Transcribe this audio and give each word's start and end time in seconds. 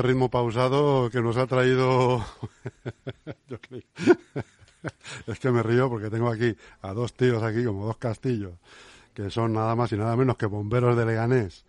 Este 0.00 0.08
ritmo 0.08 0.30
pausado 0.30 1.10
que 1.10 1.20
nos 1.20 1.36
ha 1.36 1.46
traído... 1.46 2.24
es 5.26 5.38
que 5.38 5.50
me 5.50 5.62
río 5.62 5.90
porque 5.90 6.08
tengo 6.08 6.30
aquí 6.30 6.56
a 6.80 6.94
dos 6.94 7.12
tíos 7.12 7.42
aquí, 7.42 7.62
como 7.66 7.84
dos 7.84 7.98
castillos, 7.98 8.54
que 9.12 9.28
son 9.28 9.52
nada 9.52 9.76
más 9.76 9.92
y 9.92 9.98
nada 9.98 10.16
menos 10.16 10.38
que 10.38 10.46
bomberos 10.46 10.96
de 10.96 11.04
Leganés 11.04 11.66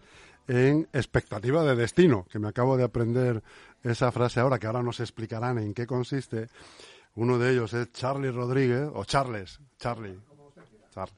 en 0.47 0.87
expectativa 0.93 1.61
de 1.65 1.75
destino, 1.75 2.25
que 2.31 2.39
me 2.39 2.47
acabo 2.47 2.77
de 2.77 2.85
aprender 2.85 3.43
esa 3.83 4.13
frase 4.13 4.39
ahora, 4.39 4.59
que 4.59 4.67
ahora 4.67 4.81
nos 4.81 5.01
explicarán 5.01 5.57
en 5.57 5.73
qué 5.73 5.85
consiste. 5.85 6.47
Uno 7.15 7.37
de 7.37 7.51
ellos 7.51 7.73
es 7.73 7.91
Charlie 7.91 8.31
Rodríguez, 8.31 8.87
o 8.93 9.03
Charles, 9.03 9.59
Charlie. 9.77 10.17
Charlie. 10.93 11.17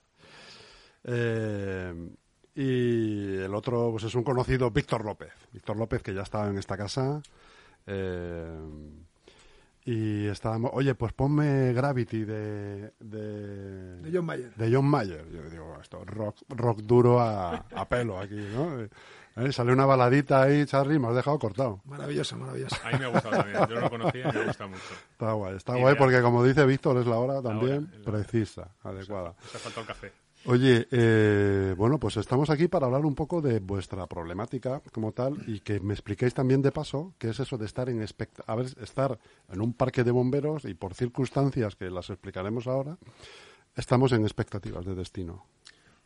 Eh, 1.03 2.09
y 2.55 3.37
el 3.37 3.53
otro 3.55 3.89
pues 3.91 4.03
es 4.03 4.15
un 4.15 4.23
conocido 4.23 4.71
Víctor 4.71 5.03
López. 5.05 5.33
Víctor 5.51 5.77
López 5.77 6.01
que 6.03 6.13
ya 6.13 6.21
estaba 6.21 6.47
en 6.47 6.57
esta 6.57 6.77
casa. 6.77 7.21
Eh, 7.87 8.59
y 9.85 10.27
estábamos, 10.27 10.71
oye, 10.73 10.95
pues 10.95 11.11
ponme 11.11 11.73
Gravity 11.73 12.23
de, 12.23 12.93
de, 12.99 13.97
de 14.01 14.11
John 14.13 14.25
Mayer. 14.25 14.55
De 14.55 14.73
John 14.73 14.85
Mayer. 14.85 15.29
Yo 15.29 15.49
digo, 15.49 15.77
esto, 15.81 16.05
rock, 16.05 16.37
rock 16.47 16.79
duro 16.83 17.19
a, 17.19 17.65
a 17.75 17.89
pelo 17.89 18.17
aquí, 18.17 18.47
¿no? 18.53 18.81
¿Eh? 19.35 19.51
Sale 19.51 19.73
una 19.73 19.85
baladita 19.85 20.43
ahí, 20.43 20.65
Charlie, 20.65 20.99
me 20.99 21.07
has 21.07 21.15
dejado 21.15 21.39
cortado. 21.39 21.81
Maravillosa, 21.85 22.37
maravillosa. 22.37 22.77
A 22.87 22.91
mí 22.91 22.99
me 22.99 23.05
ha 23.05 23.07
gustado 23.07 23.35
también, 23.35 23.57
yo 23.67 23.75
no 23.75 23.81
lo 23.81 23.89
conocía 23.89 24.29
y 24.29 24.37
me 24.37 24.45
gusta 24.45 24.67
mucho. 24.67 24.93
Está 25.11 25.31
guay, 25.33 25.55
está 25.57 25.75
guay 25.75 25.95
porque 25.95 26.21
como 26.21 26.43
dice 26.43 26.65
Víctor, 26.65 26.97
es 26.99 27.07
la 27.07 27.17
hora 27.17 27.41
también 27.41 27.87
precisa, 28.05 28.69
adecuada. 28.83 29.33
Se 29.51 29.57
ha 29.57 29.59
faltado 29.59 29.81
el 29.81 29.87
café. 29.87 30.11
Oye, 30.45 30.87
eh, 30.91 31.73
bueno, 31.77 31.97
pues 31.99 32.17
estamos 32.17 32.49
aquí 32.49 32.67
para 32.67 32.87
hablar 32.87 33.05
un 33.05 33.15
poco 33.15 33.41
de 33.41 33.59
vuestra 33.59 34.05
problemática 34.07 34.81
como 34.91 35.13
tal 35.13 35.37
y 35.47 35.61
que 35.61 35.79
me 35.79 35.93
expliquéis 35.93 36.33
también 36.33 36.61
de 36.61 36.73
paso 36.73 37.13
qué 37.17 37.29
es 37.29 37.39
eso 37.39 37.57
de 37.57 37.65
estar 37.65 37.87
en 37.87 38.05
a 38.47 38.55
ver, 38.55 38.65
estar 38.81 39.17
en 39.49 39.61
un 39.61 39.73
parque 39.73 40.03
de 40.03 40.11
bomberos 40.11 40.65
y 40.65 40.73
por 40.73 40.95
circunstancias 40.95 41.77
que 41.77 41.89
las 41.89 42.09
explicaremos 42.09 42.67
ahora, 42.67 42.97
estamos 43.77 44.11
en 44.11 44.23
expectativas 44.23 44.85
de 44.85 44.95
destino. 44.95 45.45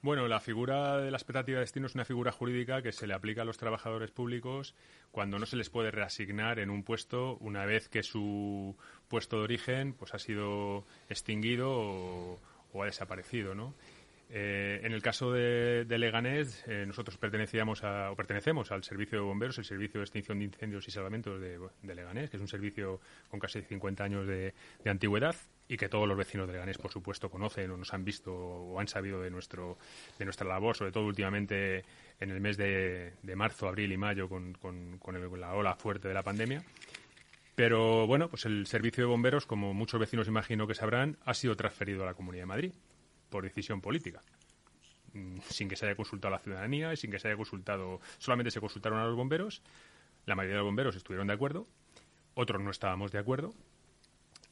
Bueno, 0.03 0.27
la 0.27 0.39
figura 0.39 0.99
de 0.99 1.09
la 1.09 1.17
expectativa 1.17 1.57
de 1.57 1.61
destino 1.61 1.87
es 1.87 1.95
una 1.95 2.05
figura 2.05 2.31
jurídica 2.31 2.83
que 2.83 2.91
se 2.91 3.07
le 3.07 3.15
aplica 3.15 3.41
a 3.41 3.45
los 3.45 3.57
trabajadores 3.57 4.11
públicos 4.11 4.75
cuando 5.09 5.39
no 5.39 5.47
se 5.47 5.55
les 5.55 5.71
puede 5.71 5.89
reasignar 5.89 6.59
en 6.59 6.69
un 6.69 6.83
puesto 6.83 7.37
una 7.37 7.65
vez 7.65 7.89
que 7.89 8.03
su 8.03 8.75
puesto 9.07 9.37
de 9.37 9.43
origen 9.45 9.93
pues 9.93 10.13
ha 10.13 10.19
sido 10.19 10.85
extinguido 11.09 11.71
o, 11.71 12.39
o 12.73 12.83
ha 12.83 12.85
desaparecido, 12.85 13.55
¿no? 13.55 13.73
Eh, 14.29 14.81
en 14.83 14.91
el 14.91 15.01
caso 15.01 15.31
de, 15.31 15.85
Leganés, 15.87 16.61
eh, 16.67 16.83
nosotros 16.85 17.17
pertenecíamos 17.17 17.83
a, 17.83 18.11
o 18.11 18.15
pertenecemos 18.15 18.71
al 18.71 18.83
Servicio 18.83 19.19
de 19.19 19.23
Bomberos, 19.23 19.57
el 19.57 19.63
Servicio 19.63 20.01
de 20.01 20.03
Extinción 20.03 20.39
de 20.39 20.45
Incendios 20.45 20.85
y 20.87 20.91
Salvamentos 20.91 21.39
de, 21.39 21.95
Leganés, 21.95 22.29
que 22.29 22.35
es 22.35 22.41
un 22.41 22.47
servicio 22.49 22.99
con 23.29 23.39
casi 23.39 23.61
50 23.61 24.03
años 24.03 24.27
de, 24.27 24.53
antigüedad 24.85 25.35
y 25.69 25.77
que 25.77 25.87
todos 25.87 26.07
los 26.07 26.17
vecinos 26.17 26.47
de 26.47 26.53
Leganés, 26.53 26.77
por 26.77 26.91
supuesto, 26.91 27.29
conocen 27.29 27.71
o 27.71 27.77
nos 27.77 27.93
han 27.93 28.03
visto 28.03 28.33
o 28.33 28.79
han 28.79 28.87
sabido 28.87 29.21
de, 29.21 29.29
nuestra 29.29 30.47
labor, 30.47 30.75
sobre 30.75 30.91
todo 30.91 31.05
últimamente 31.05 31.85
en 32.19 32.29
el 32.29 32.41
mes 32.41 32.57
de, 32.57 33.13
marzo, 33.35 33.67
abril 33.67 33.93
y 33.93 33.97
mayo 33.97 34.27
con, 34.27 34.53
con 34.55 35.39
la 35.39 35.53
ola 35.53 35.75
fuerte 35.75 36.09
de 36.09 36.13
la 36.13 36.23
pandemia. 36.23 36.63
Pero 37.55 38.05
bueno, 38.05 38.29
pues 38.29 38.45
el 38.45 38.67
servicio 38.67 39.05
de 39.05 39.09
bomberos, 39.09 39.45
como 39.45 39.73
muchos 39.73 39.99
vecinos 39.99 40.27
imagino 40.27 40.67
que 40.67 40.75
sabrán, 40.75 41.17
ha 41.25 41.33
sido 41.33 41.55
transferido 41.55 42.03
a 42.03 42.07
la 42.07 42.13
Comunidad 42.13 42.43
de 42.43 42.47
Madrid 42.47 42.73
por 43.29 43.43
decisión 43.43 43.81
política 43.81 44.21
mm, 45.13 45.37
sin 45.49 45.69
que 45.69 45.75
se 45.75 45.85
haya 45.85 45.95
consultado 45.95 46.33
a 46.33 46.37
la 46.37 46.43
ciudadanía 46.43 46.93
y 46.93 46.97
sin 46.97 47.11
que 47.11 47.19
se 47.19 47.27
haya 47.27 47.37
consultado, 47.37 47.99
solamente 48.17 48.51
se 48.51 48.59
consultaron 48.59 48.99
a 48.99 49.05
los 49.05 49.15
bomberos, 49.15 49.61
la 50.25 50.35
mayoría 50.35 50.55
de 50.55 50.59
los 50.59 50.67
bomberos 50.67 50.95
estuvieron 50.95 51.27
de 51.27 51.33
acuerdo, 51.33 51.67
otros 52.33 52.61
no 52.61 52.71
estábamos 52.71 53.11
de 53.11 53.19
acuerdo, 53.19 53.53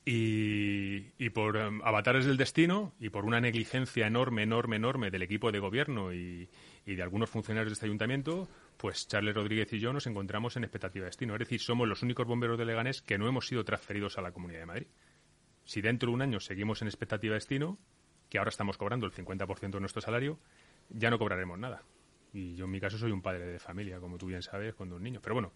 y, 0.08 1.30
por 1.32 1.58
um, 1.58 1.82
avatares 1.84 2.26
del 2.26 2.38
destino 2.38 2.94
y 3.00 3.10
por 3.10 3.26
una 3.26 3.42
negligencia 3.42 4.06
enorme, 4.06 4.44
enorme, 4.44 4.76
enorme 4.76 5.10
del 5.10 5.24
equipo 5.24 5.52
de 5.52 5.58
gobierno 5.58 6.14
y, 6.14 6.48
y, 6.86 6.96
de 6.96 7.02
algunos 7.02 7.32
funcionarios 7.32 7.72
de 7.72 7.74
este 7.74 7.88
ayuntamiento, 7.88 8.48
pues 8.78 9.08
Charles 9.08 9.34
Rodríguez 9.34 9.74
y 9.74 9.80
yo 9.80 9.92
nos 9.94 10.06
encontramos 10.06 10.58
en 10.58 10.64
expectativa 10.64 11.06
de 11.06 11.10
destino. 11.10 11.34
Es 11.34 11.40
decir, 11.40 11.60
somos 11.60 11.88
los 11.88 12.04
únicos 12.04 12.28
bomberos 12.28 12.58
de 12.58 12.66
Leganés 12.66 13.02
que 13.02 13.18
no 13.18 13.28
hemos 13.28 13.48
sido 13.48 13.66
transferidos 13.66 14.20
a 14.20 14.22
la 14.22 14.32
Comunidad 14.32 14.60
de 14.60 14.66
Madrid. 14.68 14.88
Si 15.64 15.82
dentro 15.82 16.10
de 16.10 16.16
un 16.16 16.22
año 16.22 16.40
seguimos 16.40 16.84
en 16.84 16.88
expectativa 16.88 17.32
de 17.32 17.38
destino, 17.38 17.80
que 18.36 18.40
ahora 18.40 18.50
estamos 18.50 18.78
cobrando 18.78 19.06
el 19.06 19.14
50% 19.14 19.72
de 19.72 19.80
nuestro 19.80 20.02
salario, 20.02 20.38
ya 20.90 21.10
no 21.10 21.18
cobraremos 21.18 21.58
nada. 21.58 21.84
Y 22.34 22.54
yo 22.56 22.66
en 22.66 22.72
mi 22.72 22.82
caso 22.82 22.98
soy 22.98 23.14
un 23.14 23.22
padre 23.22 23.46
de 23.46 23.60
familia, 23.60 23.98
como 24.02 24.18
tú 24.18 24.26
bien 24.26 24.42
sabes, 24.42 24.76
con 24.76 24.90
dos 24.90 25.00
niños. 25.00 25.22
Pero 25.24 25.36
bueno, 25.36 25.54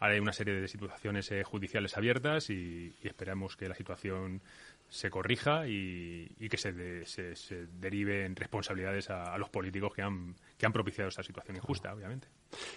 ahora 0.00 0.14
hay 0.14 0.20
una 0.20 0.32
serie 0.32 0.54
de 0.54 0.66
situaciones 0.66 1.30
eh, 1.30 1.44
judiciales 1.44 1.94
abiertas 1.94 2.48
y, 2.48 2.94
esperamos 3.02 3.54
que 3.58 3.68
la 3.68 3.74
situación 3.74 4.40
se 4.88 5.10
corrija 5.10 5.68
y, 5.68 6.34
que 6.48 6.56
se, 6.56 6.72
derive 7.78 8.24
en 8.24 8.34
responsabilidades 8.34 9.10
a, 9.10 9.36
los 9.36 9.50
políticos 9.50 9.92
que 9.92 10.00
han, 10.00 10.34
que 10.56 10.64
han 10.64 10.72
propiciado 10.72 11.10
esta 11.10 11.22
situación 11.22 11.58
injusta, 11.58 11.92
obviamente. 11.92 12.28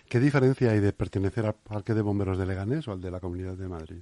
¿Qué 0.09 0.19
diferencia 0.19 0.71
hay 0.71 0.81
de 0.81 0.91
pertenecer 0.91 1.45
al 1.45 1.55
Parque 1.55 1.93
de 1.93 2.01
Bomberos 2.01 2.37
de 2.37 2.45
Leganés 2.45 2.89
o 2.89 2.91
al 2.91 2.99
de 2.99 3.09
la 3.09 3.21
Comunidad 3.21 3.53
de 3.53 3.69
Madrid? 3.69 4.01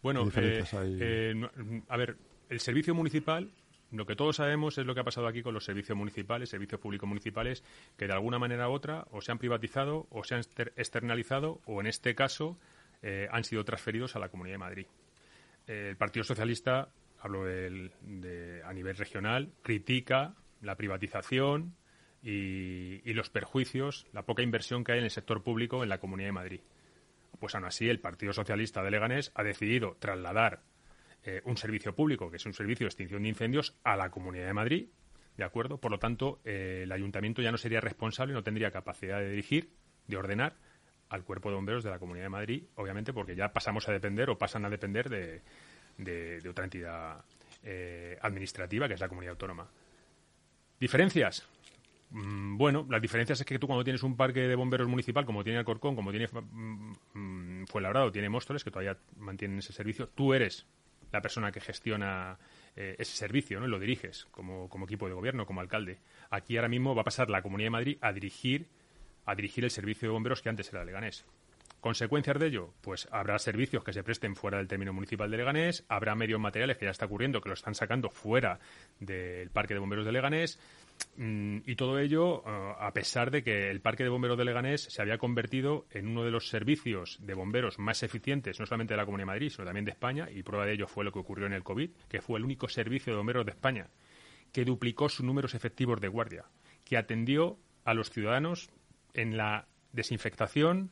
Bueno, 0.00 0.28
eh, 0.36 0.64
eh, 0.72 1.50
a 1.88 1.96
ver, 1.96 2.16
el 2.48 2.60
servicio 2.60 2.94
municipal 2.94 3.50
lo 3.90 4.06
que 4.06 4.16
todos 4.16 4.36
sabemos 4.36 4.76
es 4.78 4.86
lo 4.86 4.94
que 4.94 5.00
ha 5.00 5.04
pasado 5.04 5.26
aquí 5.26 5.42
con 5.42 5.54
los 5.54 5.64
servicios 5.64 5.96
municipales, 5.96 6.50
servicios 6.50 6.80
públicos 6.80 7.08
municipales, 7.08 7.64
que 7.96 8.06
de 8.06 8.12
alguna 8.12 8.38
manera 8.38 8.68
u 8.68 8.72
otra 8.72 9.06
o 9.10 9.20
se 9.20 9.32
han 9.32 9.38
privatizado 9.38 10.06
o 10.10 10.24
se 10.24 10.34
han 10.34 10.42
externalizado 10.76 11.60
o 11.64 11.80
en 11.80 11.86
este 11.86 12.14
caso 12.14 12.58
eh, 13.02 13.28
han 13.30 13.44
sido 13.44 13.64
transferidos 13.64 14.16
a 14.16 14.18
la 14.18 14.28
Comunidad 14.28 14.54
de 14.54 14.58
Madrid. 14.58 14.86
el 15.66 15.96
Partido 15.96 16.24
Socialista, 16.24 16.90
hablo 17.20 17.44
a 17.44 18.72
nivel 18.72 18.96
regional, 18.96 19.52
critica 19.62 20.34
la 20.60 20.76
privatización 20.76 21.74
y, 22.22 23.00
y 23.08 23.14
los 23.14 23.30
perjuicios, 23.30 24.06
la 24.12 24.26
poca 24.26 24.42
inversión 24.42 24.84
que 24.84 24.92
hay 24.92 24.98
en 24.98 25.04
el 25.04 25.10
sector 25.10 25.42
público 25.42 25.82
en 25.82 25.88
la 25.88 25.98
Comunidad 25.98 26.28
de 26.28 26.32
Madrid. 26.32 26.60
Pues 27.38 27.54
aún 27.54 27.64
así, 27.64 27.88
el 27.88 28.00
Partido 28.00 28.32
Socialista 28.32 28.82
de 28.82 28.90
Leganés 28.90 29.30
ha 29.34 29.44
decidido 29.44 29.96
trasladar 30.00 30.62
eh, 31.24 31.42
un 31.44 31.56
servicio 31.56 31.94
público, 31.94 32.30
que 32.30 32.36
es 32.36 32.46
un 32.46 32.54
servicio 32.54 32.84
de 32.84 32.88
extinción 32.88 33.22
de 33.22 33.28
incendios, 33.28 33.76
a 33.84 33.96
la 33.96 34.10
Comunidad 34.10 34.46
de 34.46 34.52
Madrid, 34.52 34.88
¿de 35.36 35.44
acuerdo? 35.44 35.78
Por 35.78 35.90
lo 35.90 35.98
tanto, 35.98 36.40
eh, 36.44 36.80
el 36.84 36.92
ayuntamiento 36.92 37.42
ya 37.42 37.50
no 37.50 37.58
sería 37.58 37.80
responsable, 37.80 38.34
no 38.34 38.42
tendría 38.42 38.70
capacidad 38.70 39.18
de 39.18 39.30
dirigir, 39.30 39.70
de 40.06 40.16
ordenar 40.16 40.56
al 41.08 41.24
cuerpo 41.24 41.48
de 41.48 41.56
bomberos 41.56 41.84
de 41.84 41.90
la 41.90 41.98
Comunidad 41.98 42.26
de 42.26 42.30
Madrid, 42.30 42.64
obviamente 42.74 43.12
porque 43.12 43.34
ya 43.34 43.52
pasamos 43.52 43.88
a 43.88 43.92
depender 43.92 44.30
o 44.30 44.38
pasan 44.38 44.64
a 44.64 44.70
depender 44.70 45.08
de, 45.08 46.48
otra 46.48 46.64
entidad 46.64 47.24
eh, 47.62 48.18
administrativa, 48.20 48.88
que 48.88 48.94
es 48.94 49.00
la 49.00 49.08
Comunidad 49.08 49.32
Autónoma. 49.32 49.68
¿Diferencias? 50.78 51.48
Mm, 52.10 52.56
bueno, 52.56 52.86
las 52.88 53.02
diferencias 53.02 53.40
es 53.40 53.46
que 53.46 53.58
tú 53.58 53.66
cuando 53.66 53.84
tienes 53.84 54.02
un 54.02 54.16
parque 54.16 54.40
de 54.40 54.54
bomberos 54.54 54.88
municipal, 54.88 55.24
como 55.26 55.44
tiene 55.44 55.58
Alcorcón, 55.58 55.94
como 55.94 56.10
tiene 56.10 56.28
mm, 56.28 56.92
mm, 57.14 57.66
Fuenlabrado, 57.66 58.12
tiene 58.12 58.28
Móstoles, 58.28 58.64
que 58.64 58.70
todavía 58.70 58.96
mantienen 59.16 59.58
ese 59.58 59.72
servicio, 59.72 60.08
tú 60.08 60.34
eres 60.34 60.66
la 61.12 61.20
persona 61.20 61.52
que 61.52 61.60
gestiona 61.60 62.38
eh, 62.76 62.96
ese 62.98 63.16
servicio, 63.16 63.60
¿no? 63.60 63.66
lo 63.66 63.78
diriges 63.78 64.26
como, 64.30 64.68
como, 64.68 64.84
equipo 64.84 65.08
de 65.08 65.14
gobierno, 65.14 65.46
como 65.46 65.60
alcalde. 65.60 65.98
Aquí 66.30 66.56
ahora 66.56 66.68
mismo 66.68 66.94
va 66.94 67.02
a 67.02 67.04
pasar 67.04 67.30
la 67.30 67.42
Comunidad 67.42 67.66
de 67.66 67.70
Madrid 67.70 67.98
a 68.00 68.12
dirigir, 68.12 68.66
a 69.26 69.34
dirigir 69.34 69.64
el 69.64 69.70
servicio 69.70 70.08
de 70.08 70.12
bomberos 70.12 70.42
que 70.42 70.48
antes 70.48 70.72
era 70.72 70.84
Leganés. 70.84 71.24
¿Consecuencias 71.80 72.38
de 72.40 72.46
ello? 72.46 72.74
Pues 72.80 73.08
habrá 73.12 73.38
servicios 73.38 73.84
que 73.84 73.92
se 73.92 74.02
presten 74.02 74.34
fuera 74.34 74.58
del 74.58 74.66
término 74.66 74.92
municipal 74.92 75.30
de 75.30 75.36
Leganés, 75.36 75.84
habrá 75.88 76.16
medios 76.16 76.40
materiales 76.40 76.76
que 76.76 76.86
ya 76.86 76.90
está 76.90 77.06
ocurriendo, 77.06 77.40
que 77.40 77.48
lo 77.48 77.54
están 77.54 77.76
sacando 77.76 78.10
fuera 78.10 78.58
del 78.98 79.50
Parque 79.50 79.74
de 79.74 79.80
Bomberos 79.80 80.04
de 80.04 80.10
Leganés, 80.10 80.58
y 81.20 81.74
todo 81.74 81.98
ello 81.98 82.44
eh, 82.46 82.74
a 82.78 82.92
pesar 82.92 83.32
de 83.32 83.42
que 83.42 83.70
el 83.70 83.80
Parque 83.80 84.04
de 84.04 84.08
Bomberos 84.08 84.38
de 84.38 84.44
Leganés 84.44 84.82
se 84.82 85.02
había 85.02 85.18
convertido 85.18 85.86
en 85.90 86.06
uno 86.06 86.22
de 86.22 86.30
los 86.30 86.48
servicios 86.48 87.18
de 87.20 87.34
bomberos 87.34 87.80
más 87.80 88.04
eficientes, 88.04 88.60
no 88.60 88.66
solamente 88.66 88.94
de 88.94 88.98
la 88.98 89.04
Comunidad 89.04 89.24
de 89.24 89.32
Madrid, 89.32 89.50
sino 89.50 89.64
también 89.64 89.84
de 89.84 89.90
España, 89.90 90.28
y 90.30 90.44
prueba 90.44 90.64
de 90.64 90.74
ello 90.74 90.86
fue 90.86 91.04
lo 91.04 91.10
que 91.10 91.18
ocurrió 91.18 91.46
en 91.46 91.54
el 91.54 91.64
COVID, 91.64 91.90
que 92.08 92.20
fue 92.20 92.38
el 92.38 92.44
único 92.44 92.68
servicio 92.68 93.12
de 93.12 93.16
bomberos 93.16 93.44
de 93.44 93.52
España 93.52 93.88
que 94.52 94.64
duplicó 94.64 95.08
sus 95.08 95.24
números 95.26 95.54
efectivos 95.54 96.00
de 96.00 96.08
guardia, 96.08 96.44
que 96.84 96.96
atendió 96.96 97.58
a 97.84 97.94
los 97.94 98.10
ciudadanos 98.10 98.70
en 99.14 99.36
la 99.36 99.66
desinfectación, 99.92 100.90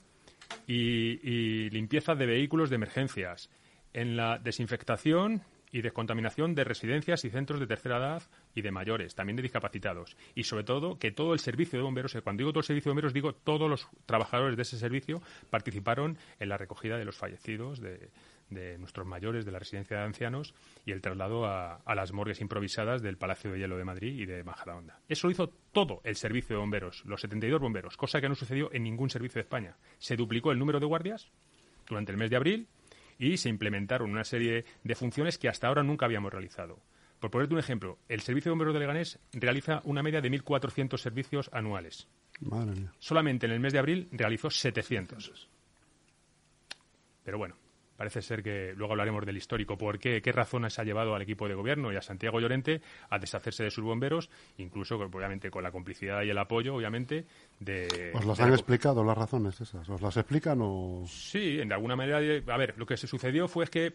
y, 0.66 1.70
limpieza 1.70 2.14
de 2.14 2.26
vehículos 2.26 2.70
de 2.70 2.76
emergencias, 2.76 3.50
en 3.92 4.16
la 4.16 4.38
desinfectación 4.38 5.42
y 5.76 5.82
descontaminación 5.82 6.54
de 6.54 6.64
residencias 6.64 7.24
y 7.26 7.30
centros 7.30 7.60
de 7.60 7.66
tercera 7.66 7.98
edad 7.98 8.22
y 8.54 8.62
de 8.62 8.70
mayores, 8.70 9.14
también 9.14 9.36
de 9.36 9.42
discapacitados. 9.42 10.16
Y 10.34 10.44
sobre 10.44 10.64
todo 10.64 10.98
que 10.98 11.10
todo 11.10 11.34
el 11.34 11.38
servicio 11.38 11.78
de 11.78 11.82
bomberos, 11.82 12.14
eh, 12.14 12.22
cuando 12.22 12.40
digo 12.40 12.52
todo 12.52 12.60
el 12.60 12.66
servicio 12.66 12.88
de 12.88 12.92
bomberos, 12.94 13.12
digo 13.12 13.34
todos 13.34 13.68
los 13.68 13.86
trabajadores 14.06 14.56
de 14.56 14.62
ese 14.62 14.78
servicio 14.78 15.20
participaron 15.50 16.16
en 16.40 16.48
la 16.48 16.56
recogida 16.56 16.96
de 16.96 17.04
los 17.04 17.16
fallecidos 17.16 17.80
de, 17.80 18.08
de 18.48 18.78
nuestros 18.78 19.06
mayores 19.06 19.44
de 19.44 19.52
la 19.52 19.58
residencia 19.58 19.98
de 19.98 20.04
ancianos 20.04 20.54
y 20.86 20.92
el 20.92 21.02
traslado 21.02 21.44
a, 21.44 21.82
las 21.94 22.12
morgues 22.12 22.40
improvisadas 22.40 23.02
del 23.02 23.18
Palacio 23.18 23.52
de 23.52 23.58
Hielo 23.58 23.76
de 23.76 23.84
Madrid 23.84 24.18
y 24.18 24.24
de 24.24 24.44
Majadahonda. 24.44 25.00
Eso 25.08 25.26
lo 25.26 25.32
hizo 25.32 25.52
todo 25.72 26.00
el 26.04 26.16
servicio 26.16 26.56
de 26.56 26.60
bomberos, 26.60 27.04
los 27.04 27.20
72 27.20 27.60
bomberos, 27.60 27.96
cosa 27.96 28.20
que 28.20 28.28
no 28.28 28.34
sucedió 28.34 28.72
en 28.72 28.84
ningún 28.84 29.10
servicio 29.10 29.40
de 29.40 29.42
España. 29.42 29.76
Se 29.98 30.16
duplicó 30.16 30.52
el 30.52 30.58
número 30.58 30.80
de 30.80 30.86
guardias 30.86 31.28
durante 31.86 32.12
el 32.12 32.18
mes 32.18 32.30
de 32.30 32.36
abril 32.36 32.68
y 33.18 33.36
se 33.36 33.48
implementaron 33.48 34.10
una 34.10 34.24
serie 34.24 34.64
de 34.84 34.94
funciones 34.94 35.38
que 35.38 35.48
hasta 35.48 35.68
ahora 35.68 35.82
nunca 35.82 36.06
habíamos 36.06 36.32
realizado. 36.32 36.78
Por 37.20 37.30
ponerte 37.30 37.54
un 37.54 37.60
ejemplo, 37.60 37.98
el 38.08 38.20
Servicio 38.20 38.50
de 38.50 38.52
Bomberos 38.52 38.74
de 38.74 38.80
Leganés 38.80 39.18
realiza 39.32 39.80
una 39.84 40.02
media 40.02 40.20
de 40.20 40.30
1.400 40.30 40.98
servicios 40.98 41.50
anuales. 41.52 42.08
Solamente 42.98 43.46
en 43.46 43.52
el 43.52 43.60
mes 43.60 43.72
de 43.72 43.78
abril 43.78 44.08
realizó 44.12 44.50
700. 44.50 45.48
Pero 47.24 47.38
bueno, 47.38 47.56
parece 47.96 48.22
ser 48.22 48.42
que 48.42 48.74
luego 48.76 48.92
hablaremos 48.92 49.24
del 49.26 49.36
histórico, 49.36 49.76
por 49.76 49.98
qué, 49.98 50.22
qué 50.22 50.32
razones 50.32 50.78
ha 50.78 50.84
llevado 50.84 51.14
al 51.14 51.22
equipo 51.22 51.48
de 51.48 51.54
gobierno 51.54 51.92
y 51.92 51.96
a 51.96 52.02
Santiago 52.02 52.40
Llorente 52.40 52.80
a 53.10 53.18
deshacerse 53.18 53.64
de 53.64 53.70
sus 53.70 53.84
bomberos, 53.84 54.30
incluso 54.58 54.96
obviamente 54.96 55.50
con 55.50 55.62
la 55.62 55.72
complicidad 55.72 56.22
y 56.22 56.30
el 56.30 56.38
apoyo, 56.38 56.74
obviamente, 56.74 57.26
de... 57.60 58.12
¿Os 58.14 58.24
las 58.24 58.40
han 58.40 58.52
explicado 58.52 59.04
las 59.04 59.16
razones 59.16 59.60
esas? 59.60 59.88
¿Os 59.88 60.00
las 60.00 60.16
explican 60.16 60.58
o...? 60.62 61.04
Sí, 61.06 61.60
en 61.60 61.72
alguna 61.72 61.96
manera... 61.96 62.18
A 62.18 62.56
ver, 62.56 62.74
lo 62.76 62.86
que 62.86 62.96
se 62.96 63.06
sucedió 63.06 63.48
fue 63.48 63.66
que 63.66 63.94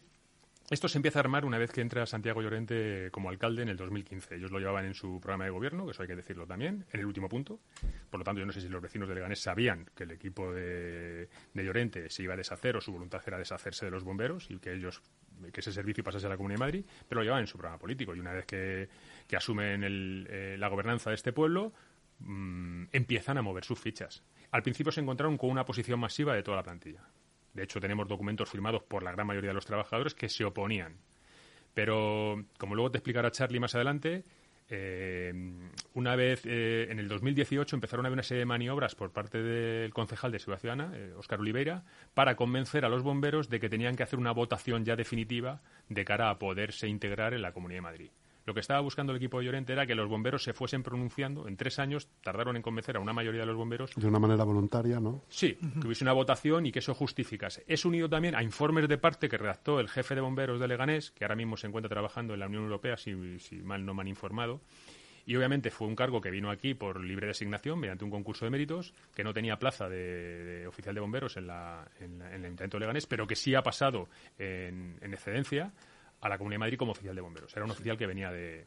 esto 0.71 0.87
se 0.87 0.97
empieza 0.97 1.19
a 1.19 1.21
armar 1.21 1.43
una 1.43 1.57
vez 1.57 1.71
que 1.71 1.81
entra 1.81 2.05
Santiago 2.05 2.41
Llorente 2.41 3.09
como 3.11 3.29
alcalde 3.29 3.61
en 3.61 3.67
el 3.67 3.75
2015. 3.75 4.35
Ellos 4.35 4.51
lo 4.51 4.59
llevaban 4.59 4.85
en 4.85 4.93
su 4.93 5.19
programa 5.19 5.43
de 5.43 5.49
gobierno, 5.49 5.85
que 5.85 5.91
eso 5.91 6.01
hay 6.01 6.07
que 6.07 6.15
decirlo 6.15 6.47
también, 6.47 6.85
en 6.93 6.99
el 7.01 7.05
último 7.05 7.27
punto. 7.27 7.59
Por 8.09 8.21
lo 8.21 8.23
tanto, 8.23 8.39
yo 8.39 8.45
no 8.45 8.53
sé 8.53 8.61
si 8.61 8.69
los 8.69 8.81
vecinos 8.81 9.09
de 9.09 9.15
Leganés 9.15 9.41
sabían 9.41 9.89
que 9.93 10.03
el 10.03 10.11
equipo 10.11 10.53
de, 10.53 11.27
Llorente 11.53 12.09
se 12.09 12.23
iba 12.23 12.35
a 12.35 12.37
deshacer 12.37 12.77
o 12.77 12.81
su 12.81 12.93
voluntad 12.93 13.21
era 13.27 13.37
deshacerse 13.37 13.83
de 13.83 13.91
los 13.91 14.05
bomberos 14.05 14.49
y 14.49 14.59
que 14.59 14.73
ellos 14.73 15.01
que 15.51 15.59
ese 15.59 15.73
servicio 15.73 16.03
pasase 16.03 16.27
a 16.27 16.29
la 16.29 16.37
Comunidad 16.37 16.59
de 16.59 16.65
Madrid, 16.65 16.85
pero 17.09 17.19
lo 17.19 17.23
llevaban 17.23 17.41
en 17.41 17.47
su 17.47 17.57
programa 17.57 17.77
político. 17.77 18.15
Y 18.15 18.19
una 18.19 18.31
vez 18.31 18.45
que, 18.45 18.87
asumen 19.35 19.83
eh, 19.83 20.55
la 20.57 20.67
gobernanza 20.69 21.09
de 21.09 21.15
este 21.15 21.33
pueblo, 21.33 21.73
mm, 22.19 22.85
empiezan 22.93 23.37
a 23.37 23.41
mover 23.41 23.65
sus 23.65 23.79
fichas. 23.79 24.23
Al 24.51 24.63
principio 24.63 24.91
se 24.91 25.01
encontraron 25.01 25.37
con 25.37 25.49
una 25.49 25.65
posición 25.65 25.99
masiva 25.99 26.33
de 26.33 26.43
toda 26.43 26.57
la 26.57 26.63
plantilla. 26.63 27.03
De 27.53 27.63
hecho, 27.63 27.79
tenemos 27.79 28.07
documentos 28.07 28.49
firmados 28.49 28.83
por 28.83 29.03
la 29.03 29.11
gran 29.11 29.27
mayoría 29.27 29.49
de 29.49 29.55
los 29.55 29.65
trabajadores 29.65 30.13
que 30.13 30.29
se 30.29 30.45
oponían. 30.45 30.97
Pero, 31.73 32.43
como 32.57 32.75
luego 32.75 32.91
te 32.91 32.97
explicará 32.97 33.31
Charlie 33.31 33.59
más 33.59 33.75
adelante, 33.75 34.23
eh, 34.73 35.33
una 35.95 36.15
vez 36.15 36.45
eh, 36.45 36.87
en 36.89 36.99
el 36.99 37.09
2018 37.09 37.75
empezaron 37.75 38.05
a 38.05 38.07
haber 38.07 38.15
una 38.15 38.23
serie 38.23 38.39
de 38.39 38.45
maniobras 38.45 38.95
por 38.95 39.11
parte 39.11 39.41
del 39.43 39.93
concejal 39.93 40.31
de 40.31 40.39
Ciudad 40.39 40.59
Ciudadana, 40.59 40.93
eh, 40.95 41.13
Oliveira, 41.37 41.83
para 42.13 42.37
convencer 42.37 42.85
a 42.85 42.89
los 42.89 43.03
bomberos 43.03 43.49
de 43.49 43.59
que 43.59 43.67
tenían 43.67 43.95
que 43.95 44.03
hacer 44.03 44.17
una 44.17 44.31
votación 44.31 44.85
ya 44.85 44.95
definitiva 44.95 45.61
de 45.89 46.05
cara 46.05 46.29
a 46.29 46.39
poderse 46.39 46.87
integrar 46.87 47.33
en 47.33 47.41
la 47.41 47.51
Comunidad 47.51 47.79
de 47.79 47.81
Madrid. 47.81 48.11
Lo 48.45 48.53
que 48.53 48.59
estaba 48.59 48.79
buscando 48.79 49.11
el 49.11 49.17
equipo 49.17 49.39
de 49.39 49.45
Llorente 49.45 49.73
era 49.73 49.85
que 49.85 49.93
los 49.93 50.09
bomberos 50.09 50.43
se 50.43 50.53
fuesen 50.53 50.81
pronunciando. 50.81 51.47
En 51.47 51.57
tres 51.57 51.77
años 51.77 52.07
tardaron 52.23 52.55
en 52.55 52.61
convencer 52.61 52.97
a 52.97 52.99
una 52.99 53.13
mayoría 53.13 53.41
de 53.41 53.45
los 53.45 53.55
bomberos. 53.55 53.91
De 53.95 54.07
una 54.07 54.19
manera 54.19 54.43
voluntaria, 54.43 54.99
¿no? 54.99 55.23
Sí, 55.29 55.57
que 55.79 55.85
hubiese 55.85 56.03
una 56.03 56.13
votación 56.13 56.65
y 56.65 56.71
que 56.71 56.79
eso 56.79 56.95
justificase. 56.95 57.63
Es 57.67 57.85
unido 57.85 58.09
también 58.09 58.35
a 58.35 58.41
informes 58.41 58.87
de 58.87 58.97
parte 58.97 59.29
que 59.29 59.37
redactó 59.37 59.79
el 59.79 59.89
jefe 59.89 60.15
de 60.15 60.21
bomberos 60.21 60.59
de 60.59 60.67
Leganés, 60.67 61.11
que 61.11 61.23
ahora 61.23 61.35
mismo 61.35 61.55
se 61.55 61.67
encuentra 61.67 61.89
trabajando 61.89 62.33
en 62.33 62.39
la 62.39 62.47
Unión 62.47 62.63
Europea, 62.63 62.97
si, 62.97 63.13
mal 63.63 63.85
no 63.85 63.93
me 63.93 64.01
han 64.01 64.07
informado. 64.07 64.61
Y 65.23 65.35
obviamente 65.35 65.69
fue 65.69 65.87
un 65.87 65.95
cargo 65.95 66.19
que 66.19 66.31
vino 66.31 66.49
aquí 66.49 66.73
por 66.73 66.99
libre 66.99 67.27
designación, 67.27 67.79
mediante 67.79 68.03
un 68.03 68.09
concurso 68.09 68.45
de 68.45 68.49
méritos, 68.49 68.95
que 69.13 69.23
no 69.23 69.33
tenía 69.33 69.59
plaza 69.59 69.87
de, 69.87 70.65
oficial 70.67 70.95
de 70.95 71.01
bomberos 71.01 71.37
en, 71.37 71.45
la, 71.45 71.87
en, 71.99 72.23
el 72.23 72.43
Ayuntamiento 72.45 72.77
de 72.77 72.79
Leganés, 72.79 73.05
pero 73.05 73.27
que 73.27 73.35
sí 73.35 73.53
ha 73.53 73.61
pasado 73.61 74.09
en 74.39 74.97
excedencia 75.13 75.71
a 76.21 76.29
la 76.29 76.37
Comunidad 76.37 76.55
de 76.55 76.59
Madrid 76.59 76.77
como 76.77 76.91
oficial 76.91 77.15
de 77.15 77.21
bomberos. 77.21 77.55
Era 77.55 77.65
un 77.65 77.71
oficial 77.71 77.97
que 77.97 78.07
venía 78.07 78.31
de, 78.31 78.65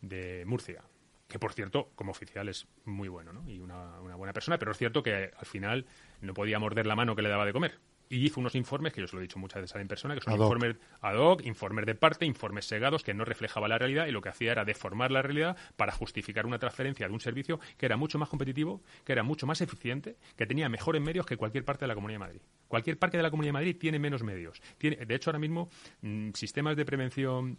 de 0.00 0.44
Murcia, 0.46 0.82
que 1.28 1.38
por 1.38 1.52
cierto, 1.52 1.90
como 1.94 2.10
oficial 2.10 2.48
es 2.48 2.66
muy 2.84 3.08
bueno 3.08 3.32
¿no? 3.32 3.48
y 3.48 3.60
una, 3.60 4.00
una, 4.00 4.16
buena 4.16 4.32
persona, 4.32 4.58
pero 4.58 4.72
es 4.72 4.78
cierto 4.78 5.02
que 5.02 5.30
al 5.36 5.46
final 5.46 5.86
no 6.20 6.34
podía 6.34 6.58
morder 6.58 6.86
la 6.86 6.96
mano 6.96 7.14
que 7.14 7.22
le 7.22 7.28
daba 7.28 7.44
de 7.44 7.52
comer 7.52 7.78
y 8.08 8.24
hizo 8.24 8.40
unos 8.40 8.54
informes, 8.54 8.92
que 8.92 9.00
yo 9.00 9.06
os 9.06 9.12
lo 9.12 9.20
he 9.20 9.22
dicho 9.22 9.38
muchas 9.38 9.62
veces 9.62 9.76
en 9.76 9.88
persona, 9.88 10.14
que 10.14 10.20
son 10.20 10.34
informes 10.34 10.76
ad 11.00 11.16
hoc, 11.16 11.44
informes 11.44 11.86
de 11.86 11.94
parte, 11.94 12.26
informes 12.26 12.66
segados, 12.66 13.02
que 13.02 13.14
no 13.14 13.24
reflejaban 13.24 13.70
la 13.70 13.78
realidad 13.78 14.06
y 14.06 14.12
lo 14.12 14.20
que 14.20 14.28
hacía 14.28 14.52
era 14.52 14.64
deformar 14.64 15.10
la 15.10 15.22
realidad 15.22 15.56
para 15.76 15.92
justificar 15.92 16.46
una 16.46 16.58
transferencia 16.58 17.06
de 17.06 17.12
un 17.12 17.20
servicio 17.20 17.60
que 17.76 17.86
era 17.86 17.96
mucho 17.96 18.18
más 18.18 18.28
competitivo, 18.28 18.82
que 19.04 19.12
era 19.12 19.22
mucho 19.22 19.46
más 19.46 19.60
eficiente, 19.60 20.16
que 20.36 20.46
tenía 20.46 20.68
mejores 20.68 21.02
medios 21.02 21.26
que 21.26 21.36
cualquier 21.36 21.64
parte 21.64 21.84
de 21.84 21.88
la 21.88 21.94
Comunidad 21.94 22.20
de 22.20 22.26
Madrid. 22.26 22.40
Cualquier 22.68 22.98
parque 22.98 23.16
de 23.16 23.22
la 23.22 23.30
Comunidad 23.30 23.50
de 23.50 23.54
Madrid 23.54 23.76
tiene 23.78 23.98
menos 23.98 24.22
medios. 24.22 24.60
Tiene, 24.76 24.96
de 24.96 25.14
hecho, 25.14 25.30
ahora 25.30 25.38
mismo, 25.38 25.70
mm, 26.02 26.30
sistemas 26.34 26.76
de 26.76 26.84
prevención 26.84 27.58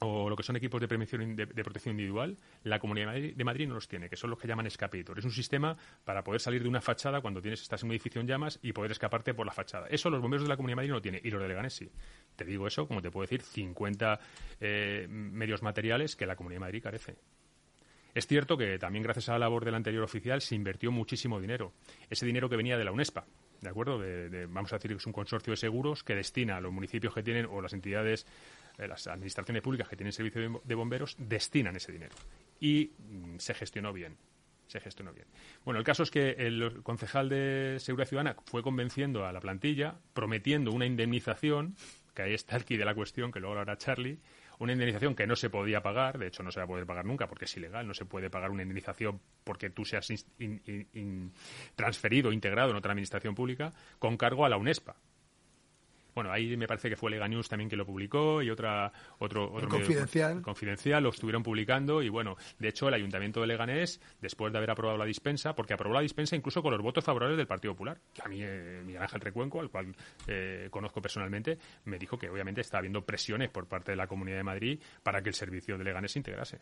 o 0.00 0.28
lo 0.28 0.36
que 0.36 0.42
son 0.42 0.56
equipos 0.56 0.80
de 0.80 0.88
prevención 0.88 1.34
de, 1.34 1.46
protección 1.46 1.92
individual, 1.92 2.36
la 2.62 2.78
Comunidad 2.78 3.14
de 3.14 3.44
Madrid, 3.44 3.68
no 3.68 3.74
los 3.74 3.88
tiene, 3.88 4.08
que 4.08 4.16
son 4.16 4.30
los 4.30 4.38
que 4.38 4.46
llaman 4.46 4.66
escapator. 4.66 5.18
Es 5.18 5.24
un 5.24 5.32
sistema 5.32 5.76
para 6.04 6.22
poder 6.22 6.40
salir 6.40 6.62
de 6.62 6.68
una 6.68 6.80
fachada 6.80 7.20
cuando 7.20 7.40
tienes 7.40 7.62
estás 7.62 7.82
en 7.82 8.26
llamas 8.26 8.58
y 8.62 8.72
poder 8.72 8.92
escaparte 8.92 9.34
por 9.34 9.46
la 9.46 9.52
fachada. 9.52 9.86
Eso 9.88 10.10
los 10.10 10.20
bomberos 10.20 10.44
de 10.44 10.48
la 10.48 10.56
Comunidad 10.56 10.72
de 10.72 10.76
Madrid 10.76 10.90
no 10.90 10.96
lo 10.96 11.02
tienen 11.02 11.20
y 11.24 11.30
los 11.30 11.40
de 11.40 11.48
Leganés 11.48 11.74
sí. 11.74 11.90
Te 12.36 12.44
digo 12.44 12.66
eso, 12.66 12.86
como 12.86 13.02
te 13.02 13.10
puedo 13.10 13.22
decir, 13.22 13.42
50 13.42 14.20
eh, 14.60 15.06
medios 15.08 15.62
materiales 15.62 16.14
que 16.16 16.26
la 16.26 16.36
Comunidad 16.36 16.56
de 16.56 16.66
Madrid 16.66 16.82
carece. 16.82 17.16
Es 18.14 18.26
cierto 18.26 18.56
que 18.56 18.78
también 18.78 19.02
gracias 19.02 19.28
a 19.28 19.32
la 19.32 19.40
labor 19.40 19.64
del 19.64 19.74
anterior 19.74 20.02
oficial 20.02 20.40
se 20.40 20.54
invirtió 20.54 20.90
muchísimo 20.90 21.40
dinero. 21.40 21.72
Ese 22.10 22.26
dinero 22.26 22.48
que 22.48 22.56
venía 22.56 22.76
de 22.76 22.84
la 22.84 22.92
UNESPA, 22.92 23.26
¿de 23.60 23.68
acuerdo? 23.68 24.02
vamos 24.48 24.72
a 24.72 24.76
decir 24.76 24.90
que 24.90 24.96
es 24.96 25.06
un 25.06 25.12
consorcio 25.12 25.52
de 25.52 25.56
seguros 25.56 26.02
que 26.02 26.14
destina 26.14 26.56
a 26.56 26.60
los 26.60 26.72
municipios 26.72 27.14
que 27.14 27.22
tienen 27.22 27.46
o 27.46 27.60
las 27.60 27.72
entidades 27.72 28.26
las 28.86 29.06
administraciones 29.06 29.62
públicas 29.62 29.88
que 29.88 29.96
tienen 29.96 30.12
servicio 30.12 30.62
de 30.62 30.74
bomberos 30.74 31.16
destinan 31.18 31.74
ese 31.76 31.90
dinero. 31.90 32.14
Y 32.60 32.92
mm, 32.98 33.38
se 33.38 33.54
gestionó 33.54 33.92
bien. 33.92 34.16
Se 34.68 34.80
gestionó 34.80 35.12
bien. 35.12 35.26
Bueno, 35.64 35.78
el 35.78 35.84
caso 35.84 36.02
es 36.02 36.10
que 36.10 36.32
el 36.32 36.82
concejal 36.82 37.30
de 37.30 37.78
Seguridad 37.80 38.06
Ciudadana 38.06 38.36
fue 38.44 38.62
convenciendo 38.62 39.24
a 39.24 39.32
la 39.32 39.40
plantilla, 39.40 39.98
prometiendo 40.12 40.72
una 40.72 40.84
indemnización, 40.84 41.74
que 42.14 42.22
ahí 42.22 42.34
está 42.34 42.60
quid 42.60 42.78
de 42.78 42.84
la 42.84 42.94
cuestión, 42.94 43.32
que 43.32 43.40
luego 43.40 43.54
lo 43.54 43.74
Charlie, 43.76 44.18
una 44.58 44.72
indemnización 44.72 45.14
que 45.14 45.26
no 45.26 45.36
se 45.36 45.50
podía 45.50 45.82
pagar, 45.82 46.18
de 46.18 46.26
hecho 46.26 46.42
no 46.42 46.50
se 46.50 46.60
va 46.60 46.64
a 46.64 46.66
poder 46.66 46.84
pagar 46.84 47.04
nunca 47.04 47.28
porque 47.28 47.44
es 47.46 47.56
ilegal, 47.56 47.86
no 47.86 47.94
se 47.94 48.04
puede 48.04 48.28
pagar 48.28 48.50
una 48.50 48.62
indemnización 48.62 49.20
porque 49.44 49.70
tú 49.70 49.84
seas 49.84 50.08
transferido, 51.76 52.32
integrado 52.32 52.70
en 52.70 52.76
otra 52.76 52.92
administración 52.92 53.34
pública, 53.34 53.72
con 53.98 54.16
cargo 54.16 54.44
a 54.44 54.48
la 54.48 54.56
UNESPA, 54.56 54.96
bueno, 56.18 56.32
ahí 56.32 56.56
me 56.56 56.66
parece 56.66 56.90
que 56.90 56.96
fue 56.96 57.12
Lega 57.12 57.28
News 57.28 57.48
también 57.48 57.70
que 57.70 57.76
lo 57.76 57.86
publicó 57.86 58.42
y 58.42 58.50
otra 58.50 58.92
otro, 59.20 59.52
otro 59.52 59.68
confidencial 59.68 60.42
confidencial 60.42 61.00
lo 61.00 61.10
estuvieron 61.10 61.44
publicando 61.44 62.02
y 62.02 62.08
bueno, 62.08 62.36
de 62.58 62.66
hecho 62.66 62.88
el 62.88 62.94
Ayuntamiento 62.94 63.40
de 63.40 63.46
Leganés 63.46 64.00
después 64.20 64.50
de 64.50 64.58
haber 64.58 64.72
aprobado 64.72 64.98
la 64.98 65.04
dispensa, 65.04 65.54
porque 65.54 65.74
aprobó 65.74 65.94
la 65.94 66.00
dispensa 66.00 66.34
incluso 66.34 66.60
con 66.60 66.72
los 66.72 66.82
votos 66.82 67.04
favorables 67.04 67.36
del 67.36 67.46
Partido 67.46 67.74
Popular, 67.74 68.00
que 68.12 68.20
a 68.24 68.26
mí 68.26 68.40
eh, 68.42 68.82
Miguel 68.84 69.00
Ángel 69.00 69.20
Recuenco, 69.20 69.60
al 69.60 69.70
cual 69.70 69.94
eh, 70.26 70.66
conozco 70.72 71.00
personalmente, 71.00 71.56
me 71.84 72.00
dijo 72.00 72.18
que 72.18 72.28
obviamente 72.28 72.62
está 72.62 72.78
habiendo 72.78 73.04
presiones 73.04 73.48
por 73.50 73.68
parte 73.68 73.92
de 73.92 73.96
la 73.96 74.08
Comunidad 74.08 74.38
de 74.38 74.42
Madrid 74.42 74.80
para 75.04 75.22
que 75.22 75.28
el 75.28 75.36
servicio 75.36 75.78
de 75.78 75.84
Leganés 75.84 76.10
se 76.10 76.18
integrase. 76.18 76.58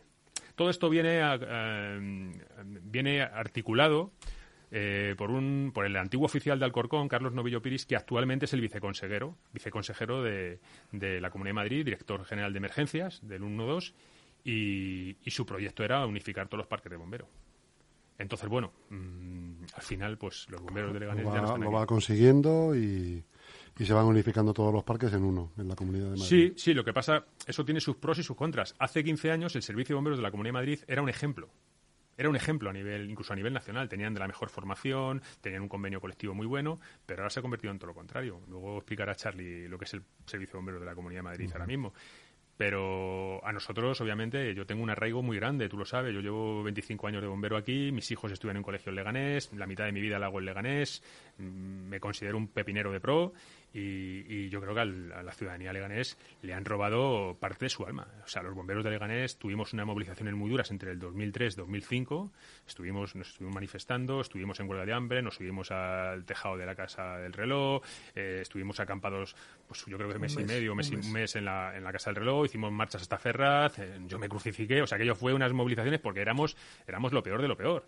Todo 0.53 0.69
esto 0.69 0.87
viene, 0.87 1.19
eh, 1.19 2.31
viene 2.83 3.23
articulado 3.23 4.11
eh, 4.71 5.15
por, 5.17 5.31
un, 5.31 5.71
por 5.73 5.85
el 5.85 5.95
antiguo 5.95 6.25
oficial 6.25 6.59
de 6.59 6.65
Alcorcón, 6.65 7.07
Carlos 7.07 7.33
Novillo 7.33 7.61
Piris, 7.61 7.85
que 7.85 7.95
actualmente 7.95 8.45
es 8.45 8.53
el 8.53 8.61
viceconsejero, 8.61 9.37
viceconsejero 9.53 10.23
de, 10.23 10.59
de 10.91 11.21
la 11.21 11.29
Comunidad 11.29 11.51
de 11.51 11.61
Madrid, 11.61 11.85
director 11.85 12.25
general 12.25 12.51
de 12.53 12.57
emergencias 12.57 13.19
del 13.25 13.41
112, 13.41 13.93
y, 14.43 15.17
y 15.23 15.31
su 15.31 15.45
proyecto 15.45 15.83
era 15.83 16.05
unificar 16.05 16.47
todos 16.47 16.59
los 16.59 16.67
parques 16.67 16.91
de 16.91 16.97
bomberos. 16.97 17.29
Entonces, 18.19 18.49
bueno, 18.49 18.73
mm, 18.89 19.63
al 19.75 19.83
final, 19.83 20.17
pues 20.17 20.47
los 20.49 20.61
bomberos 20.61 20.93
de 20.93 21.01
Leganés 21.01 21.23
lo 21.23 21.31
va, 21.31 21.41
ya 21.41 21.57
lo 21.57 21.71
va 21.71 21.85
consiguiendo 21.85 22.75
y, 22.75 23.23
y, 23.77 23.85
se 23.85 23.93
van 23.93 24.05
unificando 24.05 24.53
todos 24.53 24.73
los 24.73 24.83
parques 24.83 25.13
en 25.13 25.23
uno, 25.23 25.51
en 25.57 25.67
la 25.67 25.75
Comunidad 25.75 26.05
de 26.05 26.17
Madrid. 26.17 26.25
Sí, 26.25 26.53
sí, 26.57 26.73
lo 26.73 26.83
que 26.83 26.93
pasa, 26.93 27.25
eso 27.45 27.63
tiene 27.63 27.79
sus 27.79 27.95
pros 27.97 28.17
y 28.17 28.23
sus 28.23 28.35
contras. 28.35 28.75
Hace 28.79 29.03
15 29.03 29.31
años 29.31 29.55
el 29.55 29.61
Servicio 29.61 29.93
de 29.93 29.97
Bomberos 29.97 30.17
de 30.17 30.23
la 30.23 30.31
Comunidad 30.31 30.49
de 30.49 30.59
Madrid 30.59 30.79
era 30.87 31.01
un 31.01 31.09
ejemplo 31.09 31.49
era 32.17 32.29
un 32.29 32.35
ejemplo 32.35 32.69
a 32.69 32.73
nivel, 32.73 33.09
incluso 33.09 33.33
a 33.33 33.35
nivel 33.35 33.53
nacional. 33.53 33.87
Tenían 33.87 34.13
de 34.13 34.19
la 34.19 34.27
mejor 34.27 34.49
formación, 34.49 35.21
tenían 35.39 35.61
un 35.61 35.69
convenio 35.69 36.01
colectivo 36.01 36.33
muy 36.33 36.47
bueno, 36.47 36.79
pero 37.05 37.21
ahora 37.21 37.29
se 37.29 37.39
ha 37.39 37.43
convertido 37.43 37.71
en 37.71 37.77
todo 37.77 37.87
lo 37.87 37.93
contrario. 37.93 38.41
Luego 38.47 38.77
explicará 38.77 39.15
Charlie 39.15 39.67
lo 39.67 39.77
que 39.77 39.85
es 39.85 39.93
el 39.93 40.03
servicio 40.25 40.53
de 40.53 40.57
bomberos 40.57 40.81
de 40.81 40.87
la 40.87 40.95
Comunidad 40.95 41.19
de 41.19 41.23
Madrid 41.23 41.49
ahora 41.53 41.67
mismo. 41.67 41.93
Pero 42.57 43.45
a 43.45 43.53
nosotros, 43.53 44.01
obviamente, 44.01 44.55
yo 44.55 44.65
tengo 44.65 44.81
un 44.81 44.89
arraigo 44.89 45.21
muy 45.21 45.37
grande, 45.37 45.69
tú 45.69 45.77
lo 45.77 45.85
sabes. 45.85 46.11
Yo 46.11 46.21
llevo 46.21 46.63
25 46.63 47.05
años 47.05 47.21
de 47.21 47.27
bombero 47.27 47.55
aquí, 47.55 47.91
mis 47.91 48.09
hijos 48.09 48.31
estudian 48.31 48.55
en 48.55 48.61
un 48.61 48.63
colegio 48.63 48.89
en 48.89 48.95
Leganés, 48.95 49.53
la 49.53 49.67
mitad 49.67 49.85
de 49.85 49.91
mi 49.91 50.01
vida 50.01 50.17
la 50.17 50.25
hago 50.25 50.39
en 50.39 50.45
Leganés, 50.45 51.03
mm, 51.37 51.43
me 51.87 51.99
considero 51.99 52.35
un 52.35 52.47
pepinero 52.47 52.91
de 52.91 52.99
pro 52.99 53.33
Y, 53.73 54.49
yo 54.49 54.61
creo 54.61 54.73
que 54.73 54.79
a 54.81 55.23
la 55.23 55.31
ciudadanía 55.33 55.73
leganés 55.73 56.17
le 56.41 56.53
han 56.53 56.65
robado 56.65 57.35
parte 57.39 57.65
de 57.65 57.69
su 57.69 57.85
alma. 57.85 58.07
O 58.23 58.27
sea, 58.27 58.41
los 58.41 58.55
bomberos 58.55 58.83
de 58.83 58.91
Leganés 58.91 59.37
tuvimos 59.37 59.73
una 59.73 59.85
movilizaciones 59.85 60.33
muy 60.35 60.49
duras 60.49 60.71
entre 60.71 60.91
el 60.91 60.99
2003 60.99 61.53
y 61.53 61.57
2005. 61.57 62.31
Estuvimos, 62.65 63.15
nos 63.15 63.29
estuvimos 63.29 63.55
manifestando, 63.55 64.21
estuvimos 64.21 64.59
en 64.59 64.69
huelga 64.69 64.85
de 64.85 64.93
hambre, 64.93 65.21
nos 65.21 65.35
subimos 65.35 65.71
al 65.71 66.25
tejado 66.25 66.57
de 66.57 66.65
la 66.65 66.75
Casa 66.75 67.17
del 67.17 67.33
Reloj, 67.33 67.83
eh, 68.15 68.39
estuvimos 68.41 68.79
acampados, 68.79 69.35
pues 69.67 69.85
yo 69.85 69.97
creo 69.97 70.09
que 70.09 70.15
un 70.15 70.21
mes, 70.21 70.33
y 70.33 70.43
medio, 70.43 70.71
un 70.71 70.77
mes, 70.77 70.89
un 70.89 71.11
mes 71.11 71.35
en, 71.35 71.45
la, 71.45 71.75
en 71.75 71.83
la 71.83 71.91
Casa 71.91 72.09
del 72.09 72.17
Reloj, 72.17 72.45
hicimos 72.45 72.71
marchas 72.71 73.01
hasta 73.01 73.17
Ferraz, 73.17 73.79
eh, 73.79 73.99
yo 74.07 74.17
me 74.17 74.29
crucifiqué. 74.29 74.81
O 74.81 74.87
sea, 74.87 74.95
aquello 74.95 75.15
fue 75.15 75.33
unas 75.33 75.53
movilizaciones 75.53 75.99
porque 75.99 76.21
éramos, 76.21 76.55
éramos 76.87 77.11
lo 77.11 77.21
peor 77.21 77.41
de 77.41 77.47
lo 77.47 77.57
peor. 77.57 77.87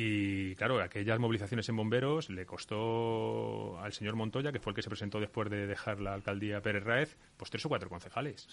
Y 0.00 0.54
claro, 0.54 0.80
aquellas 0.80 1.18
movilizaciones 1.18 1.68
en 1.68 1.74
bomberos 1.74 2.30
le 2.30 2.46
costó 2.46 3.80
al 3.80 3.92
señor 3.92 4.14
Montoya, 4.14 4.52
que 4.52 4.60
fue 4.60 4.70
el 4.70 4.76
que 4.76 4.82
se 4.82 4.88
presentó 4.88 5.18
después 5.18 5.50
de 5.50 5.66
dejar 5.66 5.98
la 5.98 6.14
alcaldía 6.14 6.62
Pérez 6.62 6.84
Raez, 6.84 7.16
pues 7.36 7.50
tres 7.50 7.66
o 7.66 7.68
cuatro 7.68 7.88
concejales. 7.88 8.46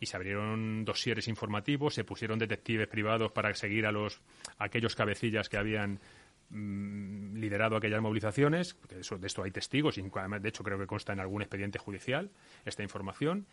Y 0.00 0.06
se 0.06 0.16
abrieron 0.16 0.86
dosieres 0.86 1.28
informativos, 1.28 1.92
se 1.92 2.04
pusieron 2.04 2.38
detectives 2.38 2.88
privados 2.88 3.30
para 3.30 3.52
seguir 3.52 3.84
a 3.84 3.92
los 3.92 4.22
aquellos 4.56 4.96
cabecillas 4.96 5.50
que 5.50 5.58
habían 5.58 6.00
mm, 6.48 7.36
liderado 7.36 7.76
aquellas 7.76 8.00
movilizaciones. 8.00 8.74
de 8.88 9.26
esto 9.26 9.42
hay 9.42 9.50
testigos, 9.50 9.98
y 9.98 10.02
de 10.02 10.48
hecho 10.48 10.64
creo 10.64 10.78
que 10.78 10.86
consta 10.86 11.12
en 11.12 11.20
algún 11.20 11.42
expediente 11.42 11.78
judicial 11.78 12.30
esta 12.64 12.82
información. 12.82 13.46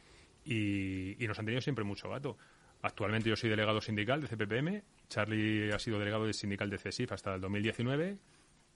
Y, 0.46 1.22
y 1.22 1.27
nos 1.27 1.38
han 1.38 1.44
tenido 1.44 1.60
siempre 1.60 1.84
mucho 1.84 2.10
gato. 2.10 2.38
Actualmente 2.84 3.30
yo 3.30 3.36
soy 3.36 3.50
delegado 3.50 3.80
sindical 3.82 4.22
de 4.22 4.28
CPPM, 4.28 4.84
Charlie 5.08 5.72
ha 5.72 5.80
sido 5.80 6.00
delegado 6.00 6.26
de 6.26 6.34
sindical 6.34 6.70
de 6.70 6.78
CESIF 6.78 7.12
hasta 7.12 7.36
el 7.36 7.42
2019 7.42 8.18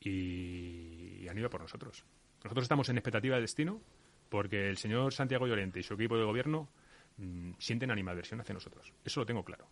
y 0.02 1.28
han 1.28 1.38
ido 1.38 1.50
por 1.50 1.62
nosotros. 1.62 2.06
Nosotros 2.44 2.64
estamos 2.64 2.90
en 2.90 2.98
expectativa 2.98 3.36
de 3.36 3.42
destino 3.42 3.82
porque 4.30 4.70
el 4.70 4.78
señor 4.78 5.14
Santiago 5.14 5.48
Llorente 5.48 5.80
y 5.80 5.84
su 5.84 5.96
equipo 5.96 6.18
de 6.18 6.24
gobierno 6.24 6.70
mm, 7.18 7.54
sienten 7.58 7.90
animadversión 7.90 8.42
hacia 8.42 8.54
nosotros. 8.54 8.94
Eso 9.04 9.22
lo 9.22 9.26
tengo 9.26 9.44
claro. 9.44 9.68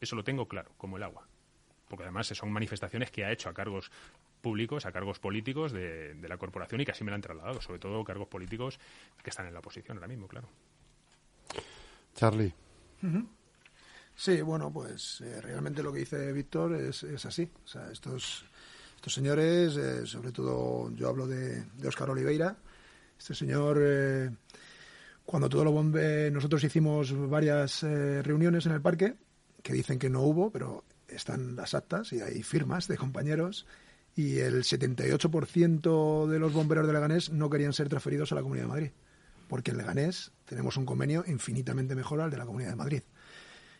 Eso 0.00 0.16
lo 0.16 0.24
tengo 0.24 0.48
claro, 0.48 0.72
como 0.76 0.96
el 0.96 1.04
agua. 1.04 1.26
Porque 1.88 2.04
además 2.04 2.26
son 2.26 2.50
manifestaciones 2.50 3.10
que 3.10 3.24
ha 3.24 3.32
hecho 3.32 3.48
a 3.48 3.54
cargos 3.54 3.90
públicos, 4.40 4.84
a 4.84 4.92
cargos 4.92 5.18
políticos 5.18 5.72
de, 5.72 6.16
la 6.28 6.36
corporación 6.36 6.80
y 6.80 6.84
que 6.84 6.90
así 6.90 7.04
me 7.04 7.10
la 7.10 7.16
han 7.16 7.22
trasladado, 7.22 7.60
sobre 7.60 7.78
todo 7.78 8.02
cargos 8.02 8.28
políticos 8.28 8.80
que 9.22 9.30
están 9.30 9.46
en 9.46 9.54
la 9.54 9.60
oposición 9.60 9.96
ahora 9.96 10.08
mismo, 10.08 10.26
claro. 10.26 10.48
Charlie. 12.14 12.52
Sí, 14.22 14.40
bueno, 14.40 14.72
pues 14.72 15.20
eh, 15.22 15.40
realmente 15.40 15.82
lo 15.82 15.92
que 15.92 15.98
dice 15.98 16.32
Víctor 16.32 16.76
es, 16.76 17.02
es, 17.02 17.26
así. 17.26 17.50
O 17.64 17.66
sea, 17.66 17.90
estos, 17.90 18.44
estos 18.94 19.12
señores, 19.12 19.76
eh, 19.76 20.06
sobre 20.06 20.30
todo 20.30 20.92
yo 20.94 21.08
hablo 21.08 21.26
de, 21.26 21.64
de 21.64 21.88
Oscar 21.88 22.08
Oliveira, 22.08 22.56
este 23.18 23.34
señor, 23.34 23.78
eh, 23.80 24.30
cuando 25.24 25.48
todo 25.48 25.64
lo 25.64 25.72
bombe, 25.72 26.30
nosotros 26.30 26.62
hicimos 26.62 27.12
varias 27.28 27.82
reuniones 27.82 28.64
en 28.66 28.70
el 28.70 28.80
parque, 28.80 29.16
que 29.60 29.72
dicen 29.72 29.98
que 29.98 30.08
no 30.08 30.20
hubo, 30.20 30.52
pero 30.52 30.84
están 31.08 31.56
las 31.56 31.74
actas 31.74 32.12
y 32.12 32.20
hay 32.20 32.44
firmas 32.44 32.86
de 32.86 32.96
compañeros, 32.96 33.66
y 34.14 34.38
el 34.38 34.62
78% 34.62 36.28
de 36.28 36.38
los 36.38 36.52
bomberos 36.52 36.86
de 36.86 36.92
Leganés 36.92 37.32
no 37.32 37.50
querían 37.50 37.72
ser 37.72 37.88
transferidos 37.88 38.30
a 38.30 38.36
la 38.36 38.42
Comunidad 38.42 38.66
de 38.66 38.72
Madrid, 38.72 38.90
porque 39.48 39.72
en 39.72 39.78
Leganés 39.78 40.30
tenemos 40.44 40.76
un 40.76 40.86
convenio 40.86 41.24
infinitamente 41.26 41.96
mejor 41.96 42.20
al 42.20 42.30
de 42.30 42.36
la 42.36 42.46
Comunidad 42.46 42.70
de 42.70 42.76
Madrid. 42.76 43.02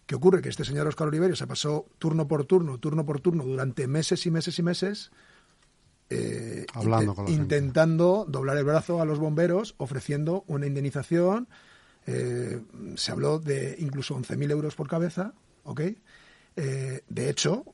¿Qué 0.07 0.15
ocurre? 0.15 0.43
Que 0.43 0.49
este 0.49 0.65
señor 0.65 0.87
Oscar 0.87 1.09
Oliverio 1.09 1.37
se 1.37 1.47
pasó 1.47 1.87
turno 1.99 2.27
por 2.27 2.45
turno, 2.45 2.79
turno 2.79 3.07
por 3.07 3.21
turno, 3.21 3.45
durante 3.45 3.87
meses 3.87 4.27
y 4.27 4.31
meses 4.31 4.59
y 4.59 4.63
meses, 4.63 5.11
eh, 6.11 6.67
intentando 7.29 8.27
doblar 8.29 8.57
el 8.57 8.65
brazo 8.65 9.01
a 9.01 9.05
los 9.05 9.19
bomberos, 9.19 9.75
ofreciendo 9.79 10.45
una 10.47 10.67
indemnización. 10.67 11.49
Eh, 12.07 12.61
se 12.97 13.13
habló 13.13 13.39
de 13.39 13.77
incluso 13.79 14.17
11.000 14.17 14.51
euros 14.51 14.75
por 14.75 14.89
cabeza, 14.89 15.35
¿ok? 15.65 15.81
Eh, 16.57 17.03
de 17.09 17.31
hecho, 17.31 17.65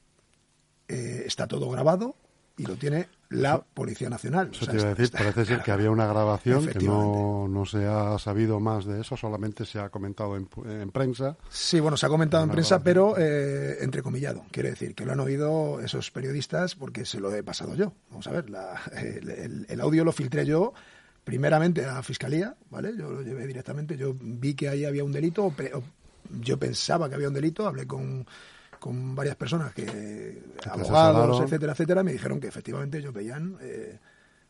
está 0.86 1.46
todo 1.46 1.68
grabado 1.68 2.16
y 2.56 2.64
lo 2.64 2.76
tiene 2.76 3.08
la 3.30 3.60
Policía 3.60 4.08
Nacional. 4.08 4.50
Eso 4.52 4.66
te 4.66 4.76
iba 4.76 4.86
a 4.86 4.94
decir, 4.94 5.10
parece 5.10 5.44
ser 5.44 5.62
que 5.62 5.70
había 5.70 5.90
una 5.90 6.06
grabación 6.06 6.66
que 6.66 6.78
no, 6.78 7.46
no, 7.48 7.66
se 7.66 7.86
ha 7.86 8.18
sabido 8.18 8.58
más 8.60 8.86
de 8.86 9.00
eso, 9.00 9.16
solamente 9.16 9.64
se 9.64 9.78
ha 9.78 9.90
comentado 9.90 10.36
en, 10.36 10.90
prensa. 10.90 11.36
Sí, 11.50 11.80
bueno, 11.80 11.96
se 11.96 12.06
ha 12.06 12.08
comentado 12.08 12.44
en 12.44 12.50
prensa, 12.50 12.82
pero 12.82 13.16
eh, 13.18 13.78
entrecomillado. 13.80 14.44
Quiere 14.50 14.70
decir 14.70 14.94
que 14.94 15.04
lo 15.04 15.12
han 15.12 15.20
oído 15.20 15.80
esos 15.80 16.10
periodistas 16.10 16.74
porque 16.74 17.04
se 17.04 17.20
lo 17.20 17.32
he 17.34 17.42
pasado 17.42 17.74
yo. 17.74 17.92
Vamos 18.10 18.26
a 18.26 18.32
ver, 18.32 18.46
el, 19.68 19.80
audio 19.80 20.04
lo 20.04 20.12
filtré 20.12 20.46
yo 20.46 20.72
primeramente 21.24 21.84
a 21.84 21.94
la 21.94 22.02
Fiscalía, 22.02 22.56
¿vale? 22.70 22.94
Yo 22.96 23.10
lo 23.10 23.20
llevé 23.20 23.46
directamente, 23.46 23.96
yo 23.96 24.14
vi 24.18 24.54
que 24.54 24.70
ahí 24.70 24.86
había 24.86 25.04
un 25.04 25.12
delito, 25.12 25.52
yo 26.40 26.58
pensaba 26.58 27.08
que 27.08 27.16
había 27.16 27.28
un 27.28 27.34
delito, 27.34 27.66
hablé 27.66 27.86
con 27.86 28.26
con 28.78 29.14
varias 29.14 29.36
personas 29.36 29.74
que, 29.74 30.42
abogados, 30.70 31.40
etcétera, 31.42 31.72
etcétera, 31.72 32.02
me 32.02 32.12
dijeron 32.12 32.40
que 32.40 32.48
efectivamente 32.48 32.98
ellos 32.98 33.12
veían 33.12 33.56
eh, 33.60 33.98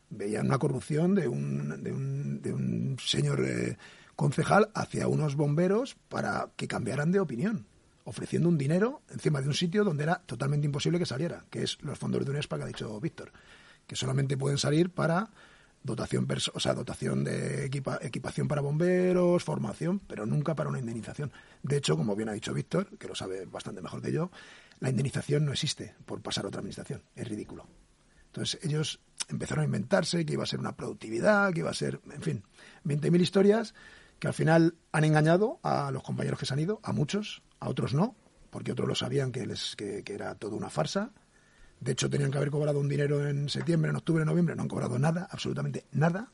veían 0.09 0.47
una 0.47 0.57
corrupción 0.57 1.15
de 1.15 1.27
un, 1.27 1.83
de 1.83 1.91
un, 1.91 2.41
de 2.41 2.53
un 2.53 2.97
señor 2.99 3.45
eh, 3.45 3.77
concejal 4.15 4.69
hacia 4.73 5.07
unos 5.07 5.35
bomberos 5.35 5.95
para 6.09 6.49
que 6.55 6.67
cambiaran 6.67 7.11
de 7.11 7.19
opinión, 7.19 7.65
ofreciendo 8.03 8.49
un 8.49 8.57
dinero 8.57 9.01
encima 9.11 9.41
de 9.41 9.47
un 9.47 9.53
sitio 9.53 9.83
donde 9.83 10.03
era 10.03 10.21
totalmente 10.25 10.65
imposible 10.65 10.99
que 10.99 11.05
saliera, 11.05 11.45
que 11.49 11.63
es 11.63 11.77
los 11.81 11.97
fondos 11.97 12.25
de 12.25 12.31
UNESPA 12.31 12.57
que 12.57 12.63
ha 12.63 12.67
dicho 12.67 12.99
Víctor, 12.99 13.31
que 13.87 13.95
solamente 13.95 14.37
pueden 14.37 14.57
salir 14.57 14.89
para 14.89 15.29
dotación, 15.83 16.27
o 16.53 16.59
sea, 16.59 16.73
dotación 16.73 17.23
de 17.23 17.65
equipación 17.65 18.47
para 18.47 18.61
bomberos, 18.61 19.43
formación, 19.43 19.99
pero 19.99 20.25
nunca 20.25 20.55
para 20.55 20.69
una 20.69 20.79
indemnización. 20.79 21.31
De 21.63 21.77
hecho, 21.77 21.95
como 21.95 22.15
bien 22.15 22.29
ha 22.29 22.33
dicho 22.33 22.53
Víctor, 22.53 22.97
que 22.97 23.07
lo 23.07 23.15
sabe 23.15 23.45
bastante 23.45 23.81
mejor 23.81 24.01
que 24.01 24.11
yo, 24.11 24.31
la 24.79 24.89
indemnización 24.89 25.45
no 25.45 25.51
existe 25.51 25.95
por 26.05 26.21
pasar 26.21 26.45
a 26.45 26.49
otra 26.49 26.59
administración. 26.59 27.03
Es 27.15 27.27
ridículo. 27.27 27.65
Entonces 28.27 28.59
ellos 28.63 28.99
empezaron 29.27 29.63
a 29.63 29.65
inventarse 29.65 30.25
que 30.25 30.33
iba 30.33 30.43
a 30.43 30.47
ser 30.47 30.59
una 30.59 30.75
productividad, 30.75 31.53
que 31.53 31.59
iba 31.59 31.69
a 31.69 31.73
ser, 31.73 31.99
en 32.11 32.21
fin, 32.21 32.43
20.000 32.85 33.21
historias 33.21 33.73
que 34.19 34.27
al 34.27 34.33
final 34.33 34.75
han 34.91 35.05
engañado 35.05 35.59
a 35.63 35.91
los 35.91 36.03
compañeros 36.03 36.39
que 36.39 36.45
se 36.45 36.53
han 36.53 36.59
ido, 36.59 36.79
a 36.83 36.91
muchos, 36.91 37.41
a 37.59 37.69
otros 37.69 37.93
no, 37.93 38.15
porque 38.49 38.73
otros 38.73 38.87
lo 38.87 38.95
sabían 38.95 39.31
que, 39.31 39.45
les, 39.45 39.75
que 39.75 40.03
era 40.07 40.35
todo 40.35 40.55
una 40.55 40.69
farsa 40.69 41.11
de 41.79 41.93
hecho, 41.93 42.09
tenían 42.09 42.31
que 42.31 42.37
haber 42.37 42.51
cobrado 42.51 42.79
un 42.79 42.89
dinero 42.89 43.25
en 43.27 43.47
septiembre, 43.47 43.89
en 43.89 43.95
octubre, 43.95 44.21
en 44.23 44.27
noviembre. 44.27 44.55
No 44.55 44.63
han 44.63 44.67
cobrado 44.67 44.99
nada, 44.99 45.27
absolutamente 45.31 45.85
nada. 45.93 46.29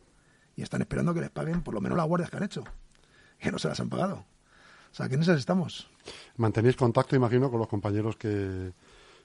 Y 0.56 0.64
están 0.64 0.82
esperando 0.82 1.14
que 1.14 1.22
les 1.22 1.30
paguen 1.30 1.62
por 1.62 1.74
lo 1.74 1.82
menos 1.82 1.98
las 1.98 2.08
guardias 2.08 2.30
que 2.30 2.38
han 2.38 2.44
hecho. 2.44 2.64
Que 3.38 3.52
no 3.52 3.60
se 3.60 3.68
las 3.68 3.80
han 3.80 3.90
pagado. 3.90 4.26
O 4.92 4.96
sea, 4.96 5.08
que 5.08 5.16
en 5.16 5.22
esas 5.22 5.38
estamos. 5.38 5.88
Mantenéis 6.38 6.76
contacto, 6.76 7.16
imagino, 7.16 7.52
con 7.52 7.60
los 7.60 7.68
compañeros 7.68 8.16
que, 8.16 8.72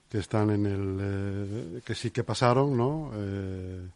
que 0.09 0.19
están 0.19 0.49
en 0.51 0.65
el... 0.65 0.97
Eh, 1.01 1.81
que 1.83 1.95
sí 1.95 2.11
que 2.11 2.23
pasaron, 2.23 2.77
¿no? 2.77 3.11
Eh, 3.15 3.87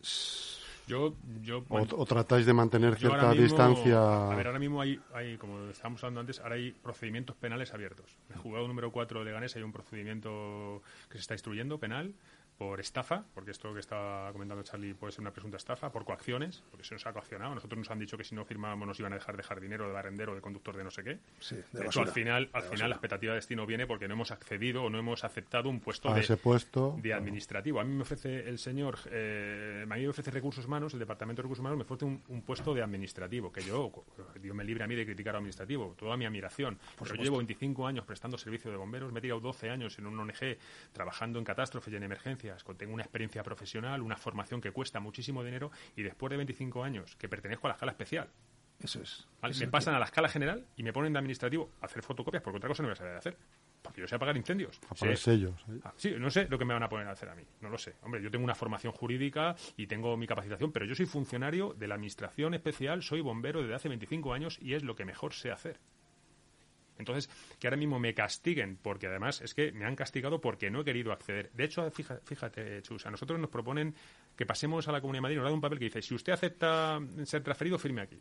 yo, 0.87 1.13
yo, 1.41 1.63
o, 1.69 2.05
tratáis 2.05 2.45
de 2.45 2.53
mantener 2.53 2.95
cierta 2.95 3.31
distancia. 3.31 4.31
A 4.31 4.35
ver, 4.35 4.47
ahora 4.47 4.59
mismo 4.59 4.81
hay, 4.81 4.99
hay, 5.13 5.37
como 5.37 5.69
estábamos 5.69 6.03
hablando 6.03 6.21
antes, 6.21 6.39
ahora 6.39 6.55
hay 6.55 6.71
procedimientos 6.71 7.35
penales 7.35 7.73
abiertos. 7.73 8.05
En 8.29 8.35
el 8.35 8.41
juzgado 8.41 8.67
número 8.67 8.91
4 8.91 9.23
de 9.23 9.31
Ganes 9.31 9.55
hay 9.55 9.63
un 9.63 9.71
procedimiento 9.71 10.81
que 11.09 11.17
se 11.17 11.21
está 11.21 11.33
instruyendo 11.33 11.79
penal 11.79 12.13
por 12.57 12.79
estafa, 12.79 13.23
porque 13.33 13.51
esto 13.51 13.73
que 13.73 13.79
estaba 13.79 14.31
comentando 14.31 14.63
Charlie 14.63 14.93
puede 14.93 15.11
ser 15.11 15.21
una 15.21 15.31
presunta 15.31 15.57
estafa, 15.57 15.91
por 15.91 16.05
coacciones, 16.05 16.63
porque 16.71 16.85
se 16.85 16.95
nos 16.95 17.05
ha 17.05 17.11
coaccionado. 17.11 17.53
Nosotros 17.55 17.77
nos 17.77 17.91
han 17.91 17.99
dicho 17.99 18.17
que 18.17 18.23
si 18.23 18.33
no 18.33 18.45
firmábamos 18.45 18.87
nos 18.87 18.99
iban 18.99 19.11
a 19.11 19.15
dejar 19.15 19.35
de 19.35 19.43
jardinero, 19.43 19.87
de 19.87 19.93
barrendero, 19.93 20.35
de 20.35 20.41
conductor 20.41 20.77
de 20.77 20.83
no 20.83 20.91
sé 20.91 21.03
qué. 21.03 21.19
de, 21.73 21.85
hecho, 21.85 22.01
al 22.01 22.07
final, 22.07 22.49
al 22.53 22.63
final 22.63 22.89
la 22.89 22.95
expectativa 22.95 23.33
de 23.33 23.37
destino 23.37 23.65
viene 23.65 23.85
porque 23.87 24.07
no 24.07 24.13
hemos 24.13 24.31
accedido 24.31 24.83
o 24.83 24.89
no 24.89 24.97
hemos 24.97 25.23
aceptado 25.23 25.69
un 25.69 25.79
puesto, 25.79 26.13
de, 26.13 26.21
ese 26.21 26.37
puesto 26.37 26.97
de 27.01 27.13
administrativo. 27.13 27.79
A 27.79 27.83
mí 27.83 27.93
me 27.93 28.03
ofrece 28.03 28.47
el 28.47 28.57
señor, 28.57 28.99
eh, 29.11 29.83
a 29.83 29.95
mí 29.95 30.01
me 30.01 30.07
ofrece 30.07 30.31
recursos 30.31 30.65
humanos, 30.65 30.93
el 30.93 30.99
Departamento 30.99 31.41
de 31.41 31.43
Recursos 31.43 31.61
Humanos 31.61 31.77
me 31.77 31.83
ofrece 31.83 32.05
un, 32.05 32.41
puesto 32.41 32.73
de 32.73 32.81
administrativo, 32.81 33.51
que 33.51 33.61
yo, 33.63 33.91
Dios 34.41 34.55
me 34.55 34.63
libre 34.63 34.83
a 34.83 34.87
mí 34.87 34.95
de 34.95 35.05
criticar 35.05 35.35
administrativo, 35.35 35.95
toda 35.97 36.15
mi 36.15 36.25
admiración. 36.25 36.77
Pero 36.99 37.15
yo 37.15 37.23
llevo 37.23 37.37
25 37.37 37.87
años 37.87 38.05
prestando 38.05 38.37
servicio 38.37 38.71
de 38.71 38.77
bomberos, 38.77 39.11
me 39.11 39.19
he 39.19 39.21
tirado 39.21 39.41
12 39.41 39.69
años 39.69 39.97
en 39.99 40.05
un 40.05 40.19
ONG 40.19 40.57
trabajando 40.93 41.39
en 41.39 41.45
catástrofes 41.45 41.93
y 41.93 41.97
en 41.97 42.03
emergencias, 42.03 42.44
tengo 42.77 42.93
una 42.93 43.03
experiencia 43.03 43.43
profesional, 43.43 44.01
una 44.01 44.17
formación 44.17 44.61
que 44.61 44.71
cuesta 44.71 44.99
muchísimo 44.99 45.43
dinero 45.43 45.71
y 45.95 46.03
después 46.03 46.29
de 46.31 46.37
25 46.37 46.83
años 46.83 47.15
que 47.15 47.29
pertenezco 47.29 47.67
a 47.67 47.69
la 47.69 47.73
escala 47.73 47.91
especial. 47.91 48.29
Eso 48.79 49.01
es. 49.01 49.27
me 49.59 49.67
pasan 49.67 49.95
a 49.95 49.99
la 49.99 50.05
escala 50.05 50.27
general 50.27 50.65
y 50.75 50.83
me 50.83 50.91
ponen 50.91 51.13
de 51.13 51.19
administrativo 51.19 51.71
a 51.81 51.85
hacer 51.85 52.03
fotocopias 52.03 52.43
porque 52.43 52.57
otra 52.57 52.67
cosa 52.67 52.83
no 52.83 52.89
voy 52.89 52.93
a 52.93 52.97
saber 52.97 53.15
hacer. 53.15 53.37
Porque 53.81 54.01
yo 54.01 54.07
sé 54.07 54.15
apagar 54.15 54.35
incendios. 54.35 54.79
A 54.89 54.95
poner 54.95 55.15
sellos. 55.15 55.63
Ah, 55.83 55.93
sí, 55.95 56.15
no 56.17 56.31
sé 56.31 56.47
lo 56.49 56.57
que 56.57 56.65
me 56.65 56.73
van 56.73 56.81
a 56.81 56.89
poner 56.89 57.07
a 57.07 57.11
hacer 57.11 57.29
a 57.29 57.35
mí. 57.35 57.43
No 57.61 57.69
lo 57.69 57.77
sé. 57.77 57.93
Hombre, 58.01 58.21
yo 58.21 58.31
tengo 58.31 58.43
una 58.43 58.55
formación 58.55 58.91
jurídica 58.91 59.55
y 59.77 59.85
tengo 59.85 60.17
mi 60.17 60.25
capacitación, 60.25 60.71
pero 60.71 60.85
yo 60.85 60.95
soy 60.95 61.05
funcionario 61.05 61.73
de 61.73 61.87
la 61.87 61.93
administración 61.93 62.55
especial, 62.55 63.03
soy 63.03 63.21
bombero 63.21 63.61
desde 63.61 63.75
hace 63.75 63.87
25 63.87 64.33
años 64.33 64.57
y 64.59 64.73
es 64.73 64.83
lo 64.83 64.95
que 64.95 65.05
mejor 65.05 65.33
sé 65.33 65.51
hacer. 65.51 65.79
Entonces, 66.97 67.29
que 67.59 67.67
ahora 67.67 67.77
mismo 67.77 67.99
me 67.99 68.13
castiguen, 68.13 68.77
porque 68.81 69.07
además 69.07 69.41
es 69.41 69.53
que 69.53 69.71
me 69.71 69.85
han 69.85 69.95
castigado 69.95 70.39
porque 70.39 70.69
no 70.69 70.81
he 70.81 70.85
querido 70.85 71.11
acceder. 71.11 71.51
De 71.53 71.65
hecho, 71.65 71.89
fíjate, 71.91 72.81
Chus, 72.81 73.05
a 73.05 73.11
nosotros 73.11 73.39
nos 73.39 73.49
proponen 73.49 73.93
que 74.35 74.45
pasemos 74.45 74.87
a 74.87 74.91
la 74.91 75.01
Comunidad 75.01 75.19
de 75.19 75.21
Madrid, 75.21 75.37
nos 75.37 75.45
da 75.45 75.51
un 75.51 75.61
papel 75.61 75.79
que 75.79 75.85
dice, 75.85 76.01
si 76.01 76.15
usted 76.15 76.33
acepta 76.33 76.99
ser 77.23 77.43
transferido, 77.43 77.77
firme 77.77 78.01
aquí. 78.01 78.19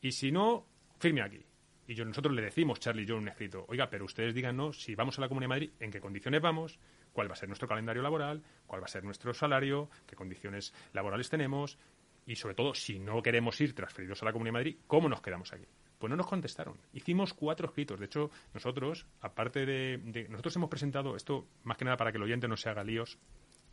Y 0.00 0.12
si 0.12 0.30
no, 0.30 0.66
firme 0.98 1.22
aquí. 1.22 1.44
Y 1.86 1.94
yo, 1.94 2.04
nosotros 2.04 2.34
le 2.34 2.42
decimos, 2.42 2.78
Charlie 2.78 3.02
y 3.02 3.06
yo, 3.06 3.16
un 3.16 3.28
escrito, 3.28 3.64
oiga, 3.68 3.90
pero 3.90 4.04
ustedes 4.04 4.32
díganos 4.32 4.80
si 4.80 4.94
vamos 4.94 5.18
a 5.18 5.22
la 5.22 5.28
Comunidad 5.28 5.46
de 5.46 5.48
Madrid, 5.48 5.70
en 5.80 5.90
qué 5.90 6.00
condiciones 6.00 6.40
vamos, 6.40 6.78
cuál 7.12 7.28
va 7.28 7.32
a 7.32 7.36
ser 7.36 7.48
nuestro 7.48 7.66
calendario 7.66 8.00
laboral, 8.00 8.44
cuál 8.66 8.80
va 8.80 8.84
a 8.84 8.88
ser 8.88 9.02
nuestro 9.02 9.34
salario, 9.34 9.90
qué 10.06 10.14
condiciones 10.14 10.72
laborales 10.92 11.28
tenemos 11.28 11.78
y, 12.26 12.36
sobre 12.36 12.54
todo, 12.54 12.74
si 12.74 13.00
no 13.00 13.20
queremos 13.22 13.60
ir 13.60 13.74
transferidos 13.74 14.22
a 14.22 14.26
la 14.26 14.32
Comunidad 14.32 14.52
de 14.52 14.58
Madrid, 14.58 14.76
¿cómo 14.86 15.08
nos 15.08 15.20
quedamos 15.20 15.52
aquí? 15.52 15.66
Pues 16.00 16.10
no 16.10 16.16
nos 16.16 16.26
contestaron. 16.26 16.76
Hicimos 16.92 17.32
cuatro 17.32 17.68
escritos. 17.68 18.00
De 18.00 18.06
hecho, 18.06 18.32
nosotros, 18.52 19.06
aparte 19.20 19.64
de, 19.64 20.26
Nosotros 20.28 20.56
hemos 20.56 20.68
presentado, 20.68 21.14
esto 21.14 21.46
más 21.62 21.76
que 21.76 21.84
nada 21.84 21.96
para 21.96 22.10
que 22.10 22.18
el 22.18 22.24
oyente 22.24 22.48
no 22.48 22.56
se 22.56 22.68
haga 22.68 22.82
líos, 22.82 23.18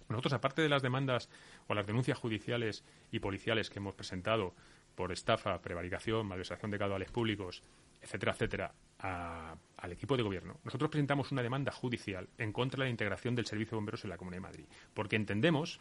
nosotros, 0.10 0.34
aparte 0.34 0.62
de 0.62 0.70
las 0.70 0.84
demandas 0.84 1.30
o 1.68 1.74
las 1.74 1.88
denuncias 1.88 2.20
judiciales 2.20 2.86
y 3.12 3.20
policiales 3.20 3.70
que 3.72 3.80
hemos 3.80 3.96
presentado 3.96 4.54
por 4.96 5.12
estafa, 5.12 5.60
prevaricación, 5.62 6.28
malversación 6.28 6.70
de 6.72 6.78
caudales 6.78 7.12
públicos 7.12 7.64
etcétera, 8.02 8.32
etcétera, 8.32 8.74
al 9.00 9.92
equipo 9.92 10.18
de 10.18 10.24
gobierno, 10.24 10.60
nosotros 10.64 10.90
presentamos 10.90 11.32
una 11.32 11.44
demanda 11.44 11.72
judicial 11.72 12.28
en 12.38 12.52
contra 12.52 12.80
de 12.80 12.86
la 12.86 12.90
integración 12.90 13.36
del 13.36 13.46
Servicio 13.46 13.72
de 13.72 13.78
Bomberos 13.78 14.04
en 14.04 14.10
la 14.10 14.18
Comunidad 14.18 14.42
de 14.42 14.48
Madrid, 14.48 14.66
porque 14.94 15.16
entendemos 15.16 15.80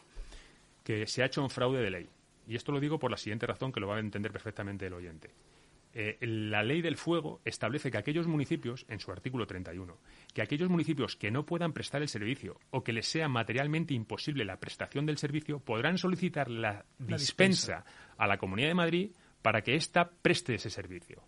que 0.83 1.07
se 1.07 1.23
ha 1.23 1.25
hecho 1.25 1.41
un 1.41 1.49
fraude 1.49 1.81
de 1.81 1.89
ley. 1.89 2.09
Y 2.47 2.55
esto 2.55 2.71
lo 2.71 2.79
digo 2.79 2.99
por 2.99 3.11
la 3.11 3.17
siguiente 3.17 3.45
razón 3.45 3.71
que 3.71 3.79
lo 3.79 3.87
va 3.87 3.97
a 3.97 3.99
entender 3.99 4.31
perfectamente 4.31 4.87
el 4.87 4.93
oyente. 4.93 5.31
Eh, 5.99 6.15
la 6.21 6.61
ley 6.61 6.83
del 6.83 6.95
fuego 6.95 7.41
establece 7.43 7.89
que 7.89 7.97
aquellos 7.97 8.27
municipios, 8.27 8.85
en 8.87 8.99
su 8.99 9.11
artículo 9.11 9.47
31, 9.47 9.97
que 10.31 10.43
aquellos 10.43 10.69
municipios 10.69 11.15
que 11.15 11.31
no 11.31 11.43
puedan 11.43 11.73
prestar 11.73 12.03
el 12.03 12.07
servicio 12.07 12.59
o 12.69 12.83
que 12.83 12.93
les 12.93 13.07
sea 13.07 13.27
materialmente 13.27 13.95
imposible 13.95 14.45
la 14.45 14.59
prestación 14.59 15.07
del 15.07 15.17
servicio 15.17 15.59
podrán 15.59 15.97
solicitar 15.97 16.51
la, 16.51 16.85
dispensa 16.99 17.83
a 18.15 18.27
la 18.27 18.37
Comunidad 18.37 18.67
de 18.67 18.75
Madrid 18.75 19.11
para 19.41 19.63
que 19.63 19.73
ésta 19.73 20.11
preste 20.21 20.53
ese 20.53 20.69
servicio. 20.69 21.23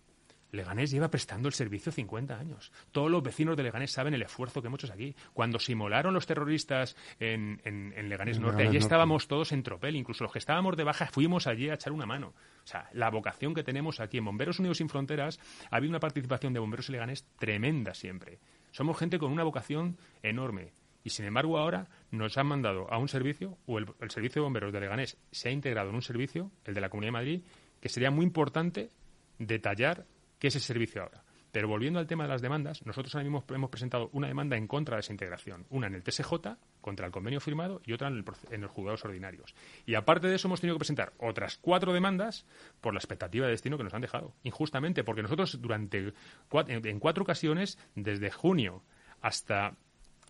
Leganés 0.52 0.90
lleva 0.90 1.10
prestando 1.10 1.48
el 1.48 1.54
servicio 1.54 1.92
50 1.92 2.38
años. 2.38 2.72
Todos 2.92 3.10
los 3.10 3.22
vecinos 3.22 3.56
de 3.56 3.62
Leganés 3.62 3.92
saben 3.92 4.14
el 4.14 4.22
esfuerzo 4.22 4.60
que 4.60 4.68
hemos 4.68 4.82
hecho 4.82 4.92
aquí. 4.92 5.14
Cuando 5.32 5.58
simularon 5.58 6.14
los 6.14 6.26
terroristas 6.26 6.96
en, 7.18 7.60
en, 7.64 8.08
Leganés 8.08 8.40
Norte, 8.40 8.66
allí 8.66 8.76
estábamos 8.76 9.28
todos 9.28 9.52
en 9.52 9.62
tropel. 9.62 9.96
Incluso 9.96 10.24
los 10.24 10.32
que 10.32 10.38
estábamos 10.38 10.76
de 10.76 10.84
baja 10.84 11.06
fuimos 11.06 11.46
allí 11.46 11.68
a 11.68 11.74
echar 11.74 11.92
una 11.92 12.06
mano. 12.06 12.34
O 12.64 12.66
sea, 12.66 12.88
la 12.92 13.10
vocación 13.10 13.54
que 13.54 13.62
tenemos 13.62 14.00
aquí 14.00 14.18
en 14.18 14.24
Bomberos 14.24 14.58
Unidos 14.58 14.78
Sin 14.78 14.88
Fronteras, 14.88 15.38
ha 15.70 15.76
habido 15.76 15.90
una 15.90 16.00
participación 16.00 16.52
de 16.52 16.60
bomberos 16.60 16.88
y 16.88 16.92
Leganés 16.92 17.26
tremenda 17.38 17.94
siempre. 17.94 18.38
Somos 18.72 18.98
gente 18.98 19.18
con 19.18 19.32
una 19.32 19.44
vocación 19.44 19.96
enorme. 20.22 20.72
Y 21.02 21.10
sin 21.10 21.24
embargo 21.24 21.58
ahora 21.58 21.88
nos 22.10 22.36
han 22.36 22.46
mandado 22.46 22.92
a 22.92 22.98
un 22.98 23.08
servicio, 23.08 23.56
o 23.66 23.78
el, 23.78 23.86
el 24.00 24.10
servicio 24.10 24.42
de 24.42 24.44
bomberos 24.44 24.72
de 24.72 24.80
Leganés 24.80 25.16
se 25.30 25.48
ha 25.48 25.52
integrado 25.52 25.88
en 25.88 25.94
un 25.94 26.02
servicio, 26.02 26.50
el 26.64 26.74
de 26.74 26.80
la 26.80 26.90
Comunidad 26.90 27.08
de 27.08 27.12
Madrid, 27.12 27.42
que 27.80 27.88
sería 27.88 28.10
muy 28.10 28.26
importante 28.26 28.90
detallar 29.38 30.04
¿Qué 30.40 30.48
es 30.48 30.56
el 30.56 30.62
servicio 30.62 31.02
ahora? 31.02 31.22
Pero 31.52 31.68
volviendo 31.68 31.98
al 31.98 32.06
tema 32.06 32.24
de 32.24 32.30
las 32.30 32.42
demandas, 32.42 32.84
nosotros 32.86 33.14
ahora 33.14 33.24
mismo 33.24 33.44
hemos 33.50 33.70
presentado 33.70 34.08
una 34.12 34.28
demanda 34.28 34.56
en 34.56 34.66
contra 34.66 34.96
de 34.96 35.00
esa 35.00 35.12
integración. 35.12 35.66
Una 35.68 35.88
en 35.88 35.94
el 35.94 36.02
TSJ, 36.02 36.32
contra 36.80 37.06
el 37.06 37.12
convenio 37.12 37.40
firmado, 37.40 37.82
y 37.84 37.92
otra 37.92 38.08
en, 38.08 38.60
los 38.60 38.70
juzgados 38.70 39.04
ordinarios. 39.04 39.54
Y 39.84 39.96
aparte 39.96 40.28
de 40.28 40.36
eso, 40.36 40.48
hemos 40.48 40.60
tenido 40.60 40.76
que 40.76 40.80
presentar 40.80 41.12
otras 41.18 41.58
cuatro 41.58 41.92
demandas 41.92 42.46
por 42.80 42.94
la 42.94 42.98
expectativa 42.98 43.46
de 43.46 43.52
destino 43.52 43.76
que 43.76 43.84
nos 43.84 43.92
han 43.92 44.00
dejado. 44.00 44.32
Injustamente, 44.44 45.04
porque 45.04 45.22
nosotros 45.22 45.60
durante 45.60 46.14
en 46.52 47.00
cuatro 47.00 47.24
ocasiones, 47.24 47.78
desde 47.94 48.30
junio 48.30 48.82
hasta 49.20 49.76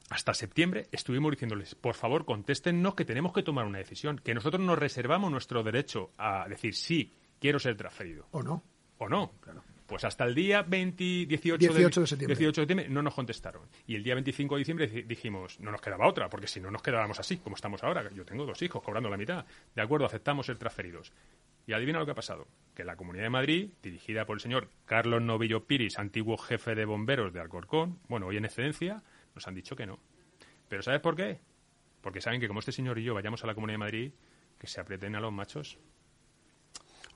hasta 0.08 0.34
septiembre 0.34 0.88
estuvimos 0.90 1.30
diciéndoles, 1.30 1.76
por 1.76 1.94
favor, 1.94 2.24
contéstennos 2.24 2.96
que 2.96 3.04
tenemos 3.04 3.32
que 3.32 3.44
tomar 3.44 3.64
una 3.64 3.78
decisión, 3.78 4.18
que 4.18 4.34
nosotros 4.34 4.60
nos 4.60 4.76
reservamos 4.76 5.30
nuestro 5.30 5.62
derecho 5.62 6.10
a 6.18 6.48
decir 6.48 6.74
sí, 6.74 7.14
quiero 7.38 7.60
ser 7.60 7.76
transferido. 7.76 8.26
O 8.32 8.42
no. 8.42 8.64
O 8.98 9.08
no. 9.08 9.30
Claro. 9.40 9.62
Pues 9.90 10.04
hasta 10.04 10.22
el 10.22 10.36
día 10.36 10.62
20, 10.62 11.26
18, 11.26 11.58
de, 11.58 12.06
septiembre. 12.06 12.36
de 12.36 12.54
septiembre 12.54 12.88
no 12.88 13.02
nos 13.02 13.12
contestaron. 13.12 13.62
Y 13.88 13.96
el 13.96 14.04
día 14.04 14.14
25 14.14 14.54
de 14.54 14.58
diciembre 14.60 14.86
dijimos, 14.86 15.58
no 15.58 15.72
nos 15.72 15.80
quedaba 15.80 16.06
otra, 16.06 16.30
porque 16.30 16.46
si 16.46 16.60
no 16.60 16.70
nos 16.70 16.80
quedábamos 16.80 17.18
así, 17.18 17.38
como 17.38 17.56
estamos 17.56 17.82
ahora. 17.82 18.08
Yo 18.12 18.24
tengo 18.24 18.46
dos 18.46 18.62
hijos 18.62 18.84
cobrando 18.84 19.10
la 19.10 19.16
mitad. 19.16 19.44
De 19.74 19.82
acuerdo, 19.82 20.06
aceptamos 20.06 20.46
ser 20.46 20.58
transferidos. 20.58 21.12
Y 21.66 21.72
adivina 21.72 21.98
lo 21.98 22.04
que 22.04 22.12
ha 22.12 22.14
pasado. 22.14 22.46
Que 22.72 22.84
la 22.84 22.94
Comunidad 22.94 23.24
de 23.24 23.30
Madrid, 23.30 23.70
dirigida 23.82 24.26
por 24.26 24.36
el 24.36 24.40
señor 24.40 24.68
Carlos 24.84 25.22
Novillo 25.22 25.64
Piris, 25.64 25.98
antiguo 25.98 26.38
jefe 26.38 26.76
de 26.76 26.84
bomberos 26.84 27.32
de 27.32 27.40
Alcorcón, 27.40 27.98
bueno, 28.06 28.28
hoy 28.28 28.36
en 28.36 28.44
excedencia, 28.44 29.02
nos 29.34 29.48
han 29.48 29.56
dicho 29.56 29.74
que 29.74 29.86
no. 29.86 29.98
¿Pero 30.68 30.82
sabes 30.82 31.00
por 31.00 31.16
qué? 31.16 31.40
Porque 32.00 32.20
saben 32.20 32.40
que 32.40 32.46
como 32.46 32.60
este 32.60 32.70
señor 32.70 32.96
y 33.00 33.02
yo 33.02 33.14
vayamos 33.14 33.42
a 33.42 33.48
la 33.48 33.54
Comunidad 33.54 33.74
de 33.74 33.78
Madrid, 33.78 34.12
que 34.56 34.68
se 34.68 34.80
aprieten 34.80 35.16
a 35.16 35.20
los 35.20 35.32
machos 35.32 35.80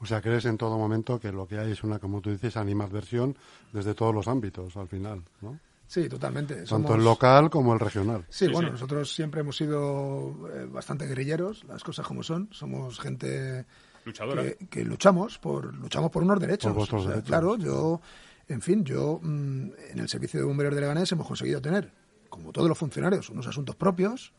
o 0.01 0.07
sea, 0.07 0.21
crees 0.21 0.45
en 0.45 0.59
todo 0.59 0.79
momento 0.79 1.19
que 1.21 1.33
lo 1.33 1.47
que 1.47 1.59
hay 1.59 1.73
es 1.73 1.83
una, 1.85 1.99
como 1.99 2.21
tú 2.21 2.31
dices, 2.31 2.57
animadversión 2.57 3.37
desde 3.73 3.95
todos 3.95 4.15
los 4.15 4.29
ámbitos 4.29 4.77
al 4.77 4.89
final, 4.89 5.23
¿no? 5.41 5.59
Sí, 5.87 6.09
totalmente. 6.09 6.65
Tanto 6.65 6.95
el 6.95 7.05
local 7.05 7.51
como 7.51 7.75
el 7.75 7.81
regional. 7.81 8.25
Sí, 8.29 8.49
bueno, 8.49 8.71
nosotros 8.71 9.15
siempre 9.15 9.43
hemos 9.43 9.57
sido 9.57 10.35
eh, 10.53 10.67
bastante 10.67 11.07
guerrilleros, 11.07 11.63
las 11.65 11.85
cosas 11.85 12.07
como 12.07 12.23
son. 12.23 12.49
Somos 12.53 12.99
gente 12.99 13.67
Luchadora. 14.05 14.45
Que, 14.71 14.85
luchamos 14.85 15.39
por 15.39 15.75
luchamos 15.75 16.11
por 16.11 16.23
unos 16.23 16.41
derechos. 16.41 16.89
Claro, 17.25 17.57
yo, 17.57 18.01
en 18.49 18.61
fin, 18.61 18.85
yo 18.85 19.19
mm, 19.23 19.71
en 19.91 19.99
el 19.99 20.09
servicio 20.09 20.41
de 20.41 20.47
bomberos 20.47 20.75
de 20.75 20.81
Leganés 20.81 21.11
hemos 21.13 21.27
conseguido 21.27 21.61
tener, 21.61 21.91
como 22.29 22.53
todos 22.53 22.69
los 22.69 22.77
funcionarios, 22.77 23.31
unos 23.31 23.47
asuntos 23.47 23.77
propios, 23.77 24.33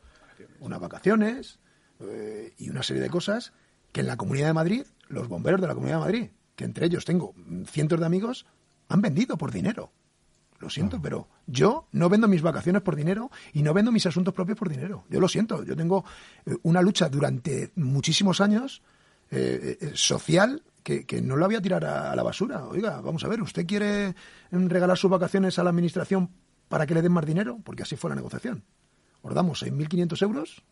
unas 0.60 0.80
vacaciones 0.80 1.60
eh, 2.00 2.54
y 2.58 2.70
una 2.70 2.84
serie 2.84 3.02
de 3.02 3.10
cosas 3.10 3.54
que 3.95 4.01
en 4.01 4.08
la 4.08 4.17
Comunidad 4.17 4.47
de 4.47 4.53
Madrid, 4.53 4.86
los 5.08 5.29
bomberos 5.29 5.62
de 5.62 5.67
la 5.67 5.73
Comunidad 5.73 5.99
de 5.99 6.03
Madrid, 6.03 6.29
que 6.58 6.65
entre 6.65 6.86
ellos 6.86 7.05
tengo 7.05 7.34
cientos 7.65 7.97
de 7.97 8.05
amigos, 8.05 8.45
han 8.89 9.01
vendido 9.01 9.38
por 9.38 9.53
dinero. 9.53 9.93
Lo 10.60 10.69
siento, 10.69 11.01
pero 11.01 11.29
yo 11.47 11.88
no 11.93 12.10
vendo 12.10 12.27
mis 12.27 12.41
vacaciones 12.41 12.81
por 12.81 12.97
dinero 12.97 13.31
y 13.53 13.63
no 13.63 13.73
vendo 13.73 13.93
mis 13.93 14.05
asuntos 14.05 14.34
propios 14.34 14.58
por 14.58 14.67
dinero. 14.67 15.05
Yo 15.10 15.21
lo 15.21 15.29
siento, 15.29 15.63
yo 15.63 15.77
tengo 15.77 16.03
eh, 16.45 16.58
una 16.63 16.81
lucha 16.81 17.08
durante 17.08 17.71
muchísimos 17.77 18.41
años 18.41 18.81
eh, 19.31 19.77
eh, 19.79 19.91
social 19.93 20.62
que, 20.84 21.05
no 21.21 21.38
la 21.38 21.45
voy 21.45 21.55
a 21.55 21.62
tirar 21.62 21.86
a, 21.86 22.13
la 22.17 22.23
basura. 22.23 22.65
Oiga, 22.65 22.99
vamos 22.99 23.23
a 23.23 23.29
ver, 23.29 23.41
¿usted 23.41 23.65
quiere 23.65 24.13
regalar 24.51 24.97
sus 24.97 25.10
vacaciones 25.10 25.58
a 25.58 25.63
la 25.63 25.69
administración 25.69 26.31
para 26.67 26.86
que 26.86 26.95
le 26.95 27.01
den 27.01 27.13
más 27.13 27.25
dinero? 27.25 27.62
Porque 27.63 27.84
así 27.84 27.95
fue 27.95 28.10
la 28.10 28.17
negociación. 28.17 28.65
Os 29.21 29.34
damos 29.34 29.63
6.500 29.63 30.21
euros, 30.21 30.63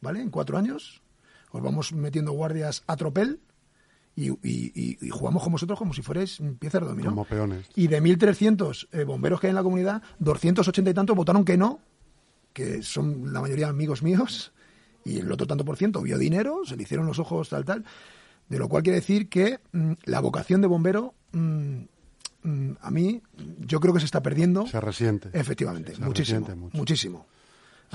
¿vale? 0.00 0.20
En 0.20 0.30
cuatro 0.30 0.58
años 0.58 1.02
os 1.52 1.62
vamos 1.62 1.92
metiendo 1.92 2.32
guardias 2.32 2.82
a 2.86 2.96
tropel 2.96 3.40
y, 4.16 4.98
jugamos 5.10 5.42
con 5.42 5.52
vosotros 5.52 5.78
como 5.78 5.94
si 5.94 6.02
fuerais 6.02 6.38
piezas 6.58 6.82
de 6.82 6.88
dominó. 6.88 7.10
Como 7.10 7.24
peones. 7.24 7.66
Y 7.76 7.86
de 7.86 8.02
1.300 8.02 8.88
eh, 8.92 9.04
bomberos 9.04 9.40
que 9.40 9.46
hay 9.46 9.50
en 9.50 9.56
la 9.56 9.62
comunidad, 9.62 10.02
280 10.18 10.90
y 10.90 10.94
tantos 10.94 11.16
votaron 11.16 11.44
que 11.44 11.56
no, 11.56 11.80
que 12.52 12.82
son 12.82 13.32
la 13.32 13.40
mayoría 13.40 13.68
amigos 13.68 14.02
míos, 14.02 14.52
y 15.04 15.18
el 15.18 15.32
otro 15.32 15.46
tanto 15.46 15.64
por 15.64 15.76
ciento 15.76 16.02
vio 16.02 16.18
dinero, 16.18 16.60
se 16.64 16.76
le 16.76 16.82
hicieron 16.82 17.06
los 17.06 17.18
ojos 17.18 17.48
tal, 17.48 17.64
tal. 17.64 17.84
De 18.48 18.58
lo 18.58 18.68
cual 18.68 18.82
quiere 18.82 18.96
decir 19.00 19.28
que 19.28 19.60
mm, 19.72 19.92
la 20.04 20.20
vocación 20.20 20.60
de 20.60 20.66
bombero, 20.66 21.14
mm, 21.32 21.78
mm, 22.42 22.70
a 22.80 22.90
mí, 22.90 23.22
yo 23.60 23.80
creo 23.80 23.94
que 23.94 24.00
se 24.00 24.06
está 24.06 24.22
perdiendo. 24.22 24.66
Se 24.66 24.80
resiente. 24.80 25.30
Efectivamente, 25.32 25.94
muchísimo. 25.98 26.46
muchísimo. 26.72 27.26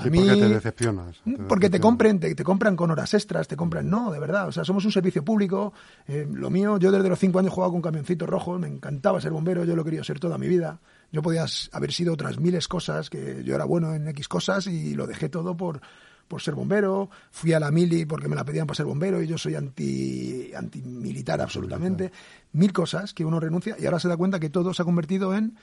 Sí, 0.02 0.10
porque 0.10 0.36
te 0.36 0.48
decepcionas. 0.48 1.16
porque 1.48 1.70
te 1.70 1.80
compren, 1.80 2.20
te, 2.20 2.36
compran 2.44 2.76
con 2.76 2.90
horas 2.90 3.14
extras, 3.14 3.48
te 3.48 3.56
compran. 3.56 3.90
No, 3.90 4.12
de 4.12 4.20
verdad. 4.20 4.46
O 4.46 4.52
sea, 4.52 4.64
somos 4.64 4.84
un 4.84 4.92
servicio 4.92 5.24
público. 5.24 5.72
Eh, 6.06 6.26
lo 6.30 6.50
mío, 6.50 6.78
yo 6.78 6.92
desde 6.92 7.08
los 7.08 7.18
cinco 7.18 7.40
años 7.40 7.52
jugaba 7.52 7.72
con 7.72 7.82
camioncitos 7.82 8.28
rojos, 8.28 8.60
me 8.60 8.68
encantaba 8.68 9.20
ser 9.20 9.32
bombero, 9.32 9.64
yo 9.64 9.74
lo 9.74 9.84
quería 9.84 10.04
ser 10.04 10.20
toda 10.20 10.38
mi 10.38 10.46
vida. 10.46 10.78
Yo 11.10 11.20
podía 11.20 11.46
haber 11.72 11.92
sido 11.92 12.12
otras 12.12 12.38
miles 12.38 12.68
cosas, 12.68 13.10
que 13.10 13.42
yo 13.42 13.56
era 13.56 13.64
bueno 13.64 13.92
en 13.94 14.06
X 14.08 14.28
cosas 14.28 14.66
y 14.68 14.94
lo 14.94 15.06
dejé 15.06 15.28
todo 15.28 15.56
por, 15.56 15.80
por 16.28 16.42
ser 16.42 16.54
bombero. 16.54 17.10
Fui 17.32 17.52
a 17.52 17.58
la 17.58 17.72
mili 17.72 18.04
porque 18.04 18.28
me 18.28 18.36
la 18.36 18.44
pedían 18.44 18.68
para 18.68 18.76
ser 18.76 18.86
bombero 18.86 19.20
y 19.20 19.26
yo 19.26 19.36
soy 19.36 19.56
anti, 19.56 20.52
antimilitar 20.54 21.40
absolutamente. 21.40 22.12
Mil 22.52 22.72
cosas 22.72 23.14
que 23.14 23.24
uno 23.24 23.40
renuncia 23.40 23.74
y 23.78 23.86
ahora 23.86 23.98
se 23.98 24.08
da 24.08 24.16
cuenta 24.16 24.38
que 24.38 24.50
todo 24.50 24.72
se 24.72 24.82
ha 24.82 24.84
convertido 24.84 25.34
en 25.34 25.56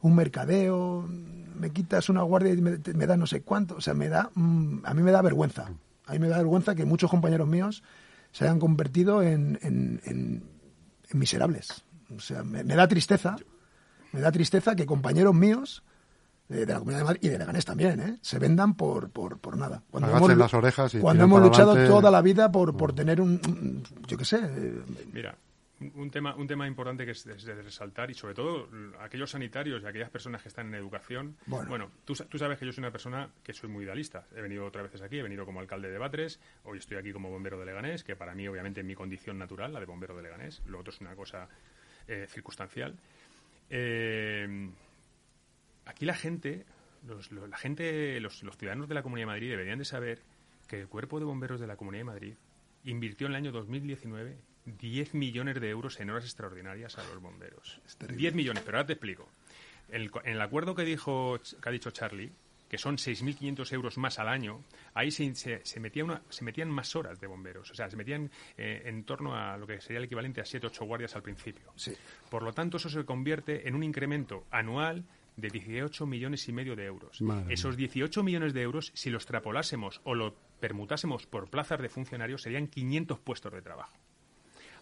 un 0.00 0.14
mercadeo, 0.14 1.08
me 1.58 1.70
quitas 1.70 2.08
una 2.08 2.22
guardia 2.22 2.52
y 2.52 2.60
me, 2.60 3.06
da 3.06 3.16
no 3.16 3.26
sé 3.26 3.42
cuánto. 3.42 3.76
O 3.76 3.80
sea, 3.80 3.94
me 3.94 4.08
da, 4.08 4.30
mm, 4.34 4.80
a 4.84 4.94
mí 4.94 5.02
me 5.02 5.10
da 5.10 5.22
vergüenza. 5.22 5.70
A 6.06 6.12
mí 6.12 6.18
me 6.18 6.28
da 6.28 6.38
vergüenza 6.38 6.74
que 6.74 6.84
muchos 6.84 7.10
compañeros 7.10 7.48
míos 7.48 7.82
se 8.32 8.44
hayan 8.44 8.58
convertido 8.58 9.22
en, 9.22 9.58
en, 9.62 10.42
miserables. 11.12 11.84
O 12.14 12.20
sea, 12.20 12.42
me, 12.42 12.62
da 12.62 12.88
tristeza, 12.88 13.36
me 14.12 14.20
da 14.20 14.32
tristeza 14.32 14.74
que 14.74 14.86
compañeros 14.86 15.34
míos 15.34 15.82
de, 16.48 16.64
la 16.64 16.78
Comunidad 16.78 17.00
de 17.00 17.04
Madrid 17.04 17.20
y 17.22 17.28
de 17.28 17.38
Leganés 17.38 17.64
también, 17.64 18.00
¿eh? 18.00 18.18
se 18.22 18.38
vendan 18.38 18.74
por, 18.74 19.10
por, 19.10 19.38
por 19.38 19.56
nada. 19.56 19.82
Cuando 19.90 20.16
hemos, 20.16 20.36
las 20.36 20.54
orejas 20.54 20.94
y 20.94 20.98
cuando 20.98 21.24
hemos 21.24 21.42
luchado 21.42 21.74
toda 21.86 22.10
la 22.10 22.22
vida 22.22 22.50
por, 22.50 22.76
por 22.76 22.94
tener 22.94 23.20
un, 23.20 23.82
yo 24.06 24.16
qué 24.16 24.24
sé. 24.24 24.40
Mira, 25.12 25.36
un 25.80 26.10
tema, 26.10 26.34
un 26.34 26.46
tema 26.46 26.66
importante 26.66 27.04
que 27.04 27.12
es 27.12 27.24
de, 27.24 27.54
resaltar 27.62 28.10
y 28.10 28.14
sobre 28.14 28.34
todo 28.34 28.68
aquellos 29.00 29.30
sanitarios 29.30 29.82
y 29.82 29.86
aquellas 29.86 30.10
personas 30.10 30.42
que 30.42 30.48
están 30.48 30.68
en 30.68 30.74
educación. 30.74 31.36
Bueno, 31.46 31.90
tú, 32.04 32.14
tú, 32.28 32.38
sabes 32.38 32.58
que 32.58 32.66
yo 32.66 32.72
soy 32.72 32.82
una 32.82 32.90
persona 32.90 33.30
que 33.42 33.52
soy 33.52 33.68
muy 33.68 33.84
idealista. 33.84 34.26
He 34.34 34.40
venido 34.40 34.66
otras 34.66 34.84
veces 34.84 35.02
aquí, 35.02 35.18
he 35.18 35.22
venido 35.22 35.44
como 35.44 35.60
alcalde 35.60 35.90
de 35.90 35.98
Batres, 35.98 36.40
hoy 36.64 36.78
estoy 36.78 36.96
aquí 36.96 37.12
como 37.12 37.30
bombero 37.30 37.58
de 37.58 37.66
Leganés, 37.66 38.02
que 38.02 38.16
para 38.16 38.34
mí 38.34 38.48
obviamente 38.48 38.80
es 38.80 38.86
mi 38.86 38.94
condición 38.94 39.38
natural, 39.38 39.72
la 39.72 39.80
de 39.80 39.86
bombero 39.86 40.16
de 40.16 40.22
Leganés. 40.22 40.62
Lo 40.66 40.80
otro 40.80 40.92
es 40.92 41.00
una 41.00 41.14
cosa 41.14 41.48
eh, 42.08 42.26
circunstancial. 42.28 42.98
Eh, 43.70 44.70
aquí 45.86 46.04
la 46.04 46.14
gente, 46.14 46.66
los, 47.06 47.30
la 47.30 47.56
gente, 47.56 48.18
los, 48.20 48.42
los 48.42 48.56
ciudadanos 48.56 48.88
de 48.88 48.94
la 48.94 49.02
Comunidad 49.02 49.28
de 49.28 49.32
Madrid 49.32 49.50
deberían 49.50 49.78
de 49.78 49.84
saber 49.84 50.22
que 50.66 50.80
el 50.80 50.88
cuerpo 50.88 51.20
de 51.20 51.24
bomberos 51.24 51.60
de 51.60 51.66
la 51.66 51.76
Comunidad 51.76 52.00
de 52.00 52.04
Madrid 52.04 52.34
invirtió 52.84 53.26
en 53.26 53.32
el 53.32 53.36
año 53.36 53.52
2019 53.52 54.47
10 54.78 55.14
millones 55.14 55.60
de 55.60 55.70
euros 55.70 55.98
en 56.00 56.10
horas 56.10 56.24
extraordinarias 56.24 56.98
a 56.98 57.04
los 57.04 57.20
bomberos. 57.20 57.80
10 58.08 58.34
millones, 58.34 58.62
pero 58.64 58.78
ahora 58.78 58.86
te 58.86 58.92
explico. 58.94 59.28
En 59.90 60.10
el, 60.24 60.40
acuerdo 60.40 60.74
que, 60.74 60.84
dijo, 60.84 61.40
que 61.62 61.68
ha 61.68 61.72
dicho 61.72 61.90
Charlie, 61.90 62.30
que 62.68 62.76
son 62.76 62.96
6.500 62.96 63.72
euros 63.72 63.96
más 63.96 64.18
al 64.18 64.28
año, 64.28 64.62
ahí 64.94 65.10
se, 65.10 65.34
se, 65.34 65.80
metía 65.80 66.04
una, 66.04 66.22
se 66.28 66.44
metían 66.44 66.70
más 66.70 66.94
horas 66.94 67.18
de 67.20 67.26
bomberos. 67.26 67.70
O 67.70 67.74
sea, 67.74 67.88
se 67.88 67.96
metían 67.96 68.30
eh, 68.56 68.82
en 68.84 69.04
torno 69.04 69.34
a 69.34 69.56
lo 69.56 69.66
que 69.66 69.80
sería 69.80 69.98
el 69.98 70.04
equivalente 70.04 70.40
a 70.40 70.44
7-8 70.44 70.86
guardias 70.86 71.16
al 71.16 71.22
principio. 71.22 71.72
Por 72.30 72.42
lo 72.42 72.52
tanto, 72.52 72.76
eso 72.76 72.90
se 72.90 73.04
convierte 73.04 73.66
en 73.66 73.74
un 73.74 73.82
incremento 73.82 74.44
anual 74.50 75.04
de 75.36 75.48
18 75.48 76.04
millones 76.04 76.48
y 76.48 76.52
medio 76.52 76.76
de 76.76 76.84
euros. 76.84 77.22
Esos 77.48 77.76
18 77.76 78.22
millones 78.22 78.52
de 78.52 78.62
euros, 78.62 78.90
si 78.94 79.08
los 79.08 79.22
extrapolásemos 79.22 80.00
o 80.04 80.14
lo 80.14 80.34
permutásemos 80.60 81.26
por 81.26 81.48
plazas 81.48 81.80
de 81.80 81.88
funcionarios, 81.88 82.42
serían 82.42 82.66
500 82.66 83.20
puestos 83.20 83.52
de 83.52 83.62
trabajo. 83.62 83.96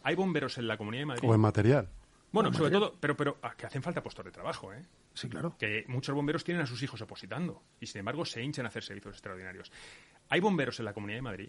Hay 0.06 0.14
bomberos 0.14 0.56
en 0.56 0.68
la 0.68 0.76
Comunidad 0.76 1.02
de 1.02 1.06
Madrid. 1.06 1.28
O 1.28 1.34
en 1.34 1.40
material. 1.40 1.88
Bueno, 2.30 2.52
sobre 2.52 2.70
todo, 2.70 2.94
pero, 3.00 3.16
pero 3.16 3.38
ah, 3.42 3.56
que 3.56 3.66
hacen 3.66 3.82
falta 3.82 4.04
puestos 4.04 4.24
de 4.24 4.30
trabajo, 4.30 4.72
¿eh? 4.72 4.84
Sí, 5.14 5.28
claro. 5.28 5.56
Que 5.58 5.84
muchos 5.88 6.14
bomberos 6.14 6.44
tienen 6.44 6.62
a 6.62 6.66
sus 6.66 6.80
hijos 6.80 7.00
opositando 7.00 7.64
y, 7.80 7.86
sin 7.86 7.98
embargo, 7.98 8.24
se 8.24 8.40
hinchan 8.40 8.66
a 8.66 8.68
hacer 8.68 8.84
servicios 8.84 9.14
extraordinarios. 9.14 9.72
Hay 10.28 10.38
bomberos 10.38 10.78
en 10.78 10.84
la 10.84 10.92
Comunidad 10.92 11.18
de 11.18 11.22
Madrid 11.22 11.48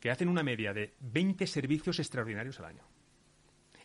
que 0.00 0.10
hacen 0.10 0.28
una 0.28 0.42
media 0.42 0.74
de 0.74 0.92
20 1.00 1.46
servicios 1.46 1.98
extraordinarios 1.98 2.60
al 2.60 2.66
año. 2.66 2.82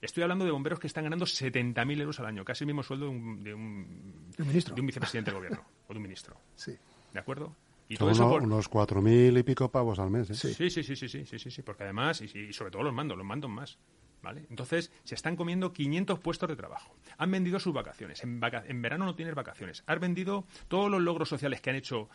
Estoy 0.01 0.23
hablando 0.23 0.43
de 0.43 0.51
bomberos 0.51 0.79
que 0.79 0.87
están 0.87 1.05
ganando 1.05 1.23
70.000 1.25 2.01
euros 2.01 2.19
al 2.19 2.25
año, 2.25 2.43
casi 2.43 2.65
el 2.65 2.67
mismo 2.67 2.83
sueldo 2.83 3.05
de 3.05 3.11
un, 3.11 3.41
de 3.41 3.53
un, 3.53 4.27
ministro? 4.39 4.75
de 4.75 4.81
un 4.81 4.87
vicepresidente 4.87 5.31
del 5.31 5.37
gobierno 5.39 5.65
o 5.87 5.93
de 5.93 5.97
un 5.97 6.03
ministro. 6.03 6.35
Sí. 6.57 6.77
¿De 7.13 7.19
acuerdo? 7.21 7.55
Y 7.89 7.95
todo 7.97 8.11
eso 8.11 8.29
por... 8.29 8.43
unos 8.43 8.67
cuatro 8.67 9.01
mil 9.01 9.37
y 9.37 9.43
pico 9.43 9.71
pavos 9.71 9.99
al 9.99 10.09
mes. 10.09 10.29
¿eh? 10.29 10.35
Sí. 10.35 10.53
Sí, 10.53 10.69
sí, 10.69 10.83
sí, 10.83 10.95
sí, 10.95 11.07
sí, 11.07 11.39
sí, 11.39 11.51
sí, 11.51 11.61
porque 11.61 11.83
además, 11.83 12.21
y, 12.21 12.51
sobre 12.53 12.71
todo 12.71 12.83
los 12.83 12.93
mandos, 12.93 13.17
los 13.17 13.25
mandos 13.25 13.49
más. 13.49 13.77
¿Vale? 14.19 14.47
Entonces, 14.49 14.91
se 15.03 15.13
están 15.13 15.35
comiendo 15.35 15.71
500 15.71 16.19
puestos 16.19 16.49
de 16.49 16.55
trabajo. 16.55 16.95
Han 17.19 17.29
vendido 17.29 17.59
sus 17.59 17.71
vacaciones. 17.71 18.23
En, 18.23 18.41
en 18.41 18.81
verano 18.81 19.05
no 19.05 19.15
tienes 19.15 19.35
vacaciones. 19.35 19.83
Has 19.85 19.99
vendido 19.99 20.45
todos 20.67 20.89
los 20.89 21.01
logros 21.01 21.29
sociales 21.29 21.61
que 21.61 21.69
han 21.69 21.75
hecho 21.75 22.09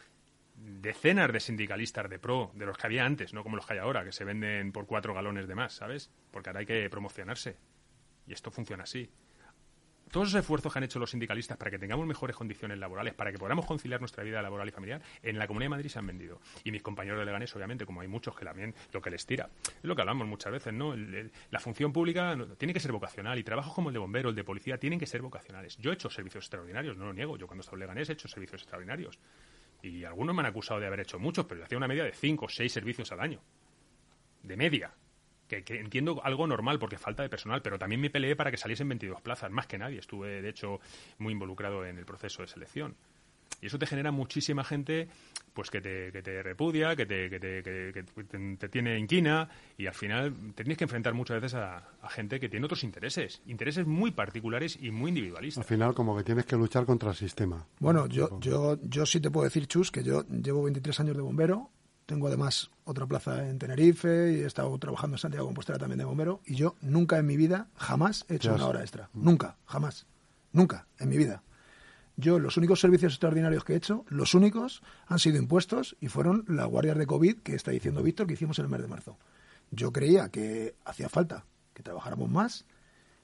decenas 0.56 1.32
de 1.32 1.38
sindicalistas 1.38 2.10
de 2.10 2.18
pro, 2.18 2.50
de 2.54 2.66
los 2.66 2.76
que 2.76 2.88
había 2.88 3.06
antes, 3.06 3.32
no 3.32 3.44
como 3.44 3.56
los 3.56 3.66
que 3.66 3.74
hay 3.74 3.78
ahora, 3.78 4.04
que 4.04 4.12
se 4.12 4.24
venden 4.24 4.72
por 4.72 4.86
cuatro 4.86 5.14
galones 5.14 5.46
de 5.46 5.54
más, 5.54 5.74
¿sabes? 5.74 6.10
Porque 6.32 6.50
ahora 6.50 6.60
hay 6.60 6.66
que 6.66 6.90
promocionarse. 6.90 7.56
Y 8.26 8.32
esto 8.32 8.50
funciona 8.50 8.82
así 8.82 9.08
todos 10.12 10.28
esos 10.28 10.40
esfuerzos 10.40 10.72
que 10.72 10.78
han 10.78 10.84
hecho 10.84 10.98
los 10.98 11.10
sindicalistas 11.10 11.56
para 11.56 11.70
que 11.70 11.78
tengamos 11.78 12.06
mejores 12.06 12.36
condiciones 12.36 12.78
laborales, 12.78 13.14
para 13.14 13.32
que 13.32 13.38
podamos 13.38 13.64
conciliar 13.64 13.98
nuestra 13.98 14.22
vida 14.22 14.42
laboral 14.42 14.68
y 14.68 14.70
familiar, 14.70 15.02
en 15.22 15.38
la 15.38 15.46
Comunidad 15.46 15.66
de 15.66 15.70
Madrid 15.70 15.88
se 15.88 15.98
han 15.98 16.06
vendido. 16.06 16.40
Y 16.62 16.70
mis 16.70 16.82
compañeros 16.82 17.18
de 17.18 17.24
Leganés, 17.24 17.56
obviamente, 17.56 17.86
como 17.86 18.02
hay 18.02 18.08
muchos 18.08 18.36
que 18.36 18.44
también 18.44 18.74
lo 18.92 19.00
que 19.00 19.10
les 19.10 19.24
tira. 19.24 19.48
Es 19.66 19.84
lo 19.84 19.96
que 19.96 20.02
hablamos 20.02 20.28
muchas 20.28 20.52
veces, 20.52 20.72
¿no? 20.72 20.94
la 20.94 21.58
función 21.58 21.92
pública 21.92 22.36
tiene 22.58 22.74
que 22.74 22.80
ser 22.80 22.92
vocacional 22.92 23.38
y 23.38 23.42
trabajos 23.42 23.74
como 23.74 23.88
el 23.88 23.94
de 23.94 23.98
bombero, 23.98 24.28
el 24.28 24.34
de 24.34 24.44
policía, 24.44 24.78
tienen 24.78 24.98
que 24.98 25.06
ser 25.06 25.22
vocacionales. 25.22 25.78
Yo 25.78 25.90
he 25.90 25.94
hecho 25.94 26.10
servicios 26.10 26.44
extraordinarios, 26.44 26.96
no 26.98 27.06
lo 27.06 27.14
niego. 27.14 27.38
Yo 27.38 27.46
cuando 27.46 27.62
estaba 27.62 27.76
en 27.76 27.80
Leganés 27.80 28.10
he 28.10 28.12
hecho 28.12 28.28
servicios 28.28 28.60
extraordinarios. 28.60 29.18
Y 29.82 30.04
algunos 30.04 30.36
me 30.36 30.42
han 30.42 30.46
acusado 30.46 30.78
de 30.78 30.86
haber 30.86 31.00
hecho 31.00 31.18
muchos, 31.18 31.46
pero 31.46 31.60
yo 31.60 31.64
hacía 31.64 31.78
una 31.78 31.88
media 31.88 32.04
de 32.04 32.12
cinco 32.12 32.44
o 32.44 32.48
seis 32.50 32.70
servicios 32.70 33.10
al 33.12 33.20
año. 33.20 33.40
De 34.42 34.56
media 34.56 34.92
que, 35.60 35.80
entiendo 35.80 36.20
algo 36.24 36.46
normal 36.46 36.78
porque 36.78 36.96
falta 36.96 37.22
de 37.22 37.28
personal, 37.28 37.60
pero 37.60 37.78
también 37.78 38.00
me 38.00 38.10
peleé 38.10 38.34
para 38.36 38.50
que 38.50 38.56
saliesen 38.56 38.88
22 38.88 39.20
plazas, 39.20 39.50
más 39.50 39.66
que 39.66 39.78
nadie. 39.78 39.98
Estuve, 39.98 40.40
de 40.40 40.48
hecho, 40.48 40.80
muy 41.18 41.32
involucrado 41.32 41.84
en 41.84 41.98
el 41.98 42.04
proceso 42.06 42.42
de 42.42 42.48
selección. 42.48 42.96
Y 43.60 43.66
eso 43.66 43.78
te 43.78 43.86
genera 43.86 44.10
muchísima 44.10 44.64
gente 44.64 45.08
pues 45.52 45.70
que 45.70 45.80
te, 45.80 46.10
que 46.10 46.20
te 46.22 46.42
repudia, 46.42 46.96
que 46.96 47.06
te, 47.06 47.30
que 47.30 47.38
te, 47.38 47.62
que 47.62 48.02
te, 48.58 48.68
tiene 48.68 48.98
inquina 48.98 49.48
y 49.78 49.86
al 49.86 49.94
final 49.94 50.32
te 50.54 50.64
tienes 50.64 50.78
que 50.78 50.84
enfrentar 50.84 51.14
muchas 51.14 51.40
veces 51.40 51.54
a, 51.54 51.88
gente 52.08 52.40
que 52.40 52.48
tiene 52.48 52.64
otros 52.66 52.82
intereses, 52.82 53.40
intereses 53.46 53.86
muy 53.86 54.10
particulares 54.10 54.76
y 54.80 54.90
muy 54.90 55.10
individualistas. 55.10 55.62
Al 55.62 55.68
final 55.68 55.94
como 55.94 56.16
que 56.16 56.24
tienes 56.24 56.44
que 56.44 56.56
luchar 56.56 56.84
contra 56.86 57.10
el 57.10 57.16
sistema. 57.16 57.64
Bueno, 57.78 58.06
yo, 58.08 58.40
yo, 58.40 58.78
yo 58.82 59.06
sí 59.06 59.20
te 59.20 59.30
puedo 59.30 59.44
decir, 59.44 59.66
Chus, 59.66 59.92
que 59.92 60.02
yo 60.02 60.24
llevo 60.26 60.64
23 60.64 60.98
años 61.00 61.16
de 61.16 61.22
bombero, 61.22 61.70
tengo 62.06 62.26
además 62.26 62.70
otra 62.84 63.06
plaza 63.06 63.48
en 63.48 63.58
Tenerife 63.58 64.32
y 64.32 64.40
he 64.40 64.46
estado 64.46 64.76
trabajando 64.78 65.16
en 65.16 65.18
Santiago 65.18 65.46
Compostela 65.46 65.78
también 65.78 65.98
de 65.98 66.04
bombero. 66.04 66.40
Y 66.44 66.56
yo 66.56 66.74
nunca 66.80 67.18
en 67.18 67.26
mi 67.26 67.36
vida, 67.36 67.68
jamás 67.76 68.24
he 68.28 68.36
hecho 68.36 68.54
una 68.54 68.66
hora 68.66 68.80
extra. 68.80 69.08
Mm. 69.12 69.24
Nunca, 69.24 69.56
jamás. 69.66 70.06
Nunca 70.52 70.86
en 70.98 71.08
mi 71.08 71.16
vida. 71.16 71.42
Yo 72.16 72.38
los 72.38 72.56
únicos 72.56 72.80
servicios 72.80 73.14
extraordinarios 73.14 73.64
que 73.64 73.72
he 73.72 73.76
hecho, 73.76 74.04
los 74.08 74.34
únicos, 74.34 74.82
han 75.06 75.18
sido 75.18 75.38
impuestos 75.38 75.96
y 76.00 76.08
fueron 76.08 76.44
las 76.46 76.66
guardias 76.66 76.98
de 76.98 77.06
COVID 77.06 77.38
que 77.38 77.54
está 77.54 77.70
diciendo 77.70 78.02
Víctor 78.02 78.26
que 78.26 78.34
hicimos 78.34 78.58
en 78.58 78.66
el 78.66 78.70
mes 78.70 78.82
de 78.82 78.88
marzo. 78.88 79.18
Yo 79.70 79.92
creía 79.92 80.28
que 80.28 80.74
hacía 80.84 81.08
falta 81.08 81.46
que 81.72 81.82
trabajáramos 81.82 82.30
más 82.30 82.66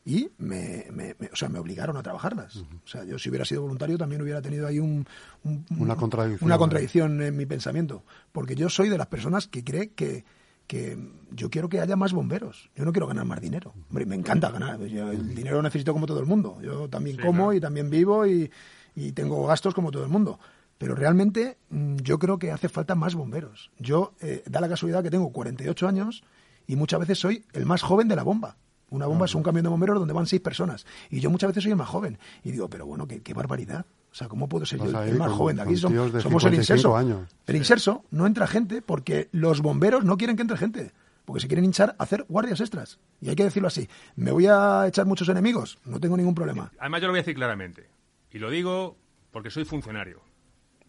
y 0.08 0.30
me, 0.38 0.86
o 1.30 1.36
sea, 1.36 1.50
me 1.50 1.58
obligaron 1.58 1.98
a 1.98 2.02
trabajarlas. 2.02 2.56
O 2.56 2.86
sea, 2.86 3.04
yo 3.04 3.18
si 3.18 3.28
hubiera 3.28 3.44
sido 3.44 3.60
voluntario 3.60 3.98
también 3.98 4.22
hubiera 4.22 4.40
tenido 4.40 4.66
ahí 4.66 4.78
un, 4.78 5.06
una 5.44 5.96
contradicción, 5.96 6.46
una 6.46 6.56
contradicción 6.56 7.20
en 7.20 7.36
mi 7.36 7.44
pensamiento, 7.44 8.04
porque 8.32 8.54
yo 8.54 8.70
soy 8.70 8.88
de 8.88 8.96
las 8.96 9.08
personas 9.08 9.48
que 9.48 9.62
cree 9.62 9.90
que, 9.90 10.24
que 10.66 10.98
yo 11.30 11.50
quiero 11.50 11.68
que 11.68 11.80
haya 11.80 11.94
más 11.94 12.14
bomberos. 12.14 12.70
Yo 12.74 12.86
no 12.86 12.92
quiero 12.92 13.06
ganar 13.06 13.26
más 13.26 13.38
dinero. 13.42 13.74
Hombre, 13.90 14.06
me 14.06 14.14
encanta 14.14 14.50
ganar. 14.50 14.80
el 14.80 15.34
dinero 15.34 15.56
lo 15.56 15.62
necesito 15.62 15.92
como 15.92 16.06
todo 16.06 16.20
el 16.20 16.26
mundo. 16.26 16.58
Yo 16.62 16.88
también 16.88 17.18
como 17.18 17.52
y 17.52 17.60
también 17.60 17.90
vivo 17.90 18.26
y, 18.26 18.50
y 18.96 19.12
tengo 19.12 19.46
gastos 19.46 19.74
como 19.74 19.90
todo 19.90 20.04
el 20.04 20.08
mundo. 20.08 20.40
Pero 20.78 20.94
realmente 20.94 21.58
mm, 21.68 21.96
yo 21.96 22.18
creo 22.18 22.38
que 22.38 22.50
hace 22.50 22.70
falta 22.70 22.94
más 22.94 23.14
bomberos. 23.14 23.70
Yo, 23.78 24.14
eh, 24.22 24.42
da 24.46 24.62
la 24.62 24.70
casualidad 24.70 25.02
que 25.02 25.10
tengo 25.10 25.30
48 25.32 25.86
años 25.86 26.24
y 26.66 26.76
muchas 26.76 27.00
veces 27.00 27.18
soy 27.18 27.44
el 27.52 27.66
más 27.66 27.82
joven 27.82 28.08
de 28.08 28.16
la 28.16 28.22
bomba. 28.22 28.56
Una 28.90 29.06
bomba 29.06 29.26
es 29.26 29.34
un 29.34 29.42
camión 29.42 29.64
de 29.64 29.70
bomberos 29.70 29.98
donde 29.98 30.14
van 30.14 30.26
seis 30.26 30.40
personas. 30.40 30.86
Y 31.10 31.20
yo 31.20 31.30
muchas 31.30 31.48
veces 31.48 31.64
soy 31.64 31.72
el 31.72 31.78
más 31.78 31.88
joven. 31.88 32.18
Y 32.42 32.52
digo, 32.52 32.68
pero 32.68 32.86
bueno, 32.86 33.06
qué, 33.06 33.34
barbaridad. 33.34 33.84
O 34.10 34.14
sea, 34.14 34.28
¿cómo 34.28 34.48
puedo 34.48 34.64
ser 34.64 34.78
yo 34.78 35.02
el 35.02 35.18
más 35.18 35.32
joven 35.32 35.56
de 35.56 35.62
aquí? 35.62 35.76
somos 35.76 36.44
el 36.44 36.54
inserso. 36.54 36.96
Años. 36.96 37.28
El 37.46 37.56
inserso 37.56 38.04
no 38.10 38.26
entra 38.26 38.46
gente 38.46 38.82
porque 38.82 39.28
los 39.32 39.60
bomberos 39.60 40.04
no 40.04 40.16
quieren 40.16 40.36
que 40.36 40.42
entre 40.42 40.56
gente. 40.56 40.92
Porque 41.24 41.40
se 41.40 41.48
quieren 41.48 41.66
hinchar 41.66 41.94
a 41.98 42.02
hacer 42.02 42.24
guardias 42.28 42.60
extras. 42.60 42.98
Y 43.20 43.28
hay 43.28 43.36
que 43.36 43.44
decirlo 43.44 43.68
así. 43.68 43.88
¿Me 44.16 44.32
voy 44.32 44.46
a 44.46 44.86
echar 44.86 45.04
muchos 45.04 45.28
enemigos? 45.28 45.78
No 45.84 46.00
tengo 46.00 46.16
ningún 46.16 46.34
problema. 46.34 46.72
Además, 46.78 47.02
yo 47.02 47.08
lo 47.08 47.12
voy 47.12 47.18
a 47.18 47.22
decir 47.22 47.34
claramente. 47.34 47.86
Y 48.30 48.38
lo 48.38 48.48
digo 48.48 48.96
porque 49.30 49.50
soy 49.50 49.66
funcionario 49.66 50.27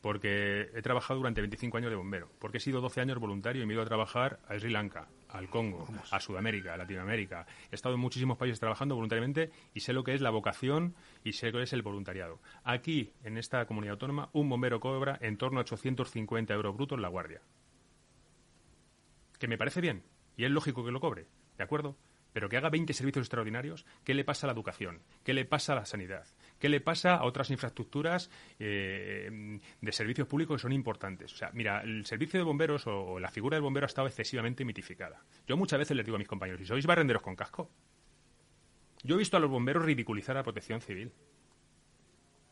porque 0.02 0.70
he 0.74 0.82
trabajado 0.82 1.20
durante 1.20 1.42
25 1.42 1.78
años 1.78 1.90
de 1.90 1.96
bombero, 1.96 2.30
porque 2.40 2.58
he 2.58 2.62
sido 2.62 2.82
12 2.82 3.02
años 3.02 3.20
voluntario 3.20 3.64
y 3.64 3.66
me 3.66 3.74
he 3.74 3.76
ido 3.76 3.84
a 3.84 3.86
trabajar 3.86 4.40
a 4.48 4.58
Sri 4.58 4.70
Lanka, 4.70 5.08
al 5.28 5.50
Congo, 5.50 5.88
a 6.12 6.20
Sudamérica, 6.20 6.74
a 6.74 6.78
Latinoamérica. 6.78 7.46
He 7.72 7.76
estado 7.76 7.96
en 7.96 8.02
muchísimos 8.02 8.38
países 8.38 8.60
trabajando 8.60 8.96
voluntariamente 8.96 9.52
y 9.74 9.82
sé 9.82 9.94
lo 9.94 10.04
que 10.04 10.14
es 10.14 10.22
la 10.22 10.30
vocación 10.30 10.96
y 11.24 11.34
sé 11.34 11.52
lo 11.52 11.60
que 11.60 11.64
es 11.64 11.74
el 11.74 11.82
voluntariado. 11.82 12.40
Aquí, 12.64 13.14
en 13.24 13.38
esta 13.38 13.66
comunidad 13.66 13.94
autónoma, 13.94 14.30
un 14.34 14.50
bombero 14.50 14.80
cobra 14.80 15.18
en 15.22 15.38
torno 15.38 15.60
a 15.60 15.62
850 15.62 16.54
euros 16.54 16.76
brutos 16.76 17.00
la 17.00 17.10
guardia. 17.10 17.42
Que 19.38 19.48
me 19.48 19.58
parece 19.58 19.82
bien, 19.82 20.04
y 20.36 20.46
es 20.46 20.52
lógico 20.52 20.84
que 20.84 20.92
lo 20.92 21.00
cobre, 21.00 21.28
¿de 21.58 21.64
acuerdo? 21.64 21.96
pero 22.34 22.50
que 22.50 22.58
haga 22.58 22.70
20 22.70 22.94
servicios 22.94 23.24
extraordinarios, 23.24 23.86
¿qué 24.04 24.14
le 24.14 24.24
pasa 24.24 24.46
a 24.46 24.48
la 24.48 24.54
educación? 24.54 25.02
¿Qué 25.24 25.34
le 25.34 25.46
pasa 25.46 25.74
a 25.74 25.78
la 25.78 25.86
sanidad? 25.86 26.26
¿Qué 26.60 26.70
le 26.70 26.82
pasa 26.82 27.16
a 27.16 27.24
otras 27.24 27.50
infraestructuras 27.50 28.30
eh, 28.60 29.60
de 29.82 29.92
servicios 29.92 30.28
públicos 30.28 30.58
que 30.58 30.62
son 30.62 30.74
importantes? 30.74 31.34
O 31.34 31.38
sea, 31.38 31.52
mira, 31.54 31.82
el 31.82 32.06
servicio 32.06 32.40
de 32.40 32.44
bomberos 32.44 32.86
o, 32.88 33.20
la 33.20 33.32
figura 33.32 33.56
del 33.56 33.64
bombero 33.64 33.86
ha 33.86 33.88
estado 33.88 34.08
excesivamente 34.08 34.66
mitificada. 34.66 35.24
Yo 35.48 35.58
muchas 35.58 35.80
veces 35.80 35.96
les 35.96 36.06
digo 36.06 36.16
a 36.16 36.20
mis 36.20 36.28
compañeros, 36.28 36.62
¿y 36.62 36.66
sois 36.66 36.86
barrenderos 36.86 37.24
con 37.24 37.36
casco? 37.36 37.70
Yo 39.04 39.16
he 39.16 39.18
visto 39.18 39.38
a 39.38 39.40
los 39.40 39.50
bomberos 39.50 39.86
ridiculizar 39.86 40.36
a 40.36 40.40
la 40.40 40.44
protección 40.44 40.82
civil 40.82 41.12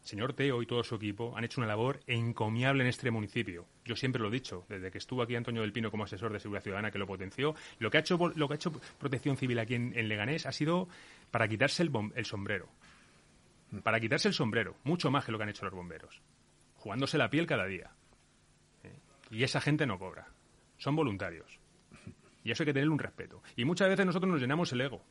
señor 0.07 0.33
Teo 0.33 0.61
y 0.61 0.65
todo 0.65 0.83
su 0.83 0.95
equipo 0.95 1.35
han 1.35 1.43
hecho 1.43 1.59
una 1.59 1.67
labor 1.67 1.99
encomiable 2.07 2.83
en 2.83 2.89
este 2.89 3.11
municipio. 3.11 3.65
Yo 3.85 3.95
siempre 3.95 4.21
lo 4.21 4.29
he 4.29 4.31
dicho, 4.31 4.65
desde 4.69 4.89
que 4.89 4.97
estuvo 4.97 5.21
aquí 5.21 5.35
Antonio 5.35 5.61
del 5.61 5.73
Pino 5.73 5.91
como 5.91 6.05
asesor 6.05 6.31
de 6.31 6.39
seguridad 6.39 6.63
ciudadana 6.63 6.91
que 6.91 6.97
lo 6.97 7.05
potenció, 7.05 7.55
lo 7.79 7.91
que 7.91 7.97
ha 7.97 7.99
hecho, 7.99 8.17
lo 8.35 8.47
que 8.47 8.53
ha 8.53 8.55
hecho 8.55 8.71
Protección 8.97 9.37
Civil 9.37 9.59
aquí 9.59 9.75
en, 9.75 10.07
Leganés 10.07 10.45
ha 10.45 10.51
sido 10.51 10.87
para 11.29 11.47
quitarse 11.47 11.83
el, 11.83 12.25
sombrero. 12.25 12.69
Para 13.83 13.99
quitarse 13.99 14.29
el 14.29 14.33
sombrero, 14.33 14.77
mucho 14.83 15.11
más 15.11 15.25
que 15.25 15.31
lo 15.31 15.37
que 15.37 15.43
han 15.43 15.49
hecho 15.49 15.65
los 15.65 15.73
bomberos. 15.73 16.21
Jugándose 16.75 17.17
la 17.17 17.29
piel 17.29 17.45
cada 17.45 17.65
día. 17.65 17.91
¿Eh? 18.83 18.99
Y 19.31 19.43
esa 19.43 19.59
gente 19.59 19.85
no 19.85 19.99
cobra. 19.99 20.27
Son 20.77 20.95
voluntarios. 20.95 21.59
Y 22.43 22.51
eso 22.51 22.63
hay 22.63 22.67
que 22.67 22.73
tener 22.73 22.89
un 22.89 22.99
respeto. 22.99 23.43
Y 23.55 23.65
muchas 23.65 23.89
veces 23.89 24.05
nosotros 24.05 24.31
nos 24.31 24.39
llenamos 24.39 24.71
el 24.71 24.81
ego. 24.81 25.03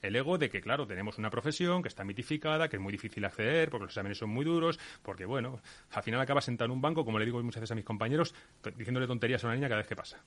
El 0.00 0.16
ego 0.16 0.38
de 0.38 0.48
que, 0.48 0.60
claro, 0.60 0.86
tenemos 0.86 1.18
una 1.18 1.28
profesión 1.28 1.82
que 1.82 1.88
está 1.88 2.04
mitificada, 2.04 2.68
que 2.68 2.76
es 2.76 2.82
muy 2.82 2.92
difícil 2.92 3.24
acceder, 3.24 3.68
porque 3.68 3.84
los 3.84 3.92
exámenes 3.92 4.16
son 4.16 4.30
muy 4.30 4.44
duros, 4.44 4.78
porque, 5.02 5.24
bueno, 5.24 5.60
al 5.90 6.02
final 6.02 6.20
acaba 6.20 6.40
sentado 6.40 6.66
en 6.66 6.72
un 6.72 6.80
banco, 6.80 7.04
como 7.04 7.18
le 7.18 7.24
digo 7.24 7.42
muchas 7.42 7.60
veces 7.60 7.72
a 7.72 7.74
mis 7.74 7.84
compañeros, 7.84 8.34
diciéndole 8.76 9.06
tonterías 9.06 9.42
a 9.42 9.48
una 9.48 9.56
niña 9.56 9.68
cada 9.68 9.80
vez 9.80 9.88
que 9.88 9.96
pasa. 9.96 10.22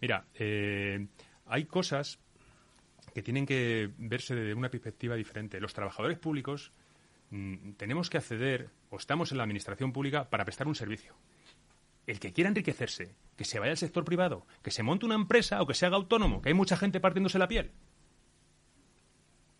Mira, 0.00 0.26
eh, 0.34 1.06
hay 1.46 1.64
cosas 1.64 2.20
que 3.14 3.22
tienen 3.22 3.46
que 3.46 3.90
verse 3.96 4.34
desde 4.34 4.54
una 4.54 4.68
perspectiva 4.68 5.14
diferente. 5.14 5.60
Los 5.60 5.72
trabajadores 5.72 6.18
públicos 6.18 6.72
mm, 7.30 7.72
tenemos 7.72 8.10
que 8.10 8.18
acceder 8.18 8.70
o 8.90 8.96
estamos 8.96 9.30
en 9.30 9.38
la 9.38 9.44
administración 9.44 9.92
pública 9.92 10.28
para 10.28 10.44
prestar 10.44 10.66
un 10.66 10.74
servicio. 10.74 11.14
El 12.06 12.18
que 12.18 12.32
quiera 12.32 12.50
enriquecerse, 12.50 13.14
que 13.36 13.44
se 13.44 13.58
vaya 13.60 13.70
al 13.70 13.78
sector 13.78 14.04
privado, 14.04 14.46
que 14.62 14.72
se 14.72 14.82
monte 14.82 15.06
una 15.06 15.14
empresa 15.14 15.62
o 15.62 15.66
que 15.66 15.74
se 15.74 15.86
haga 15.86 15.96
autónomo, 15.96 16.42
que 16.42 16.50
hay 16.50 16.54
mucha 16.54 16.76
gente 16.76 17.00
partiéndose 17.00 17.38
la 17.38 17.48
piel. 17.48 17.70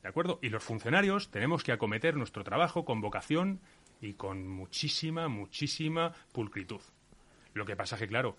¿De 0.02 0.08
acuerdo? 0.08 0.40
Y 0.42 0.50
los 0.50 0.62
funcionarios 0.62 1.30
tenemos 1.30 1.62
que 1.62 1.72
acometer 1.72 2.16
nuestro 2.16 2.44
trabajo 2.44 2.84
con 2.84 3.00
vocación 3.00 3.60
y 4.02 4.14
con 4.14 4.46
muchísima, 4.46 5.28
muchísima 5.28 6.12
pulcritud. 6.32 6.82
Lo 7.54 7.64
que 7.64 7.76
pasa 7.76 7.94
es 7.94 8.02
que, 8.02 8.08
claro, 8.08 8.36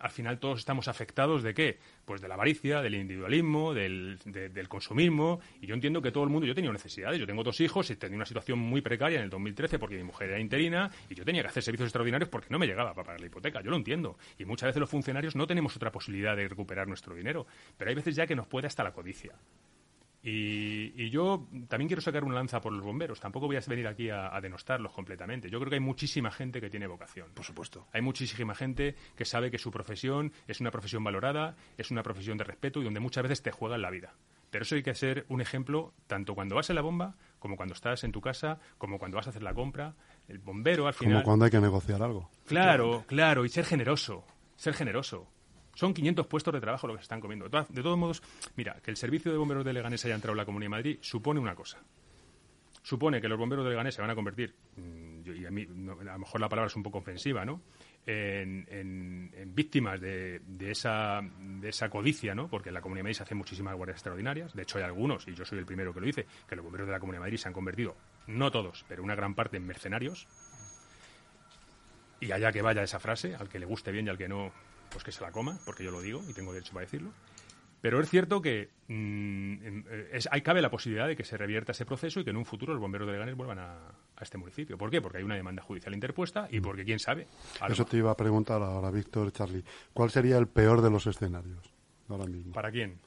al 0.00 0.10
final 0.10 0.38
todos 0.38 0.60
estamos 0.60 0.88
afectados 0.88 1.42
de 1.42 1.54
qué? 1.54 1.78
Pues 2.04 2.20
de 2.20 2.28
la 2.28 2.34
avaricia, 2.34 2.80
del 2.80 2.94
individualismo, 2.94 3.74
del, 3.74 4.18
del, 4.24 4.68
consumismo. 4.68 5.40
Y 5.60 5.66
yo 5.66 5.74
entiendo 5.74 6.00
que 6.00 6.12
todo 6.12 6.24
el 6.24 6.30
mundo, 6.30 6.46
yo 6.46 6.52
he 6.52 6.54
tenido 6.54 6.72
necesidades, 6.72 7.18
yo 7.18 7.26
tengo 7.26 7.42
dos 7.42 7.60
hijos 7.60 7.90
y 7.90 7.96
tenía 7.96 8.16
una 8.16 8.26
situación 8.26 8.58
muy 8.58 8.80
precaria 8.80 9.18
en 9.18 9.24
el 9.24 9.30
2013 9.30 9.78
porque 9.78 9.96
mi 9.96 10.04
mujer 10.04 10.30
era 10.30 10.40
interina 10.40 10.90
y 11.08 11.14
yo 11.14 11.24
tenía 11.24 11.42
que 11.42 11.48
hacer 11.48 11.62
servicios 11.62 11.88
extraordinarios 11.88 12.28
porque 12.28 12.48
no 12.50 12.58
me 12.58 12.66
llegaba 12.66 12.94
para 12.94 13.06
pagar 13.06 13.20
la 13.20 13.26
hipoteca. 13.26 13.62
Yo 13.62 13.70
lo 13.70 13.76
entiendo. 13.76 14.16
Y 14.38 14.44
muchas 14.44 14.68
veces 14.68 14.80
los 14.80 14.90
funcionarios 14.90 15.34
no 15.34 15.46
tenemos 15.46 15.76
otra 15.76 15.90
posibilidad 15.90 16.36
de 16.36 16.48
recuperar 16.48 16.86
nuestro 16.86 17.14
dinero. 17.14 17.46
Pero 17.76 17.88
hay 17.88 17.94
veces 17.94 18.14
ya 18.14 18.26
que 18.26 18.36
nos 18.36 18.46
puede 18.46 18.66
hasta 18.66 18.84
la 18.84 18.92
codicia. 18.92 19.32
Y, 20.26 21.10
yo 21.10 21.46
también 21.68 21.86
quiero 21.86 22.00
sacar 22.00 22.24
una 22.24 22.34
lanza 22.34 22.60
por 22.60 22.72
los 22.72 22.82
bomberos. 22.82 23.20
Tampoco 23.20 23.46
voy 23.46 23.56
a 23.56 23.60
venir 23.66 23.86
aquí 23.86 24.08
a, 24.08 24.40
denostarlos 24.40 24.92
completamente. 24.92 25.50
Yo 25.50 25.58
creo 25.58 25.68
que 25.68 25.76
hay 25.76 25.80
muchísima 25.80 26.30
gente 26.30 26.62
que 26.62 26.70
tiene 26.70 26.86
vocación. 26.86 27.28
Por 27.34 27.44
supuesto. 27.44 27.86
Hay 27.92 28.00
muchísima 28.00 28.54
gente 28.54 28.96
que 29.14 29.26
sabe 29.26 29.50
que 29.50 29.58
su 29.58 29.70
profesión 29.70 30.32
es 30.48 30.60
una 30.60 30.70
profesión 30.70 31.04
valorada, 31.04 31.56
es 31.76 31.90
una 31.90 32.02
profesión 32.02 32.38
de 32.38 32.44
respeto 32.44 32.80
y 32.80 32.84
donde 32.84 33.00
muchas 33.00 33.22
veces 33.22 33.42
te 33.42 33.50
juegan 33.50 33.82
la 33.82 33.90
vida. 33.90 34.14
Pero 34.50 34.62
eso 34.62 34.76
hay 34.76 34.82
que 34.82 34.94
ser 34.94 35.26
un 35.28 35.42
ejemplo 35.42 35.92
tanto 36.06 36.34
cuando 36.34 36.54
vas 36.54 36.70
en 36.70 36.76
la 36.76 36.82
bomba, 36.82 37.16
como 37.38 37.56
cuando 37.56 37.74
estás 37.74 38.02
en 38.04 38.12
tu 38.12 38.22
casa, 38.22 38.60
como 38.78 38.98
cuando 38.98 39.16
vas 39.16 39.26
a 39.26 39.30
hacer 39.30 39.42
la 39.42 39.52
compra. 39.52 39.94
El 40.26 40.38
bombero 40.38 40.86
al 40.86 40.94
final. 40.94 41.16
Como 41.16 41.24
cuando 41.24 41.44
hay 41.44 41.50
que 41.50 41.60
negociar 41.60 42.02
algo. 42.02 42.30
Claro, 42.46 43.04
claro, 43.06 43.44
y 43.44 43.50
ser 43.50 43.66
generoso. 43.66 44.24
Ser 44.56 44.72
generoso. 44.72 45.28
Son 45.74 45.92
500 45.92 46.26
puestos 46.26 46.54
de 46.54 46.60
trabajo 46.60 46.86
lo 46.86 46.94
que 46.94 47.00
se 47.00 47.04
están 47.04 47.20
comiendo. 47.20 47.48
De 47.48 47.82
todos 47.82 47.98
modos, 47.98 48.22
mira, 48.56 48.76
que 48.82 48.90
el 48.90 48.96
servicio 48.96 49.30
de 49.32 49.38
bomberos 49.38 49.64
de 49.64 49.72
Leganés 49.72 50.04
haya 50.04 50.14
entrado 50.14 50.32
en 50.32 50.38
la 50.38 50.44
Comunidad 50.44 50.66
de 50.66 50.76
Madrid 50.76 50.98
supone 51.00 51.40
una 51.40 51.54
cosa. 51.54 51.82
Supone 52.82 53.18
que 53.18 53.28
los 53.28 53.38
bomberos 53.38 53.64
de 53.64 53.70
Leganés 53.70 53.94
se 53.94 54.02
van 54.02 54.10
a 54.10 54.14
convertir, 54.14 54.54
mm, 54.76 55.30
y 55.34 55.46
a 55.46 55.50
mí 55.50 55.62
a 55.62 56.04
lo 56.04 56.18
mejor 56.18 56.38
la 56.38 56.50
palabra 56.50 56.66
es 56.66 56.76
un 56.76 56.82
poco 56.82 56.98
ofensiva, 56.98 57.42
¿no? 57.42 57.62
En, 58.04 59.32
víctimas 59.54 59.98
de, 60.00 60.42
esa, 60.60 61.22
de 61.22 61.68
esa 61.70 61.88
codicia, 61.88 62.34
¿no? 62.34 62.48
Porque 62.48 62.70
la 62.70 62.82
Comunidad 62.82 63.00
de 63.00 63.04
Madrid 63.04 63.16
se 63.16 63.22
hacen 63.22 63.38
muchísimas 63.38 63.74
guardias 63.74 63.96
extraordinarias. 63.96 64.52
De 64.52 64.62
hecho, 64.62 64.76
hay 64.76 64.84
algunos, 64.84 65.26
y 65.26 65.34
yo 65.34 65.46
soy 65.46 65.60
el 65.60 65.64
primero 65.64 65.94
que 65.94 66.00
lo 66.00 66.06
dice, 66.06 66.26
que 66.46 66.56
los 66.56 66.62
bomberos 66.62 66.86
de 66.86 66.92
la 66.92 67.00
Comunidad 67.00 67.20
de 67.20 67.26
Madrid 67.26 67.38
se 67.38 67.48
han 67.48 67.54
convertido, 67.54 67.96
no 68.26 68.50
todos, 68.50 68.84
pero 68.86 69.02
una 69.02 69.14
gran 69.14 69.34
parte 69.34 69.56
en 69.56 69.66
mercenarios. 69.66 70.28
Y 72.20 72.32
allá 72.32 72.52
que 72.52 72.60
vaya 72.60 72.82
esa 72.82 72.98
frase, 72.98 73.34
al 73.34 73.48
que 73.48 73.58
le 73.58 73.64
guste 73.64 73.92
bien 73.92 74.06
y 74.06 74.10
al 74.10 74.18
que 74.18 74.28
no, 74.28 74.52
pues 74.94 75.04
que 75.04 75.12
se 75.12 75.22
la 75.22 75.32
coma, 75.32 75.58
porque 75.66 75.82
yo 75.82 75.90
lo 75.90 76.00
digo 76.00 76.22
y 76.28 76.32
tengo 76.32 76.52
derecho 76.52 76.72
para 76.72 76.86
decirlo. 76.86 77.10
Pero 77.80 78.00
es 78.00 78.08
cierto 78.08 78.40
que 78.40 78.70
mm, 78.88 79.54
eh, 79.90 80.20
hay, 80.30 80.40
cabe 80.40 80.62
la 80.62 80.70
posibilidad 80.70 81.06
de 81.06 81.16
que 81.16 81.24
se 81.24 81.36
revierta 81.36 81.72
ese 81.72 81.84
proceso 81.84 82.20
y 82.20 82.24
que 82.24 82.30
en 82.30 82.36
un 82.36 82.46
futuro 82.46 82.72
los 82.72 82.80
bomberos 82.80 83.06
de 83.06 83.12
Leganés 83.12 83.36
vuelvan 83.36 83.58
a, 83.58 83.76
este 84.22 84.38
municipio. 84.38 84.78
¿Por 84.78 84.90
qué? 84.90 85.02
Porque 85.02 85.18
hay 85.18 85.24
una 85.24 85.34
demanda 85.34 85.62
judicial 85.62 85.92
interpuesta 85.92 86.48
y 86.50 86.60
porque, 86.60 86.84
quién 86.84 86.98
sabe. 86.98 87.26
Eso 87.68 87.84
te 87.84 87.98
iba 87.98 88.12
a 88.12 88.16
preguntar 88.16 88.62
ahora, 88.62 88.90
Víctor, 88.90 89.30
Charlie. 89.32 89.64
¿Cuál 89.92 90.10
sería 90.10 90.38
el 90.38 90.46
peor 90.46 90.80
de 90.80 90.88
los 90.88 91.06
escenarios 91.06 91.74
ahora 92.08 92.24
mismo? 92.24 92.52
¿Para 92.52 92.70
quién? 92.70 92.98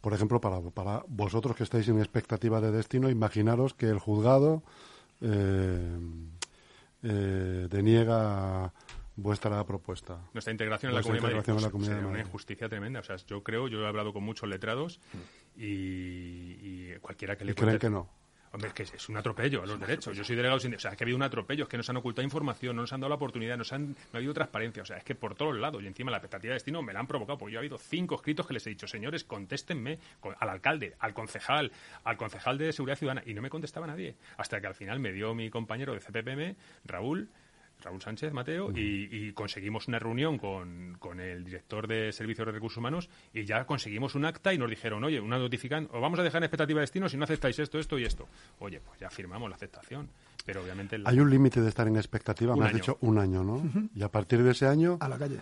Por 0.00 0.12
ejemplo, 0.12 0.40
para, 0.40 0.60
para 0.60 1.02
vosotros 1.08 1.56
que 1.56 1.64
estáis 1.64 1.88
en 1.88 1.98
expectativa 1.98 2.60
de 2.60 2.70
destino, 2.70 3.08
imaginaros 3.10 3.72
que 3.74 3.86
el 3.86 3.98
juzgado 3.98 4.62
eh, 5.22 5.98
eh, 7.02 7.66
deniega 7.68 8.72
vuestra 9.16 9.62
propuesta. 9.64 10.18
Nuestra 10.32 10.52
integración 10.52 10.90
en 10.90 10.96
la 10.96 11.02
Comunidad 11.02 11.28
de 11.28 11.52
Madrid. 11.52 11.70
Pues, 11.70 11.88
una 11.88 12.20
injusticia 12.20 12.68
tremenda. 12.68 13.00
O 13.00 13.02
sea, 13.02 13.16
yo 13.16 13.42
creo, 13.42 13.68
yo 13.68 13.82
he 13.82 13.86
hablado 13.86 14.12
con 14.12 14.22
muchos 14.22 14.48
letrados 14.48 15.00
y, 15.56 16.92
cualquiera 17.00 17.36
que 17.36 17.44
le 17.44 17.54
creen 17.54 17.78
que 17.78 17.90
no? 17.90 18.08
Hombre, 18.54 18.68
es 18.68 18.74
que 18.74 18.82
es 18.84 19.08
un 19.08 19.16
atropello 19.16 19.64
a 19.64 19.66
los 19.66 19.80
derechos. 19.80 20.16
Yo 20.16 20.22
soy 20.22 20.36
delegado 20.36 20.60
sin... 20.60 20.72
O 20.76 20.78
sea, 20.78 20.92
es 20.92 20.96
que 20.96 21.02
ha 21.02 21.06
habido 21.06 21.16
un 21.16 21.24
atropello, 21.24 21.64
es 21.64 21.68
que 21.68 21.76
nos 21.76 21.90
han 21.90 21.96
ocultado 21.96 22.22
información, 22.22 22.76
no 22.76 22.82
nos 22.82 22.92
han 22.92 23.00
dado 23.00 23.08
la 23.08 23.16
oportunidad, 23.16 23.58
nos 23.58 23.72
han... 23.72 23.88
no 23.88 23.96
ha 24.12 24.18
habido 24.18 24.32
transparencia. 24.32 24.84
O 24.84 24.86
sea, 24.86 24.96
es 24.96 25.02
que 25.02 25.16
por 25.16 25.34
todos 25.34 25.56
lados, 25.56 25.82
y 25.82 25.88
encima 25.88 26.12
la 26.12 26.18
expectativa 26.18 26.50
de 26.50 26.54
destino 26.54 26.80
me 26.80 26.92
la 26.92 27.00
han 27.00 27.08
provocado, 27.08 27.36
porque 27.36 27.54
yo 27.54 27.58
ha 27.58 27.62
habido 27.62 27.78
cinco 27.78 28.14
escritos 28.14 28.46
que 28.46 28.54
les 28.54 28.64
he 28.68 28.70
dicho, 28.70 28.86
señores, 28.86 29.24
contéstenme 29.24 29.98
al 30.38 30.48
alcalde, 30.48 30.94
al 31.00 31.14
concejal, 31.14 31.72
al 32.04 32.16
concejal 32.16 32.56
de 32.56 32.72
Seguridad 32.72 32.96
Ciudadana, 32.96 33.24
y 33.26 33.34
no 33.34 33.42
me 33.42 33.50
contestaba 33.50 33.88
nadie. 33.88 34.14
Hasta 34.36 34.60
que 34.60 34.68
al 34.68 34.76
final 34.76 35.00
me 35.00 35.10
dio 35.10 35.34
mi 35.34 35.50
compañero 35.50 35.92
de 35.92 35.98
CPPM, 35.98 36.54
Raúl, 36.84 37.28
Raúl 37.82 38.00
Sánchez 38.00 38.32
Mateo, 38.32 38.70
y, 38.74 39.32
conseguimos 39.32 39.88
una 39.88 39.98
reunión 39.98 40.38
con, 40.38 40.96
con, 40.98 41.20
el 41.20 41.44
director 41.44 41.86
de 41.86 42.12
Servicios 42.12 42.46
de 42.46 42.52
Recursos 42.52 42.78
Humanos 42.78 43.08
y 43.32 43.44
ya 43.44 43.66
conseguimos 43.66 44.14
un 44.14 44.24
acta 44.24 44.54
y 44.54 44.58
nos 44.58 44.70
dijeron, 44.70 45.04
oye, 45.04 45.20
una 45.20 45.38
notifican, 45.38 45.88
os 45.92 46.00
vamos 46.00 46.18
a 46.18 46.22
dejar 46.22 46.38
en 46.38 46.44
expectativa 46.44 46.80
de 46.80 46.84
destino 46.84 47.08
si 47.08 47.16
no 47.16 47.24
aceptáis 47.24 47.58
esto, 47.58 47.78
esto 47.78 47.98
y 47.98 48.04
esto. 48.04 48.26
Oye, 48.60 48.80
pues 48.80 48.98
ya 49.00 49.10
firmamos 49.10 49.50
la 49.50 49.56
aceptación. 49.56 50.08
Pero 50.44 50.62
obviamente... 50.62 50.98
Hay 51.04 51.20
un 51.20 51.30
límite 51.30 51.60
de 51.60 51.68
estar 51.68 51.86
en 51.86 51.96
expectativa, 51.96 52.54
me 52.54 52.66
has 52.66 52.74
dicho 52.74 52.98
un 53.00 53.18
año, 53.18 53.42
¿no? 53.42 53.62
Y 53.94 54.02
a 54.02 54.10
partir 54.10 54.42
de 54.42 54.50
ese 54.50 54.66
año... 54.66 54.98
A 55.00 55.08
la 55.08 55.18
calle. 55.18 55.40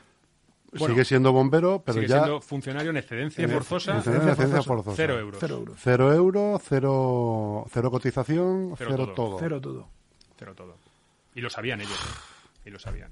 sigue 0.74 1.04
siendo 1.04 1.32
bombero, 1.32 1.82
pero 1.84 1.94
sigue 1.94 2.08
ya... 2.08 2.20
siendo 2.20 2.40
funcionario 2.40 2.90
en 2.90 2.96
excedencia 2.98 3.48
forzosa. 3.48 3.98
excedencia 3.98 4.62
forzosa. 4.62 4.96
Cero 4.96 5.18
euros. 5.18 5.40
Cero 5.40 5.56
euros. 5.58 5.78
Cero 5.80 6.12
euros, 6.12 6.62
cero, 6.64 7.66
cero 7.70 7.90
cotización, 7.90 8.74
cero, 8.76 9.12
todo. 9.14 9.38
Cero 9.40 9.60
todo. 9.60 9.88
Cero 10.36 10.54
todo. 10.54 10.76
Y 11.34 11.40
lo 11.40 11.50
sabían 11.50 11.80
ellos 11.80 11.98
y 12.64 12.70
lo 12.70 12.78
sabían. 12.78 13.10